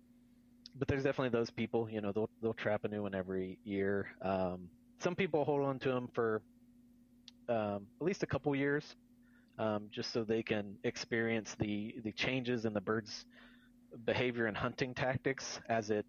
but 0.77 0.87
there's 0.87 1.03
definitely 1.03 1.37
those 1.37 1.49
people. 1.49 1.89
You 1.89 2.01
know, 2.01 2.11
they'll 2.11 2.29
they'll 2.41 2.53
trap 2.53 2.83
a 2.83 2.87
new 2.87 3.03
one 3.03 3.15
every 3.15 3.57
year. 3.63 4.07
Um, 4.21 4.69
some 4.99 5.15
people 5.15 5.43
hold 5.43 5.63
on 5.63 5.79
to 5.79 5.89
them 5.89 6.09
for 6.13 6.41
um, 7.49 7.87
at 7.99 8.05
least 8.05 8.23
a 8.23 8.27
couple 8.27 8.55
years, 8.55 8.95
um, 9.57 9.87
just 9.91 10.13
so 10.13 10.23
they 10.23 10.43
can 10.43 10.75
experience 10.83 11.55
the 11.59 11.95
the 12.03 12.11
changes 12.11 12.65
in 12.65 12.73
the 12.73 12.81
bird's 12.81 13.25
behavior 14.05 14.45
and 14.45 14.55
hunting 14.55 14.93
tactics 14.93 15.59
as 15.69 15.89
it 15.89 16.05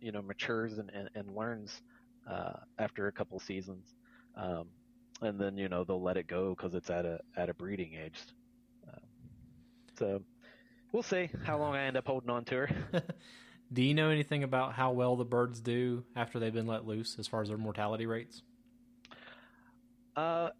you 0.00 0.12
know 0.12 0.22
matures 0.22 0.78
and 0.78 0.90
and, 0.90 1.10
and 1.14 1.34
learns 1.34 1.82
uh, 2.30 2.54
after 2.78 3.06
a 3.06 3.12
couple 3.12 3.38
seasons. 3.38 3.94
Um, 4.36 4.68
and 5.22 5.40
then 5.40 5.56
you 5.56 5.68
know 5.68 5.84
they'll 5.84 6.02
let 6.02 6.16
it 6.16 6.26
go 6.26 6.54
because 6.54 6.74
it's 6.74 6.90
at 6.90 7.04
a 7.04 7.20
at 7.36 7.48
a 7.48 7.54
breeding 7.54 7.94
age. 7.94 8.20
Uh, 8.86 8.98
so 9.98 10.22
we'll 10.92 11.02
see 11.02 11.30
how 11.44 11.58
long 11.58 11.74
I 11.74 11.84
end 11.84 11.96
up 11.96 12.06
holding 12.06 12.30
on 12.30 12.44
to 12.46 12.54
her. 12.54 12.70
Do 13.72 13.82
you 13.82 13.94
know 13.94 14.10
anything 14.10 14.44
about 14.44 14.74
how 14.74 14.92
well 14.92 15.16
the 15.16 15.24
birds 15.24 15.60
do 15.60 16.04
after 16.14 16.38
they've 16.38 16.52
been 16.52 16.66
let 16.66 16.86
loose, 16.86 17.16
as 17.18 17.26
far 17.26 17.42
as 17.42 17.48
their 17.48 17.58
mortality 17.58 18.06
rates? 18.06 18.42
Uh, 20.14 20.50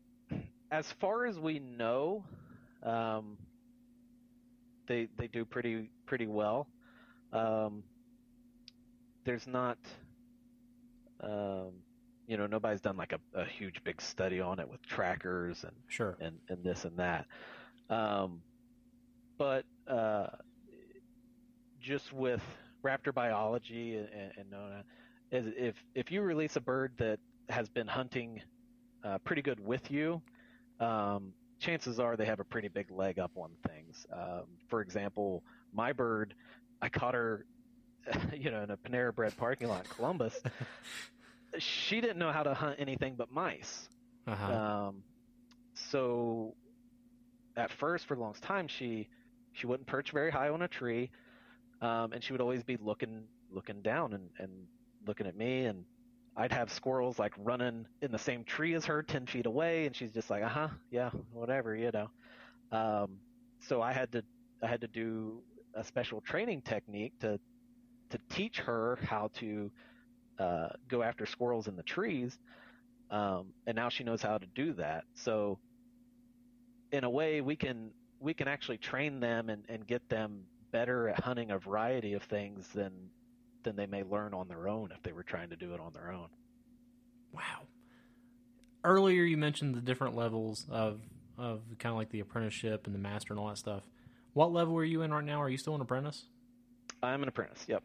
as 0.70 0.90
far 1.00 1.24
as 1.26 1.38
we 1.38 1.60
know, 1.60 2.24
um, 2.82 3.38
they 4.86 5.08
they 5.16 5.26
do 5.26 5.44
pretty 5.44 5.90
pretty 6.06 6.26
well. 6.26 6.68
Um, 7.32 7.82
there's 9.24 9.46
not, 9.46 9.78
um, 11.20 11.72
you 12.26 12.36
know, 12.36 12.46
nobody's 12.46 12.80
done 12.80 12.96
like 12.96 13.12
a, 13.12 13.18
a, 13.38 13.44
huge 13.44 13.82
big 13.82 14.00
study 14.00 14.40
on 14.40 14.60
it 14.60 14.68
with 14.68 14.80
trackers 14.86 15.64
and 15.64 15.72
sure 15.88 16.16
and, 16.20 16.38
and 16.48 16.62
this 16.62 16.84
and 16.84 16.96
that. 16.98 17.26
Um, 17.90 18.40
but 19.36 19.64
uh, 19.88 20.28
just 21.80 22.12
with 22.12 22.42
raptor 22.84 23.12
biology 23.12 23.96
and, 23.96 24.32
and 24.38 24.50
Nona 24.50 24.84
is 25.32 25.52
if 25.56 25.74
if 25.94 26.10
you 26.12 26.22
release 26.22 26.56
a 26.56 26.60
bird 26.60 26.92
that 26.98 27.18
has 27.48 27.68
been 27.68 27.86
hunting 27.86 28.40
uh, 29.04 29.18
pretty 29.18 29.42
good 29.42 29.60
with 29.60 29.90
you, 29.90 30.22
um, 30.80 31.32
chances 31.58 31.98
are 31.98 32.16
they 32.16 32.26
have 32.26 32.40
a 32.40 32.44
pretty 32.44 32.68
big 32.68 32.90
leg 32.90 33.18
up 33.18 33.32
on 33.36 33.50
things. 33.66 34.06
Um, 34.12 34.44
for 34.68 34.80
example, 34.80 35.42
my 35.72 35.92
bird, 35.92 36.34
I 36.82 36.88
caught 36.88 37.14
her, 37.14 37.46
you 38.34 38.50
know, 38.50 38.62
in 38.62 38.70
a 38.70 38.76
Panera 38.76 39.14
Bread 39.14 39.36
parking 39.36 39.68
lot 39.68 39.84
in 39.84 39.90
Columbus. 39.90 40.40
she 41.58 42.00
didn't 42.00 42.18
know 42.18 42.32
how 42.32 42.42
to 42.42 42.54
hunt 42.54 42.76
anything 42.78 43.14
but 43.16 43.32
mice. 43.32 43.88
Uh-huh. 44.26 44.52
Um, 44.52 45.02
so 45.74 46.54
at 47.56 47.70
first, 47.70 48.06
for 48.06 48.14
the 48.14 48.20
longest 48.20 48.42
time, 48.42 48.68
she 48.68 49.08
she 49.52 49.66
wouldn't 49.66 49.86
perch 49.86 50.10
very 50.10 50.30
high 50.30 50.50
on 50.50 50.62
a 50.62 50.68
tree, 50.68 51.10
um, 51.80 52.12
and 52.12 52.22
she 52.22 52.32
would 52.32 52.40
always 52.40 52.62
be 52.62 52.76
looking 52.76 53.22
looking 53.50 53.80
down 53.80 54.12
and, 54.12 54.28
and 54.38 54.50
looking 55.06 55.26
at 55.26 55.36
me, 55.36 55.64
and 55.66 55.84
I'd 56.36 56.52
have 56.52 56.70
squirrels 56.70 57.18
like 57.18 57.32
running 57.38 57.86
in 58.02 58.12
the 58.12 58.18
same 58.18 58.44
tree 58.44 58.74
as 58.74 58.84
her, 58.84 59.02
ten 59.02 59.26
feet 59.26 59.46
away, 59.46 59.86
and 59.86 59.96
she's 59.96 60.12
just 60.12 60.28
like, 60.28 60.42
uh 60.42 60.48
huh, 60.48 60.68
yeah, 60.90 61.10
whatever, 61.32 61.74
you 61.74 61.90
know. 61.92 62.10
Um, 62.76 63.18
so 63.60 63.80
I 63.80 63.92
had 63.92 64.12
to 64.12 64.22
I 64.62 64.66
had 64.66 64.80
to 64.82 64.88
do 64.88 65.40
a 65.74 65.82
special 65.84 66.20
training 66.20 66.62
technique 66.62 67.18
to 67.20 67.40
to 68.10 68.18
teach 68.30 68.58
her 68.58 68.98
how 69.02 69.30
to 69.34 69.70
uh, 70.38 70.68
go 70.88 71.02
after 71.02 71.26
squirrels 71.26 71.68
in 71.68 71.76
the 71.76 71.82
trees, 71.82 72.38
um, 73.10 73.46
and 73.66 73.74
now 73.74 73.88
she 73.88 74.04
knows 74.04 74.20
how 74.20 74.36
to 74.36 74.46
do 74.54 74.74
that. 74.74 75.04
So 75.14 75.58
in 76.92 77.04
a 77.04 77.10
way, 77.10 77.40
we 77.40 77.56
can 77.56 77.90
we 78.20 78.34
can 78.34 78.48
actually 78.48 78.78
train 78.78 79.20
them 79.20 79.48
and, 79.48 79.64
and 79.68 79.86
get 79.86 80.06
them 80.08 80.44
better 80.70 81.08
at 81.08 81.20
hunting 81.20 81.50
a 81.50 81.58
variety 81.58 82.12
of 82.14 82.22
things 82.24 82.68
than 82.74 82.92
than 83.66 83.76
they 83.76 83.86
may 83.86 84.04
learn 84.04 84.32
on 84.32 84.46
their 84.48 84.68
own 84.68 84.92
if 84.92 85.02
they 85.02 85.12
were 85.12 85.24
trying 85.24 85.50
to 85.50 85.56
do 85.56 85.74
it 85.74 85.80
on 85.80 85.92
their 85.92 86.12
own. 86.12 86.28
Wow. 87.34 87.66
Earlier, 88.84 89.24
you 89.24 89.36
mentioned 89.36 89.74
the 89.74 89.80
different 89.80 90.14
levels 90.16 90.64
of 90.70 91.00
of 91.36 91.60
kind 91.78 91.92
of 91.92 91.98
like 91.98 92.08
the 92.10 92.20
apprenticeship 92.20 92.86
and 92.86 92.94
the 92.94 92.98
master 92.98 93.34
and 93.34 93.40
all 93.40 93.48
that 93.48 93.58
stuff. 93.58 93.82
What 94.32 94.52
level 94.52 94.76
are 94.78 94.84
you 94.84 95.02
in 95.02 95.12
right 95.12 95.24
now? 95.24 95.42
Are 95.42 95.50
you 95.50 95.58
still 95.58 95.74
an 95.74 95.80
apprentice? 95.82 96.24
I'm 97.02 97.22
an 97.22 97.28
apprentice. 97.28 97.64
Yep. 97.68 97.82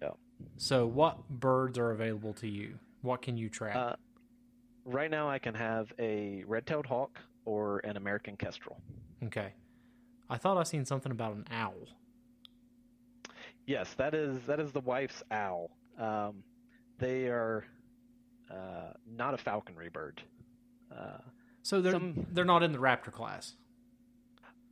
Yep. 0.00 0.16
So, 0.56 0.86
what 0.86 1.28
birds 1.28 1.76
are 1.76 1.90
available 1.90 2.32
to 2.34 2.48
you? 2.48 2.78
What 3.02 3.20
can 3.20 3.36
you 3.36 3.50
track? 3.50 3.76
Uh, 3.76 3.96
right 4.86 5.10
now, 5.10 5.28
I 5.28 5.38
can 5.38 5.54
have 5.54 5.92
a 5.98 6.44
red-tailed 6.46 6.86
hawk 6.86 7.18
or 7.44 7.80
an 7.80 7.96
American 7.98 8.36
kestrel. 8.36 8.80
okay. 9.26 9.52
I 10.30 10.38
thought 10.38 10.56
I 10.56 10.62
seen 10.62 10.86
something 10.86 11.12
about 11.12 11.34
an 11.34 11.44
owl. 11.52 11.88
Yes, 13.66 13.92
that 13.94 14.14
is 14.14 14.38
that 14.46 14.60
is 14.60 14.72
the 14.72 14.80
wife's 14.80 15.22
owl. 15.30 15.70
Um, 15.98 16.42
they 16.98 17.26
are 17.28 17.64
uh, 18.50 18.92
not 19.10 19.34
a 19.34 19.38
falconry 19.38 19.88
bird. 19.88 20.22
Uh, 20.94 21.18
So 21.62 21.80
they're 21.80 21.92
Some- 21.92 22.26
they're 22.32 22.44
not 22.44 22.62
in 22.62 22.72
the 22.72 22.78
raptor 22.78 23.10
class. 23.12 23.56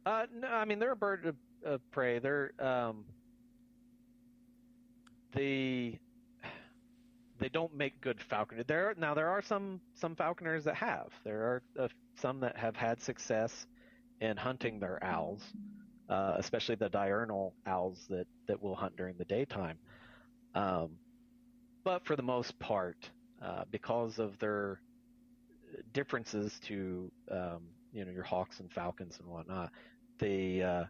uh, 0.04 0.26
no, 0.34 0.48
I 0.48 0.64
mean 0.66 0.78
they're 0.78 0.92
a 0.92 0.96
bird 0.96 1.24
of, 1.26 1.36
of 1.64 1.80
prey. 1.90 2.18
They're 2.18 2.52
um, 2.58 3.04
they 5.32 5.98
they 7.38 7.48
don't 7.48 7.74
make 7.74 8.00
good 8.00 8.20
falconers. 8.20 8.66
There 8.66 8.94
now 8.98 9.14
there 9.14 9.28
are 9.28 9.42
some 9.42 9.80
some 9.94 10.14
falconers 10.14 10.64
that 10.64 10.74
have. 10.76 11.08
There 11.24 11.40
are 11.42 11.62
uh, 11.84 11.88
some 12.16 12.40
that 12.40 12.56
have 12.56 12.76
had 12.76 13.00
success 13.00 13.66
in 14.20 14.36
hunting 14.36 14.78
their 14.78 15.02
owls, 15.02 15.42
uh, 16.12 16.34
especially 16.38 16.76
the 16.76 16.90
diurnal 16.90 17.54
owls 17.66 18.06
that 18.10 18.26
that 18.48 18.62
will 18.62 18.76
hunt 18.76 18.96
during 18.96 19.16
the 19.18 19.26
daytime. 19.26 19.78
Um, 20.54 20.90
but 21.84 22.04
for 22.06 22.16
the 22.16 22.22
most 22.22 22.58
part, 22.60 23.10
uh, 23.42 23.64
because 23.70 24.18
of 24.18 24.38
their 24.38 24.80
differences 25.92 26.58
to 26.60 27.10
um, 27.30 27.62
you 27.92 28.04
know 28.04 28.10
your 28.10 28.22
hawks 28.24 28.60
and 28.60 28.70
falcons 28.72 29.18
and 29.20 29.28
whatnot, 29.28 29.70
they 30.18 30.62
uh, 30.62 30.84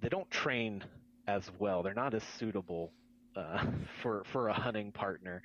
they 0.00 0.08
don't 0.08 0.30
train 0.30 0.84
as 1.26 1.50
well. 1.58 1.82
They're 1.82 1.94
not 1.94 2.14
as 2.14 2.24
suitable 2.38 2.92
uh, 3.36 3.64
for 4.02 4.24
for 4.32 4.48
a 4.48 4.54
hunting 4.54 4.92
partner. 4.92 5.42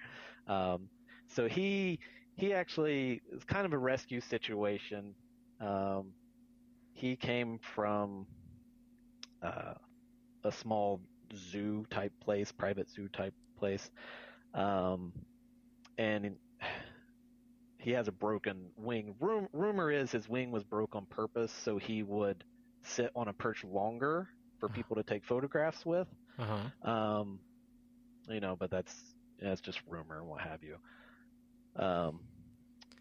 Um, 0.48 0.90
so 1.28 1.48
he 1.48 2.00
he 2.36 2.54
actually 2.54 3.22
is 3.32 3.44
kind 3.46 3.66
of 3.66 3.74
a 3.74 3.78
rescue 3.78 4.22
situation. 4.22 5.16
Um, 5.62 6.14
he 6.94 7.16
came 7.18 7.60
from 7.76 8.28
uh, 9.42 9.74
a 10.44 10.52
small 10.52 11.02
zoo 11.36 11.86
type 11.90 12.14
place, 12.22 12.52
private 12.52 12.90
zoo 12.90 13.08
type 13.10 13.34
place, 13.58 13.90
um, 14.54 15.12
and 15.98 16.36
he 17.80 17.92
has 17.92 18.08
a 18.08 18.12
broken 18.12 18.68
wing. 18.78 19.16
Rum- 19.20 19.50
rumor 19.54 19.92
is 19.92 20.12
his 20.12 20.28
wing 20.28 20.52
was 20.52 20.64
broke 20.64 20.96
on 20.96 21.06
purpose 21.06 21.52
so 21.64 21.78
he 21.78 22.04
would 22.04 22.44
sit 22.84 23.12
on 23.16 23.28
a 23.28 23.34
perch 23.34 23.64
longer 23.64 24.30
for 24.60 24.70
people 24.70 24.96
to 24.96 25.04
take 25.04 25.24
photographs 25.26 25.86
with. 25.86 26.08
Uh 26.40 26.46
huh. 26.84 26.92
Um, 26.92 27.40
you 28.30 28.40
know, 28.40 28.56
but 28.60 28.70
that's 28.72 28.94
that's 29.42 29.62
just 29.62 29.80
rumor 29.88 30.20
and 30.20 30.28
what 30.28 30.42
have 30.42 30.62
you. 30.64 30.78
Um, 31.76 32.20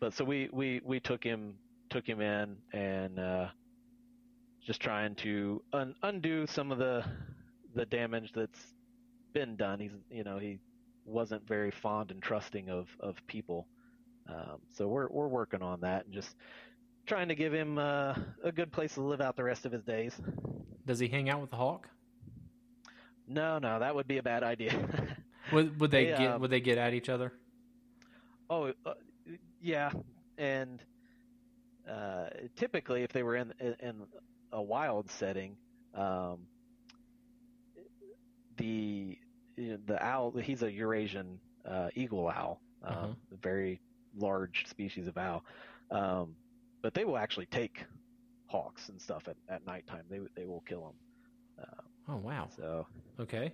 but 0.01 0.15
so 0.15 0.25
we, 0.25 0.49
we, 0.53 0.81
we 0.85 1.01
took 1.01 1.23
him 1.23 1.55
took 1.91 2.07
him 2.07 2.21
in 2.21 2.57
and 2.73 3.19
uh, 3.19 3.47
just 4.65 4.81
trying 4.81 5.15
to 5.17 5.63
un- 5.73 5.95
undo 6.03 6.47
some 6.47 6.73
of 6.73 6.79
the 6.79 7.05
the 7.75 7.87
damage 7.87 8.33
that's 8.35 8.75
been 9.33 9.57
done. 9.57 9.81
He's 9.81 9.93
you 10.11 10.25
know 10.25 10.39
he 10.39 10.59
wasn't 11.05 11.47
very 11.47 11.71
fond 11.71 12.11
and 12.11 12.23
trusting 12.23 12.71
of 12.71 12.89
of 13.01 13.17
people. 13.27 13.69
Um, 14.29 14.59
so 14.71 14.89
we're 14.89 15.09
we're 15.09 15.29
working 15.29 15.63
on 15.63 15.81
that 15.81 16.07
and 16.07 16.15
just 16.15 16.35
trying 17.07 17.29
to 17.29 17.35
give 17.35 17.53
him 17.53 17.79
uh, 17.79 18.15
a 18.43 18.53
good 18.53 18.73
place 18.73 18.95
to 18.95 19.03
live 19.03 19.21
out 19.21 19.37
the 19.37 19.45
rest 19.45 19.67
of 19.67 19.73
his 19.73 19.83
days. 19.85 20.19
Does 20.87 20.99
he 20.99 21.09
hang 21.09 21.29
out 21.29 21.41
with 21.41 21.51
the 21.51 21.57
hawk? 21.57 21.89
No, 23.27 23.59
no, 23.59 23.79
that 23.81 23.95
would 23.95 24.07
be 24.07 24.19
a 24.19 24.23
bad 24.23 24.43
idea. 24.43 24.73
Would 25.53 25.79
would 25.79 25.91
they 25.91 26.07
They, 26.07 26.11
get 26.17 26.31
um, 26.33 26.41
would 26.41 26.51
they 26.51 26.61
get 26.61 26.79
at 26.79 26.95
each 26.95 27.11
other? 27.11 27.33
Oh, 28.49 28.73
uh, 28.87 28.95
yeah, 29.61 29.91
and 30.39 30.83
uh, 31.89 32.29
typically, 32.57 33.03
if 33.03 33.13
they 33.13 33.23
were 33.23 33.37
in 33.37 33.53
in 33.81 34.07
a 34.55 34.63
wild 34.63 35.11
setting, 35.11 35.57
um, 35.95 36.47
the 38.57 39.19
the 39.57 39.99
owl 40.03 40.33
he's 40.33 40.63
a 40.63 40.71
Eurasian 40.73 41.39
uh, 41.69 41.89
eagle 41.95 42.29
owl, 42.29 42.61
um, 42.83 42.93
Uh-huh. 42.95 43.07
a 43.33 43.37
very 43.43 43.81
large 44.17 44.65
species 44.69 45.07
of 45.09 45.17
owl, 45.19 45.43
um, 45.91 46.35
but 46.83 46.95
they 46.95 47.05
will 47.05 47.19
actually 47.19 47.47
take 47.47 47.85
hawks 48.47 48.89
and 48.89 49.01
stuff 49.01 49.29
at, 49.29 49.37
at 49.49 49.67
nighttime. 49.67 50.05
They 50.09 50.21
they 50.37 50.47
will 50.47 50.63
kill 50.67 50.83
them. 50.83 51.67
Oh 52.09 52.17
wow. 52.17 52.49
So 52.57 52.87
Okay. 53.19 53.53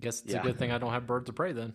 Guess 0.00 0.22
it's 0.24 0.32
Yeah. 0.32 0.40
a 0.40 0.42
good 0.42 0.58
thing 0.58 0.72
I 0.72 0.78
don't 0.78 0.92
have 0.92 1.06
birds 1.06 1.28
of 1.28 1.34
prey 1.34 1.52
then. 1.52 1.72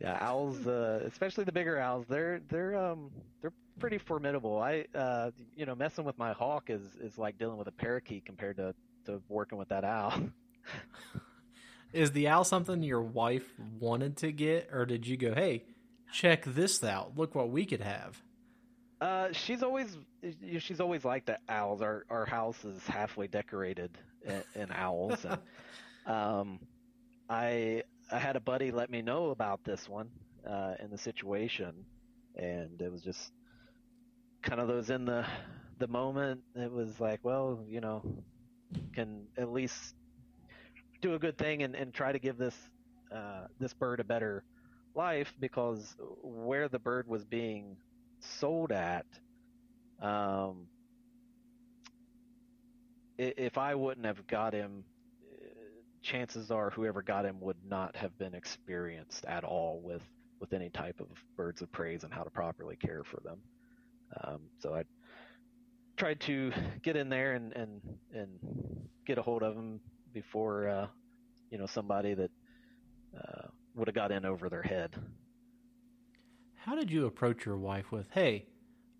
Yeah, 0.00 0.18
owls, 0.20 0.66
uh, 0.66 1.00
especially 1.06 1.44
the 1.44 1.52
bigger 1.52 1.78
owls, 1.78 2.06
they're 2.08 2.40
they're 2.50 2.76
um 2.76 3.10
they're 3.40 3.52
pretty 3.78 3.98
formidable. 3.98 4.60
I 4.60 4.86
uh 4.94 5.30
you 5.56 5.66
know 5.66 5.74
messing 5.74 6.04
with 6.04 6.18
my 6.18 6.32
hawk 6.32 6.70
is 6.70 6.82
is 7.00 7.18
like 7.18 7.38
dealing 7.38 7.58
with 7.58 7.68
a 7.68 7.72
parakeet 7.72 8.24
compared 8.24 8.56
to 8.56 8.74
to 9.06 9.22
working 9.28 9.58
with 9.58 9.68
that 9.68 9.84
owl. 9.84 10.20
Is 11.92 12.10
the 12.10 12.28
owl 12.28 12.44
something 12.44 12.82
your 12.82 13.00
wife 13.00 13.48
wanted 13.78 14.16
to 14.18 14.32
get, 14.32 14.68
or 14.72 14.84
did 14.84 15.06
you 15.06 15.16
go, 15.16 15.34
"Hey, 15.34 15.64
check 16.12 16.44
this 16.44 16.82
out. 16.82 17.16
Look 17.16 17.34
what 17.34 17.50
we 17.50 17.64
could 17.64 17.80
have." 17.80 18.20
Uh, 19.00 19.28
she's 19.32 19.62
always 19.62 19.96
she's 20.58 20.80
always 20.80 21.04
liked 21.04 21.26
the 21.26 21.38
owls. 21.48 21.82
Our 21.82 22.04
our 22.10 22.26
house 22.26 22.64
is 22.64 22.84
halfway 22.86 23.28
decorated 23.28 23.96
in, 24.24 24.42
in 24.54 24.72
owls, 24.72 25.24
and 25.24 25.38
um, 26.06 26.58
I 27.30 27.84
I 28.10 28.18
had 28.18 28.36
a 28.36 28.40
buddy 28.40 28.70
let 28.72 28.90
me 28.90 29.02
know 29.02 29.30
about 29.30 29.64
this 29.64 29.88
one 29.88 30.10
uh, 30.46 30.74
in 30.82 30.90
the 30.90 30.98
situation, 30.98 31.72
and 32.36 32.80
it 32.80 32.90
was 32.90 33.02
just 33.02 33.32
kind 34.46 34.60
of 34.60 34.68
those 34.68 34.90
in 34.90 35.04
the 35.04 35.26
the 35.78 35.88
moment. 35.88 36.40
It 36.54 36.72
was 36.72 36.98
like, 37.00 37.20
well, 37.22 37.64
you 37.68 37.80
know, 37.80 38.02
can 38.94 39.26
at 39.36 39.52
least 39.52 39.94
do 41.02 41.14
a 41.14 41.18
good 41.18 41.36
thing 41.36 41.62
and, 41.62 41.74
and 41.74 41.92
try 41.92 42.12
to 42.12 42.18
give 42.18 42.38
this 42.38 42.56
uh, 43.14 43.46
this 43.60 43.74
bird 43.74 44.00
a 44.00 44.04
better 44.04 44.44
life 44.94 45.32
because 45.40 45.94
where 46.22 46.68
the 46.68 46.78
bird 46.78 47.06
was 47.06 47.24
being 47.24 47.76
sold 48.20 48.72
at, 48.72 49.04
um, 50.00 50.66
if 53.18 53.58
I 53.58 53.74
wouldn't 53.74 54.06
have 54.06 54.26
got 54.26 54.52
him, 54.52 54.84
uh, 55.32 55.46
chances 56.02 56.50
are 56.50 56.70
whoever 56.70 57.02
got 57.02 57.24
him 57.24 57.40
would 57.40 57.58
not 57.68 57.96
have 57.96 58.16
been 58.18 58.34
experienced 58.34 59.24
at 59.26 59.44
all 59.44 59.80
with 59.82 60.02
with 60.38 60.52
any 60.52 60.68
type 60.68 61.00
of 61.00 61.08
birds 61.36 61.62
of 61.62 61.72
praise 61.72 62.04
and 62.04 62.12
how 62.12 62.22
to 62.22 62.30
properly 62.30 62.76
care 62.76 63.02
for 63.04 63.18
them. 63.24 63.38
Um, 64.22 64.40
so 64.58 64.74
I 64.74 64.84
tried 65.96 66.20
to 66.20 66.52
get 66.82 66.96
in 66.96 67.08
there 67.08 67.34
and 67.34 67.52
and 67.54 67.80
and 68.12 68.38
get 69.06 69.18
a 69.18 69.22
hold 69.22 69.42
of 69.42 69.56
him 69.56 69.80
before 70.12 70.68
uh, 70.68 70.86
you 71.50 71.58
know 71.58 71.66
somebody 71.66 72.14
that 72.14 72.30
uh, 73.16 73.48
would 73.74 73.88
have 73.88 73.94
got 73.94 74.12
in 74.12 74.24
over 74.24 74.48
their 74.48 74.62
head. 74.62 74.94
How 76.54 76.74
did 76.74 76.90
you 76.90 77.06
approach 77.06 77.46
your 77.46 77.56
wife 77.56 77.92
with, 77.92 78.08
"Hey, 78.10 78.46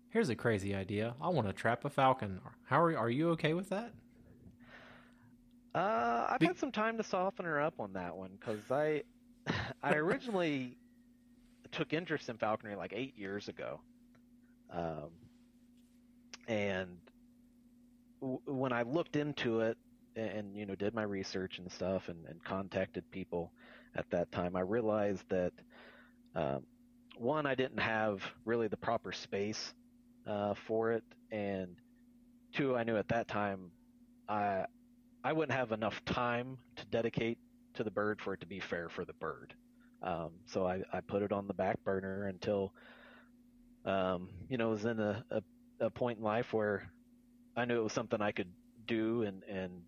Here's 0.09 0.29
a 0.29 0.35
crazy 0.35 0.73
idea. 0.73 1.15
I 1.21 1.29
want 1.29 1.47
to 1.47 1.53
trap 1.53 1.85
a 1.85 1.89
falcon. 1.89 2.39
How 2.65 2.81
are 2.81 2.97
are 2.97 3.09
you 3.09 3.29
okay 3.31 3.53
with 3.53 3.69
that? 3.69 3.91
Uh, 5.75 6.27
I've 6.29 6.39
Be- 6.39 6.47
had 6.47 6.57
some 6.57 6.71
time 6.71 6.97
to 6.97 7.03
soften 7.03 7.45
her 7.45 7.61
up 7.61 7.75
on 7.79 7.93
that 7.93 8.15
one 8.15 8.31
because 8.39 8.71
I, 8.71 9.03
I 9.83 9.93
originally 9.93 10.75
took 11.71 11.93
interest 11.93 12.29
in 12.29 12.37
falconry 12.37 12.75
like 12.75 12.93
eight 12.95 13.15
years 13.15 13.47
ago, 13.47 13.81
um, 14.69 15.11
and 16.47 16.99
w- 18.21 18.39
when 18.45 18.73
I 18.73 18.83
looked 18.83 19.15
into 19.15 19.61
it 19.61 19.77
and, 20.15 20.55
you 20.55 20.65
know 20.65 20.75
did 20.75 20.93
my 20.93 21.03
research 21.03 21.59
and 21.59 21.71
stuff 21.71 22.09
and, 22.09 22.25
and 22.25 22.43
contacted 22.43 23.03
people 23.11 23.53
at 23.95 24.05
that 24.11 24.31
time, 24.31 24.55
I 24.55 24.61
realized 24.61 25.23
that 25.29 25.53
um, 26.35 26.65
one 27.17 27.45
I 27.45 27.55
didn't 27.55 27.79
have 27.79 28.23
really 28.45 28.67
the 28.67 28.77
proper 28.77 29.11
space 29.11 29.73
uh, 30.27 30.53
for 30.55 30.91
it, 30.93 31.03
and 31.31 31.77
two 32.53 32.75
I 32.77 32.83
knew 32.83 32.97
at 32.97 33.07
that 33.09 33.27
time 33.27 33.71
I 34.29 34.65
I 35.23 35.33
wouldn't 35.33 35.57
have 35.57 35.71
enough 35.71 36.03
time 36.05 36.57
to 36.77 36.85
dedicate 36.87 37.37
to 37.75 37.83
the 37.83 37.91
bird 37.91 38.21
for 38.21 38.33
it 38.33 38.41
to 38.41 38.47
be 38.47 38.59
fair 38.59 38.89
for 38.89 39.05
the 39.05 39.13
bird. 39.15 39.55
Um, 40.01 40.31
so 40.47 40.67
I, 40.67 40.83
I 40.93 41.01
put 41.01 41.23
it 41.23 41.31
on 41.31 41.47
the 41.47 41.53
back 41.53 41.77
burner 41.85 42.27
until, 42.27 42.73
um, 43.85 44.29
you 44.49 44.57
know, 44.57 44.69
was 44.69 44.85
in 44.85 44.99
a, 44.99 45.23
a, 45.31 45.41
a 45.79 45.89
point 45.89 46.19
in 46.19 46.23
life 46.23 46.53
where 46.53 46.91
I 47.55 47.65
knew 47.65 47.79
it 47.79 47.83
was 47.83 47.93
something 47.93 48.21
I 48.21 48.31
could 48.31 48.51
do 48.85 49.23
and, 49.23 49.43
and 49.43 49.81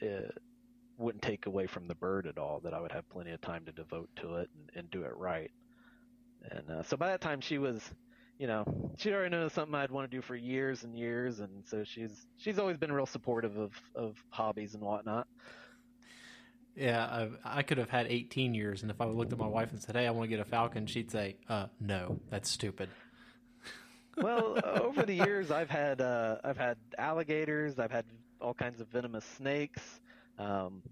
it 0.00 0.36
wouldn't 0.96 1.22
take 1.22 1.46
away 1.46 1.66
from 1.66 1.86
the 1.86 1.94
bird 1.94 2.26
at 2.26 2.38
all, 2.38 2.60
that 2.64 2.74
I 2.74 2.80
would 2.80 2.92
have 2.92 3.08
plenty 3.08 3.30
of 3.30 3.40
time 3.40 3.64
to 3.66 3.72
devote 3.72 4.08
to 4.16 4.36
it 4.36 4.50
and, 4.54 4.70
and 4.74 4.90
do 4.90 5.02
it 5.04 5.16
right. 5.16 5.50
And 6.50 6.70
uh, 6.70 6.82
so 6.82 6.96
by 6.96 7.08
that 7.08 7.20
time 7.20 7.40
she 7.40 7.58
was, 7.58 7.82
you 8.38 8.46
know, 8.46 8.64
she 8.96 9.12
already 9.12 9.30
knows 9.30 9.52
something 9.52 9.74
I'd 9.74 9.90
want 9.90 10.10
to 10.10 10.16
do 10.16 10.22
for 10.22 10.36
years 10.36 10.84
and 10.84 10.96
years, 10.96 11.40
and 11.40 11.64
so 11.66 11.82
she's 11.84 12.26
she's 12.36 12.58
always 12.58 12.76
been 12.76 12.92
real 12.92 13.06
supportive 13.06 13.56
of 13.56 13.72
of 13.94 14.16
hobbies 14.30 14.74
and 14.74 14.82
whatnot. 14.82 15.26
Yeah, 16.76 17.04
I, 17.44 17.58
I 17.58 17.62
could 17.62 17.78
have 17.78 17.90
had 17.90 18.06
18 18.06 18.54
years, 18.54 18.82
and 18.82 18.90
if 18.92 19.00
I 19.00 19.06
looked 19.06 19.32
at 19.32 19.38
my 19.38 19.48
wife 19.48 19.72
and 19.72 19.82
said, 19.82 19.96
"Hey, 19.96 20.06
I 20.06 20.10
want 20.12 20.30
to 20.30 20.36
get 20.36 20.38
a 20.38 20.48
falcon," 20.48 20.86
she'd 20.86 21.10
say, 21.10 21.36
"Uh, 21.48 21.66
no, 21.80 22.20
that's 22.30 22.48
stupid." 22.48 22.88
Well, 24.22 24.58
over 24.64 25.02
the 25.02 25.14
years, 25.14 25.50
I've 25.50 25.70
had 25.70 26.00
uh, 26.00 26.36
I've 26.44 26.56
had 26.56 26.76
alligators, 26.98 27.78
I've 27.78 27.90
had 27.90 28.04
all 28.40 28.54
kinds 28.54 28.80
of 28.80 28.88
venomous 28.88 29.24
snakes. 29.36 29.82
Um, 30.38 30.82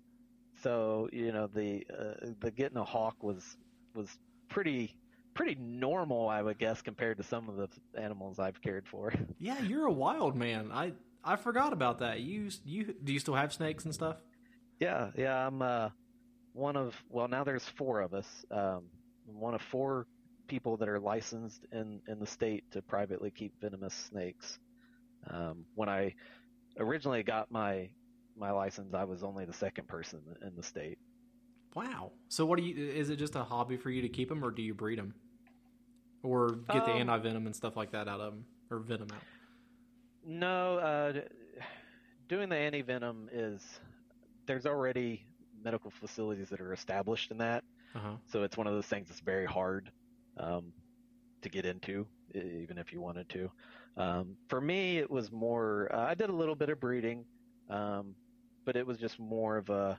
so 0.63 1.09
you 1.13 1.33
know 1.33 1.47
the 1.47 1.85
uh, 1.93 2.29
the 2.41 2.51
getting 2.51 2.79
a 2.79 2.85
hawk 2.85 3.23
was 3.23 3.57
was 3.95 4.09
pretty 4.49 4.97
pretty 5.35 5.55
normal, 5.61 6.29
I 6.29 6.43
would 6.43 6.59
guess, 6.59 6.81
compared 6.83 7.19
to 7.19 7.23
some 7.23 7.49
of 7.49 7.57
the 7.57 7.69
animals 8.01 8.39
I've 8.39 8.61
cared 8.63 8.87
for. 8.89 9.13
Yeah, 9.39 9.61
you're 9.61 9.87
a 9.87 9.93
wild 9.93 10.35
man. 10.35 10.71
I 10.73 10.93
I 11.23 11.37
forgot 11.37 11.73
about 11.73 11.99
that. 11.99 12.21
You 12.21 12.51
you 12.65 12.95
do 13.05 13.13
you 13.13 13.19
still 13.19 13.35
have 13.35 13.53
snakes 13.53 13.85
and 13.85 13.95
stuff? 13.95 14.17
Yeah, 14.81 15.11
yeah, 15.17 15.47
I'm 15.47 15.63
uh, 15.63 15.91
one 16.53 16.77
of 16.77 16.95
well 17.11 17.29
now 17.29 17.45
there's 17.45 17.65
four 17.65 18.01
of 18.01 18.15
us. 18.15 18.27
Um, 18.51 18.85
one 19.27 19.55
of 19.55 19.63
four 19.63 20.07
people 20.47 20.77
that 20.79 20.89
are 20.89 21.01
licensed 21.01 21.67
in 21.73 22.01
in 22.09 22.19
the 22.19 22.27
state 22.27 22.65
to 22.73 22.83
privately 22.83 23.31
keep 23.31 23.53
venomous 23.61 23.95
snakes. 23.95 24.59
Um, 25.29 25.65
when 25.75 25.89
I 25.89 26.15
originally 26.79 27.23
got 27.23 27.51
my 27.51 27.91
my 28.37 28.51
license, 28.51 28.95
I 28.95 29.05
was 29.05 29.23
only 29.23 29.45
the 29.45 29.53
second 29.53 29.89
person 29.89 30.21
in 30.43 30.55
the 30.57 30.63
state. 30.63 30.99
Wow. 31.75 32.13
So 32.29 32.47
what 32.47 32.59
do 32.59 32.65
you? 32.65 32.91
Is 32.91 33.11
it 33.11 33.17
just 33.17 33.35
a 33.37 33.45
hobby 33.45 33.77
for 33.77 33.91
you 33.91 34.03
to 34.03 34.09
keep 34.09 34.29
them, 34.29 34.45
or 34.45 34.51
do 34.51 34.63
you 34.63 34.75
breed 34.75 34.99
them, 34.99 35.15
or 36.23 36.49
get 36.73 36.85
the 36.85 36.93
Um, 36.93 37.01
anti 37.01 37.19
venom 37.19 37.47
and 37.47 37.55
stuff 37.55 37.77
like 37.77 37.91
that 37.93 38.09
out 38.09 38.21
of 38.21 38.33
them, 38.35 38.45
or 38.71 38.79
venom 38.79 39.09
out? 39.13 39.23
No, 40.25 40.79
uh, 40.79 41.21
doing 42.29 42.49
the 42.49 42.57
anti 42.57 42.83
venom 42.83 43.29
is 43.33 43.81
there's 44.47 44.67
already 44.67 45.27
medical 45.63 45.91
facilities 45.91 46.49
that 46.51 46.61
are 46.61 46.73
established 46.73 47.31
in 47.31 47.39
that. 47.39 47.65
Uh 47.95 47.99
huh. 47.99 48.17
So 48.27 48.43
it's 48.43 48.57
one 48.57 48.67
of 48.67 48.75
those 48.75 48.87
things 48.87 49.09
that's 49.09 49.21
very 49.21 49.47
hard 49.47 49.91
um, 50.39 50.73
to 51.43 51.49
get 51.49 51.67
into, 51.67 52.07
even 52.35 52.79
if 52.79 52.93
you 52.93 53.01
wanted 53.01 53.29
to. 53.31 53.51
Um, 53.97 54.37
for 54.49 54.61
me, 54.61 54.99
it 54.99 55.11
was 55.11 55.33
more. 55.33 55.91
Uh, 55.93 56.01
I 56.01 56.15
did 56.15 56.31
a 56.31 56.35
little 56.35 56.55
bit 56.57 56.71
of 56.71 56.81
breeding, 56.81 57.27
um, 57.71 58.17
but 58.67 58.77
it 58.77 58.87
was 58.87 58.99
just 58.99 59.19
more 59.19 59.57
of 59.59 59.71
a 59.71 59.99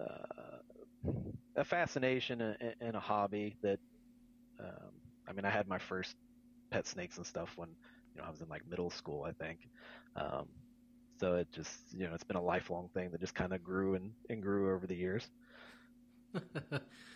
uh, 0.00 0.58
a 1.56 1.64
fascination 1.64 2.40
and, 2.40 2.74
and 2.80 2.96
a 2.96 3.00
hobby 3.00 3.56
that. 3.62 3.78
Um, 4.60 4.92
I 5.28 5.32
mean, 5.32 5.44
I 5.46 5.50
had 5.50 5.68
my 5.68 5.78
first 5.78 6.16
pet 6.70 6.86
snakes 6.86 7.18
and 7.18 7.26
stuff 7.26 7.52
when 7.56 7.70
you 8.14 8.20
know 8.20 8.26
I 8.26 8.30
was 8.30 8.42
in 8.42 8.48
like 8.48 8.62
middle 8.68 8.90
school, 8.90 9.24
I 9.24 9.32
think. 9.44 9.60
Um, 10.16 10.46
so 11.20 11.36
it 11.36 11.48
just 11.52 11.72
you 11.92 12.08
know 12.08 12.14
it's 12.14 12.24
been 12.24 12.36
a 12.36 12.42
lifelong 12.42 12.90
thing 12.94 13.10
that 13.12 13.20
just 13.20 13.34
kind 13.34 13.52
of 13.54 13.62
grew 13.62 13.94
and, 13.94 14.12
and 14.30 14.42
grew 14.42 14.74
over 14.74 14.86
the 14.86 14.96
years. 14.96 15.28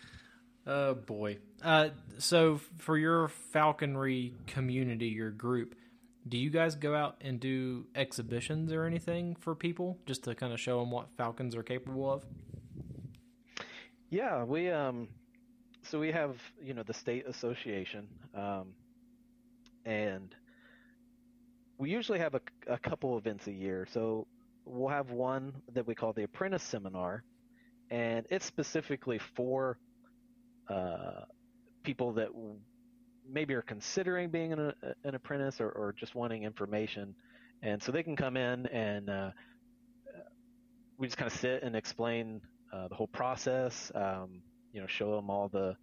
oh 0.69 0.93
boy. 0.93 1.37
Uh, 1.63 1.89
so 2.19 2.61
for 2.77 2.97
your 2.97 3.27
falconry 3.27 4.33
community, 4.47 5.07
your 5.07 5.31
group, 5.31 5.75
do 6.27 6.37
you 6.37 6.49
guys 6.49 6.75
go 6.75 6.95
out 6.95 7.17
and 7.21 7.39
do 7.39 7.85
exhibitions 7.95 8.71
or 8.71 8.85
anything 8.85 9.35
for 9.35 9.55
people 9.55 9.97
just 10.05 10.23
to 10.25 10.35
kind 10.35 10.53
of 10.53 10.59
show 10.59 10.79
them 10.79 10.91
what 10.91 11.07
falcons 11.17 11.55
are 11.55 11.63
capable 11.63 12.11
of? 12.11 12.23
Yeah, 14.09 14.43
we 14.43 14.69
um, 14.69 15.07
so 15.83 15.99
we 15.99 16.11
have 16.11 16.37
you 16.63 16.73
know 16.73 16.83
the 16.83 16.93
state 16.93 17.27
association, 17.27 18.07
um, 18.35 18.73
and 19.85 20.33
we 21.77 21.89
usually 21.89 22.19
have 22.19 22.35
a, 22.35 22.41
a 22.67 22.77
couple 22.77 23.17
events 23.17 23.47
a 23.47 23.51
year. 23.51 23.87
So 23.91 24.27
we'll 24.65 24.89
have 24.89 25.11
one 25.11 25.53
that 25.73 25.87
we 25.87 25.95
call 25.95 26.13
the 26.13 26.23
apprentice 26.23 26.63
seminar, 26.63 27.23
and 27.89 28.25
it's 28.29 28.45
specifically 28.45 29.19
for 29.35 29.77
uh, 30.69 31.25
people 31.83 32.13
that 32.13 32.29
maybe 33.31 33.53
are 33.53 33.61
considering 33.61 34.29
being 34.29 34.53
an, 34.53 34.73
an 35.03 35.15
apprentice 35.15 35.59
or, 35.61 35.69
or 35.69 35.93
just 35.93 36.15
wanting 36.15 36.43
information, 36.43 37.15
and 37.61 37.81
so 37.81 37.91
they 37.91 38.03
can 38.03 38.15
come 38.15 38.37
in 38.37 38.65
and 38.67 39.09
uh, 39.09 39.31
we 40.97 41.07
just 41.07 41.17
kind 41.17 41.31
of 41.31 41.37
sit 41.37 41.63
and 41.63 41.75
explain 41.75 42.41
uh, 42.73 42.87
the 42.87 42.95
whole 42.95 43.07
process. 43.07 43.91
Um, 43.95 44.41
you 44.73 44.81
know, 44.81 44.87
show 44.87 45.15
them 45.15 45.29
all 45.29 45.47
the 45.47 45.75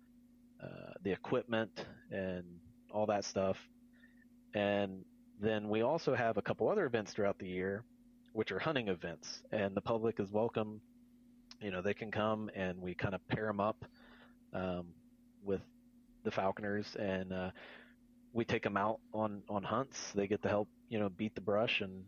uh, 0.62 0.93
the 1.03 1.11
equipment 1.11 1.87
and 2.11 2.45
all 2.93 3.07
that 3.07 3.24
stuff, 3.24 3.59
and 4.55 5.05
then 5.41 5.68
we 5.68 5.82
also 5.82 6.14
have 6.14 6.37
a 6.37 6.43
couple 6.43 6.68
other 6.68 6.87
events 6.87 7.12
throughout 7.12 7.39
the 7.39 7.49
year, 7.49 7.84
which 8.32 8.53
are 8.53 8.59
hunting 8.59 8.89
events, 8.89 9.43
and 9.53 9.74
the 9.74 9.80
public 9.80 10.20
is 10.20 10.30
welcome. 10.30 10.80
You 11.61 11.70
know, 11.70 11.82
they 11.82 11.95
can 11.95 12.11
come 12.11 12.51
and 12.55 12.80
we 12.80 12.95
kind 12.95 13.14
of 13.14 13.26
pair 13.28 13.47
them 13.47 13.61
up 13.61 13.84
um, 14.57 14.87
with 15.45 15.61
the 16.25 16.31
falconers, 16.31 16.97
and 16.97 17.33
uh, 17.33 17.51
we 18.33 18.45
take 18.45 18.63
them 18.63 18.77
out 18.77 19.01
on 19.13 19.43
on 19.49 19.63
hunts. 19.63 20.13
They 20.15 20.27
get 20.27 20.43
to 20.43 20.49
help, 20.49 20.69
you 20.89 20.99
know, 20.99 21.09
beat 21.09 21.35
the 21.35 21.41
brush 21.41 21.81
and 21.81 22.05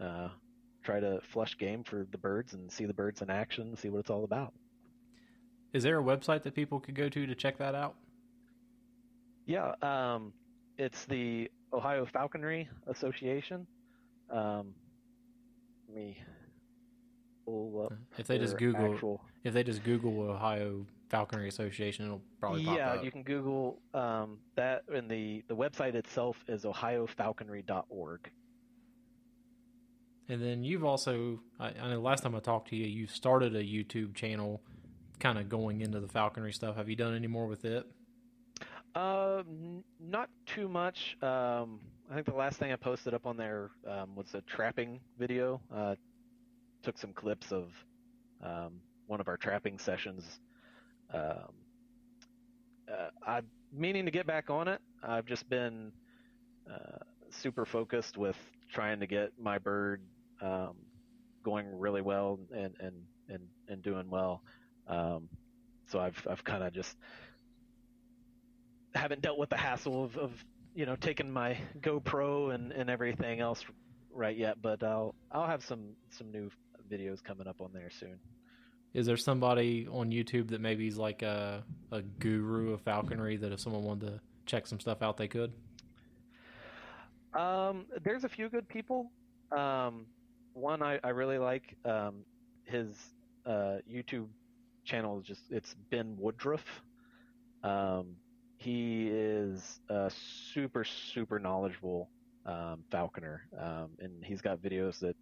uh, 0.00 0.28
try 0.82 1.00
to 1.00 1.20
flush 1.32 1.56
game 1.58 1.84
for 1.84 2.06
the 2.10 2.18
birds 2.18 2.52
and 2.54 2.70
see 2.70 2.84
the 2.84 2.92
birds 2.94 3.22
in 3.22 3.30
action, 3.30 3.76
see 3.76 3.88
what 3.88 4.00
it's 4.00 4.10
all 4.10 4.24
about. 4.24 4.52
Is 5.72 5.82
there 5.82 5.98
a 5.98 6.02
website 6.02 6.42
that 6.42 6.54
people 6.54 6.78
could 6.78 6.94
go 6.94 7.08
to 7.08 7.26
to 7.26 7.34
check 7.34 7.58
that 7.58 7.74
out? 7.74 7.94
Yeah, 9.46 9.74
um, 9.82 10.32
it's 10.78 11.04
the 11.06 11.50
Ohio 11.72 12.06
Falconry 12.06 12.68
Association. 12.86 13.66
Um, 14.30 14.74
let 15.88 15.96
me 15.96 16.18
pull 17.44 17.86
up. 17.86 17.92
If 18.16 18.26
they 18.26 18.38
just 18.38 18.56
Google, 18.56 18.94
actual- 18.94 19.20
if 19.42 19.52
they 19.52 19.64
just 19.64 19.82
Google 19.84 20.20
Ohio 20.30 20.86
Falconry 21.14 21.46
Association, 21.46 22.06
it'll 22.06 22.22
probably 22.40 22.64
pop 22.64 22.76
yeah, 22.76 22.94
up. 22.94 23.04
you 23.04 23.12
can 23.12 23.22
Google 23.22 23.80
um, 23.94 24.38
that, 24.56 24.82
and 24.92 25.08
the 25.08 25.44
the 25.46 25.54
website 25.54 25.94
itself 25.94 26.36
is 26.48 26.64
ohiofalconry.org. 26.64 28.30
And 30.28 30.42
then 30.42 30.64
you've 30.64 30.84
also, 30.84 31.38
I, 31.60 31.68
I 31.80 31.90
know 31.90 32.00
last 32.00 32.24
time 32.24 32.34
I 32.34 32.40
talked 32.40 32.70
to 32.70 32.76
you, 32.76 32.86
you 32.86 33.06
started 33.06 33.54
a 33.54 33.62
YouTube 33.62 34.14
channel, 34.16 34.60
kind 35.20 35.38
of 35.38 35.48
going 35.48 35.82
into 35.82 36.00
the 36.00 36.08
falconry 36.08 36.52
stuff. 36.52 36.74
Have 36.76 36.88
you 36.88 36.96
done 36.96 37.14
any 37.14 37.28
more 37.28 37.46
with 37.46 37.64
it? 37.64 37.86
Uh, 38.96 39.42
n- 39.48 39.84
not 40.00 40.30
too 40.46 40.68
much. 40.68 41.16
Um, 41.22 41.78
I 42.10 42.14
think 42.14 42.26
the 42.26 42.34
last 42.34 42.58
thing 42.58 42.72
I 42.72 42.76
posted 42.76 43.14
up 43.14 43.24
on 43.24 43.36
there 43.36 43.70
um, 43.88 44.16
was 44.16 44.34
a 44.34 44.40
trapping 44.40 44.98
video. 45.16 45.60
Uh, 45.72 45.94
took 46.82 46.98
some 46.98 47.12
clips 47.12 47.52
of 47.52 47.68
um, 48.42 48.80
one 49.06 49.20
of 49.20 49.28
our 49.28 49.36
trapping 49.36 49.78
sessions. 49.78 50.40
Um, 51.14 51.54
uh, 52.90 53.10
I'm 53.26 53.46
meaning 53.72 54.04
to 54.04 54.10
get 54.10 54.26
back 54.26 54.50
on 54.50 54.68
it. 54.68 54.80
I've 55.02 55.26
just 55.26 55.48
been 55.48 55.92
uh, 56.70 56.98
super 57.30 57.64
focused 57.64 58.16
with 58.16 58.36
trying 58.72 59.00
to 59.00 59.06
get 59.06 59.32
my 59.38 59.58
bird 59.58 60.02
um, 60.42 60.74
going 61.42 61.66
really 61.78 62.02
well 62.02 62.38
and 62.52 62.74
and 62.80 62.94
and, 63.28 63.42
and 63.68 63.82
doing 63.82 64.10
well. 64.10 64.42
Um, 64.88 65.28
so 65.86 66.00
I've 66.00 66.26
I've 66.28 66.44
kind 66.44 66.62
of 66.62 66.72
just 66.72 66.96
haven't 68.94 69.22
dealt 69.22 69.38
with 69.38 69.50
the 69.50 69.56
hassle 69.56 70.04
of, 70.04 70.16
of 70.16 70.44
you 70.74 70.86
know 70.86 70.96
taken 70.96 71.30
my 71.30 71.58
GoPro 71.80 72.54
and, 72.54 72.72
and 72.72 72.90
everything 72.90 73.40
else 73.40 73.64
right 74.12 74.36
yet, 74.36 74.60
but 74.60 74.82
I'll 74.82 75.14
I'll 75.32 75.46
have 75.46 75.64
some 75.64 75.90
some 76.10 76.30
new 76.30 76.50
videos 76.90 77.22
coming 77.22 77.46
up 77.46 77.60
on 77.60 77.70
there 77.72 77.90
soon. 77.90 78.18
Is 78.94 79.06
there 79.06 79.16
somebody 79.16 79.88
on 79.90 80.10
YouTube 80.10 80.48
that 80.50 80.60
maybe 80.60 80.86
is 80.86 80.96
like 80.96 81.22
a 81.22 81.64
a 81.90 82.02
guru 82.02 82.72
of 82.72 82.80
falconry 82.82 83.36
that 83.36 83.52
if 83.52 83.60
someone 83.60 83.82
wanted 83.82 84.06
to 84.06 84.20
check 84.46 84.66
some 84.66 84.78
stuff 84.78 85.02
out, 85.02 85.16
they 85.16 85.28
could? 85.28 85.52
Um, 87.34 87.86
there's 88.04 88.22
a 88.22 88.28
few 88.28 88.48
good 88.48 88.68
people. 88.68 89.10
Um, 89.50 90.06
one 90.52 90.82
I, 90.82 91.00
I 91.02 91.08
really 91.08 91.38
like. 91.38 91.76
Um, 91.84 92.24
his 92.64 92.96
uh, 93.44 93.78
YouTube 93.90 94.28
channel 94.84 95.18
is 95.18 95.26
just 95.26 95.42
it's 95.50 95.74
Ben 95.90 96.16
Woodruff. 96.16 96.64
Um, 97.64 98.14
he 98.58 99.08
is 99.08 99.80
a 99.88 100.10
super 100.52 100.84
super 100.84 101.40
knowledgeable 101.40 102.10
um, 102.46 102.84
falconer, 102.92 103.48
um, 103.60 103.88
and 103.98 104.24
he's 104.24 104.40
got 104.40 104.62
videos 104.62 105.00
that 105.00 105.16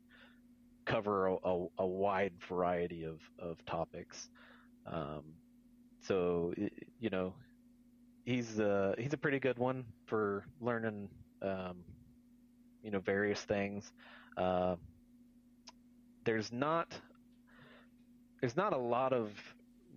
cover 0.85 1.26
a, 1.28 1.35
a, 1.45 1.66
a 1.78 1.87
wide 1.87 2.33
variety 2.49 3.05
of 3.05 3.20
of 3.39 3.64
topics. 3.66 4.28
Um, 4.87 5.22
so 6.01 6.53
you 6.99 7.11
know, 7.11 7.35
he's 8.24 8.59
uh, 8.59 8.95
he's 8.99 9.12
a 9.12 9.16
pretty 9.16 9.39
good 9.39 9.59
one 9.59 9.85
for 10.07 10.45
learning 10.61 11.09
um, 11.43 11.78
you 12.83 12.91
know 12.91 13.01
various 13.01 13.41
things. 13.43 13.93
Uh, 14.37 14.76
there's 16.24 16.53
not 16.53 16.89
there's 18.41 18.57
not 18.57 18.72
a 18.72 18.78
lot 18.78 19.12
of 19.12 19.30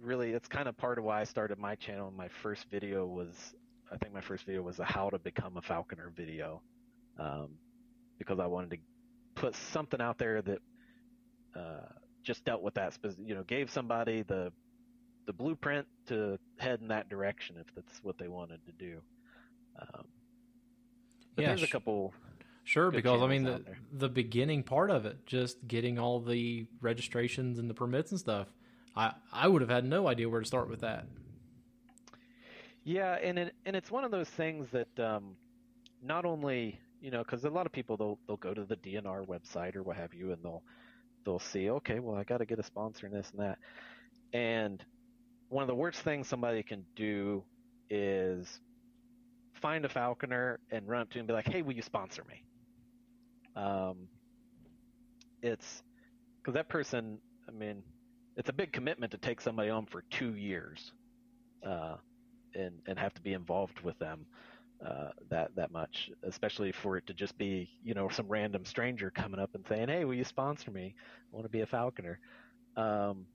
really 0.01 0.31
it's 0.31 0.47
kind 0.47 0.67
of 0.67 0.77
part 0.77 0.97
of 0.97 1.03
why 1.03 1.21
I 1.21 1.23
started 1.23 1.57
my 1.57 1.75
channel. 1.75 2.13
My 2.15 2.27
first 2.41 2.65
video 2.69 3.05
was 3.05 3.55
I 3.91 3.97
think 3.97 4.13
my 4.13 4.21
first 4.21 4.45
video 4.45 4.61
was 4.61 4.79
a 4.79 4.86
how 4.86 5.09
to 5.09 5.19
become 5.19 5.57
a 5.57 5.61
falconer 5.61 6.11
video 6.15 6.61
um, 7.19 7.49
because 8.17 8.39
I 8.39 8.45
wanted 8.45 8.71
to 8.71 8.77
put 9.36 9.55
something 9.55 10.01
out 10.01 10.17
there 10.17 10.41
that 10.41 10.59
uh, 11.55 11.87
just 12.23 12.43
dealt 12.45 12.61
with 12.61 12.73
that 12.75 12.97
you 13.19 13.35
know 13.35 13.43
gave 13.43 13.69
somebody 13.69 14.23
the 14.23 14.51
the 15.25 15.33
blueprint 15.33 15.87
to 16.07 16.37
head 16.57 16.81
in 16.81 16.87
that 16.89 17.09
direction 17.09 17.55
if 17.59 17.73
that's 17.75 17.99
what 18.03 18.17
they 18.17 18.27
wanted 18.27 18.59
to 18.65 18.71
do. 18.73 19.01
Um, 19.79 20.05
Yeah, 21.37 21.47
there's 21.47 21.63
a 21.63 21.67
couple 21.67 22.13
Sure, 22.65 22.89
because 22.89 23.21
I 23.21 23.27
mean 23.27 23.43
the 23.43 23.63
the 23.93 24.09
beginning 24.09 24.63
part 24.63 24.89
of 24.89 25.05
it, 25.05 25.23
just 25.27 25.67
getting 25.67 25.99
all 25.99 26.19
the 26.19 26.65
registrations 26.81 27.59
and 27.59 27.69
the 27.69 27.75
permits 27.75 28.09
and 28.09 28.19
stuff. 28.19 28.47
I 28.95 29.13
I 29.31 29.47
would 29.47 29.61
have 29.61 29.69
had 29.69 29.85
no 29.85 30.07
idea 30.07 30.27
where 30.27 30.41
to 30.41 30.47
start 30.47 30.67
with 30.67 30.81
that. 30.81 31.05
Yeah, 32.83 33.13
and 33.21 33.37
it, 33.37 33.55
and 33.67 33.75
it's 33.75 33.91
one 33.91 34.03
of 34.03 34.09
those 34.09 34.29
things 34.29 34.67
that 34.71 34.99
um, 34.99 35.35
not 36.01 36.25
only 36.25 36.79
you 37.01 37.11
know 37.11 37.19
because 37.19 37.43
a 37.45 37.49
lot 37.51 37.67
of 37.67 37.71
people 37.71 37.97
they'll 37.97 38.19
they'll 38.27 38.37
go 38.37 38.55
to 38.55 38.63
the 38.63 38.77
DNR 38.77 39.27
website 39.27 39.75
or 39.75 39.83
what 39.83 39.95
have 39.97 40.15
you, 40.15 40.31
and 40.31 40.41
they'll 40.43 40.63
they'll 41.26 41.39
see 41.39 41.69
okay, 41.69 41.99
well 41.99 42.15
I 42.15 42.23
got 42.23 42.38
to 42.38 42.45
get 42.45 42.59
a 42.59 42.63
sponsor 42.63 43.07
and 43.07 43.15
this 43.15 43.30
and 43.32 43.41
that, 43.41 43.57
and 44.34 44.84
one 45.49 45.61
of 45.63 45.67
the 45.67 45.76
worst 45.76 46.01
things 46.01 46.28
somebody 46.28 46.63
can 46.63 46.86
do 46.95 47.43
is 47.89 48.59
find 49.53 49.86
a 49.86 49.89
falconer 49.89 50.59
and 50.71 50.88
run 50.88 51.01
up 51.01 51.09
to 51.11 51.17
him 51.17 51.21
and 51.21 51.28
be 51.28 51.34
like, 51.34 51.47
hey, 51.47 51.61
will 51.61 51.73
you 51.73 51.82
sponsor 51.82 52.23
me? 52.28 52.43
Um, 53.55 54.07
it's 55.41 55.84
because 56.41 56.55
that 56.55 56.67
person, 56.67 57.19
I 57.47 57.51
mean, 57.51 57.84
it's 58.36 58.49
a 58.49 58.53
big 58.53 58.73
commitment 58.73 59.11
to 59.11 59.17
take 59.17 59.39
somebody 59.39 59.69
on 59.69 59.86
for 59.86 60.03
two 60.09 60.36
years. 60.36 60.91
Uh, 61.65 61.95
and 62.55 62.73
and 62.88 62.97
have 62.97 63.13
to 63.13 63.21
be 63.21 63.34
involved 63.34 63.80
with 63.82 63.97
them 63.99 64.26
uh, 64.86 65.09
that 65.30 65.55
that 65.55 65.71
much, 65.71 66.09
especially 66.23 66.71
for 66.71 66.97
it 66.97 67.07
to 67.07 67.13
just 67.13 67.38
be 67.38 67.69
you 67.84 67.93
know 67.93 68.09
some 68.09 68.28
random 68.28 68.65
stranger 68.65 69.11
coming 69.11 69.39
up 69.39 69.51
and 69.53 69.65
saying, 69.67 69.88
"Hey, 69.88 70.05
will 70.05 70.13
you 70.13 70.23
sponsor 70.23 70.71
me? 70.71 70.95
I 70.97 71.36
want 71.36 71.45
to 71.45 71.49
be 71.49 71.61
a 71.61 71.65
falconer." 71.65 72.19
Um, 72.76 73.26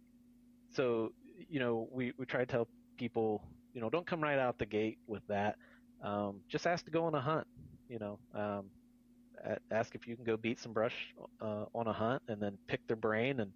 so 0.72 1.12
you 1.48 1.60
know 1.60 1.88
we 1.92 2.12
we 2.18 2.26
try 2.26 2.40
to 2.40 2.46
tell 2.46 2.68
people 2.98 3.42
you 3.72 3.80
know 3.80 3.90
don't 3.90 4.06
come 4.06 4.22
right 4.22 4.38
out 4.38 4.58
the 4.58 4.66
gate 4.66 4.98
with 5.06 5.22
that. 5.28 5.56
Um, 6.02 6.40
just 6.48 6.66
ask 6.66 6.84
to 6.86 6.90
go 6.90 7.04
on 7.04 7.14
a 7.14 7.20
hunt. 7.20 7.46
You 7.88 7.98
know, 7.98 8.18
um, 8.34 8.66
ask 9.70 9.94
if 9.94 10.06
you 10.06 10.16
can 10.16 10.24
go 10.24 10.36
beat 10.36 10.60
some 10.60 10.72
brush 10.72 10.94
uh, 11.40 11.64
on 11.74 11.86
a 11.86 11.92
hunt, 11.92 12.22
and 12.28 12.40
then 12.40 12.58
pick 12.66 12.86
their 12.86 12.96
brain 12.96 13.40
and 13.40 13.52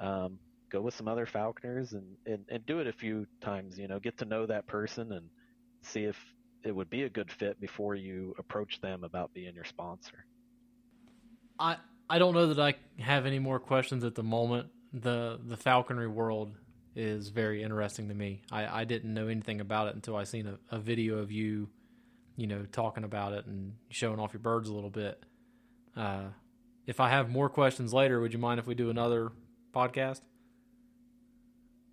um, 0.00 0.38
go 0.70 0.80
with 0.80 0.94
some 0.94 1.08
other 1.08 1.26
falconers 1.26 1.92
and, 1.92 2.16
and, 2.26 2.44
and 2.48 2.64
do 2.64 2.78
it 2.78 2.86
a 2.86 2.92
few 2.92 3.26
times, 3.40 3.78
you 3.78 3.88
know, 3.88 3.98
get 3.98 4.16
to 4.18 4.24
know 4.24 4.46
that 4.46 4.66
person 4.66 5.12
and 5.12 5.28
see 5.82 6.04
if 6.04 6.16
it 6.64 6.74
would 6.74 6.90
be 6.90 7.02
a 7.02 7.08
good 7.08 7.30
fit 7.30 7.60
before 7.60 7.94
you 7.94 8.34
approach 8.38 8.80
them 8.80 9.04
about 9.04 9.32
being 9.34 9.54
your 9.54 9.64
sponsor. 9.64 10.24
I 11.58 11.76
I 12.08 12.18
don't 12.18 12.34
know 12.34 12.52
that 12.52 12.58
I 12.58 13.02
have 13.02 13.26
any 13.26 13.38
more 13.38 13.60
questions 13.60 14.04
at 14.04 14.14
the 14.14 14.22
moment. 14.22 14.68
the 14.92 15.40
The 15.44 15.56
falconry 15.56 16.08
world 16.08 16.56
is 16.96 17.28
very 17.28 17.62
interesting 17.62 18.08
to 18.08 18.14
me. 18.14 18.42
I, 18.50 18.80
I 18.80 18.84
didn't 18.84 19.14
know 19.14 19.28
anything 19.28 19.60
about 19.60 19.88
it 19.88 19.94
until 19.94 20.16
I 20.16 20.24
seen 20.24 20.46
a, 20.48 20.58
a 20.74 20.78
video 20.80 21.18
of 21.18 21.30
you, 21.30 21.68
you 22.36 22.48
know, 22.48 22.66
talking 22.72 23.04
about 23.04 23.32
it 23.32 23.46
and 23.46 23.74
showing 23.90 24.18
off 24.18 24.32
your 24.32 24.40
birds 24.40 24.68
a 24.68 24.74
little 24.74 24.90
bit. 24.90 25.24
Uh, 25.96 26.24
if 26.86 26.98
I 26.98 27.08
have 27.10 27.30
more 27.30 27.48
questions 27.48 27.92
later, 27.94 28.20
would 28.20 28.32
you 28.32 28.40
mind 28.40 28.58
if 28.58 28.66
we 28.66 28.74
do 28.74 28.90
another 28.90 29.30
podcast? 29.72 30.20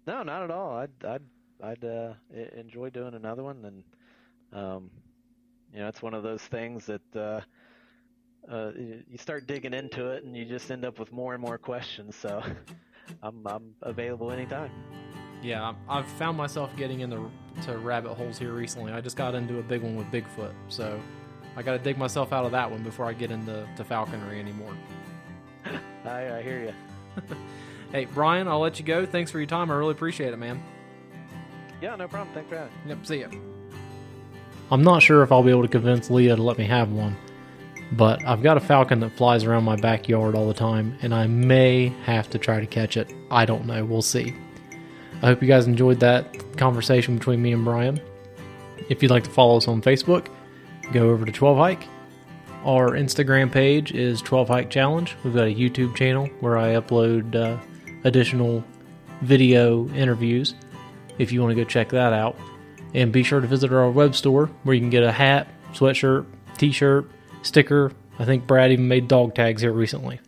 No, 0.07 0.23
not 0.23 0.43
at 0.43 0.51
all. 0.51 0.77
I'd 0.77 1.05
I'd 1.05 1.23
I'd 1.61 1.85
uh, 1.85 2.13
enjoy 2.55 2.89
doing 2.89 3.13
another 3.13 3.43
one, 3.43 3.63
and 3.65 3.83
um, 4.53 4.89
you 5.73 5.79
know, 5.79 5.87
it's 5.87 6.01
one 6.01 6.13
of 6.13 6.23
those 6.23 6.41
things 6.41 6.85
that 6.85 7.15
uh, 7.15 7.41
uh, 8.51 8.71
you 8.75 9.17
start 9.17 9.47
digging 9.47 9.73
into 9.73 10.11
it, 10.11 10.23
and 10.23 10.35
you 10.35 10.45
just 10.45 10.71
end 10.71 10.85
up 10.85 10.99
with 10.99 11.11
more 11.11 11.33
and 11.33 11.41
more 11.41 11.57
questions. 11.57 12.15
So, 12.15 12.41
I'm 13.23 13.45
I'm 13.45 13.75
available 13.81 14.31
anytime. 14.31 14.71
Yeah, 15.41 15.73
I've 15.87 16.07
found 16.07 16.35
myself 16.37 16.75
getting 16.75 17.01
into 17.01 17.29
to 17.63 17.77
rabbit 17.77 18.13
holes 18.15 18.39
here 18.39 18.53
recently. 18.53 18.91
I 18.91 19.01
just 19.01 19.17
got 19.17 19.35
into 19.35 19.59
a 19.59 19.63
big 19.63 19.83
one 19.83 19.95
with 19.95 20.07
Bigfoot, 20.07 20.53
so 20.67 20.99
I 21.55 21.61
got 21.61 21.73
to 21.73 21.79
dig 21.79 21.97
myself 21.97 22.33
out 22.33 22.45
of 22.45 22.51
that 22.53 22.69
one 22.69 22.81
before 22.83 23.05
I 23.05 23.13
get 23.13 23.29
into 23.29 23.67
to 23.75 23.83
falconry 23.83 24.39
anymore. 24.39 24.75
I 26.05 26.37
I 26.37 26.41
hear 26.41 26.63
you. 26.63 27.23
Hey, 27.91 28.03
Brian, 28.03 28.49
I'll 28.49 28.59
let 28.59 28.79
you 28.79 28.85
go. 28.85 29.05
Thanks 29.05 29.31
for 29.31 29.39
your 29.39 29.47
time. 29.47 29.71
I 29.71 29.75
really 29.75 29.93
appreciate 29.93 30.33
it, 30.33 30.37
man. 30.37 30.61
Yeah, 31.81 31.95
no 31.95 32.07
problem. 32.09 32.33
Thanks 32.33 32.49
for 32.49 32.57
having. 32.57 32.73
me. 32.83 32.89
Yep, 32.89 33.05
see 33.05 33.21
ya. 33.21 33.27
I'm 34.69 34.83
not 34.83 35.01
sure 35.01 35.23
if 35.23 35.31
I'll 35.31 35.43
be 35.43 35.51
able 35.51 35.61
to 35.61 35.67
convince 35.67 36.09
Leah 36.09 36.35
to 36.35 36.43
let 36.43 36.57
me 36.57 36.65
have 36.65 36.91
one, 36.91 37.15
but 37.93 38.25
I've 38.25 38.43
got 38.43 38.57
a 38.57 38.59
falcon 38.59 38.99
that 38.99 39.15
flies 39.15 39.45
around 39.45 39.63
my 39.63 39.77
backyard 39.77 40.35
all 40.35 40.47
the 40.47 40.53
time, 40.53 40.97
and 41.01 41.13
I 41.13 41.27
may 41.27 41.87
have 42.03 42.29
to 42.31 42.37
try 42.37 42.59
to 42.59 42.65
catch 42.65 42.97
it. 42.97 43.13
I 43.31 43.45
don't 43.45 43.65
know. 43.65 43.85
We'll 43.85 44.01
see. 44.01 44.35
I 45.21 45.27
hope 45.27 45.41
you 45.41 45.47
guys 45.47 45.67
enjoyed 45.67 45.99
that 46.01 46.57
conversation 46.57 47.17
between 47.17 47.41
me 47.41 47.53
and 47.53 47.63
Brian. 47.63 48.01
If 48.89 49.01
you'd 49.01 49.11
like 49.11 49.23
to 49.23 49.29
follow 49.29 49.57
us 49.57 49.67
on 49.67 49.81
Facebook, 49.81 50.27
go 50.91 51.09
over 51.09 51.25
to 51.25 51.31
12 51.31 51.57
Hike. 51.57 51.87
Our 52.65 52.91
Instagram 52.91 53.51
page 53.51 53.93
is 53.93 54.21
12 54.21 54.49
Hike 54.49 54.69
Challenge. 54.69 55.15
We've 55.23 55.33
got 55.33 55.47
a 55.47 55.55
YouTube 55.55 55.95
channel 55.95 56.27
where 56.41 56.57
I 56.57 56.73
upload 56.73 57.35
uh, 57.35 57.57
additional 58.03 58.63
video 59.21 59.87
interviews 59.89 60.53
if 61.17 61.31
you 61.31 61.41
want 61.41 61.55
to 61.55 61.63
go 61.63 61.67
check 61.67 61.89
that 61.89 62.13
out. 62.13 62.35
And 62.93 63.11
be 63.11 63.23
sure 63.23 63.41
to 63.41 63.47
visit 63.47 63.71
our 63.71 63.89
web 63.89 64.15
store 64.15 64.47
where 64.63 64.73
you 64.73 64.81
can 64.81 64.89
get 64.89 65.03
a 65.03 65.11
hat, 65.11 65.47
sweatshirt, 65.73 66.25
t 66.57 66.71
shirt, 66.71 67.09
sticker. 67.41 67.91
I 68.19 68.25
think 68.25 68.47
Brad 68.47 68.71
even 68.71 68.87
made 68.87 69.07
dog 69.07 69.35
tags 69.35 69.61
here 69.61 69.71
recently. 69.71 70.19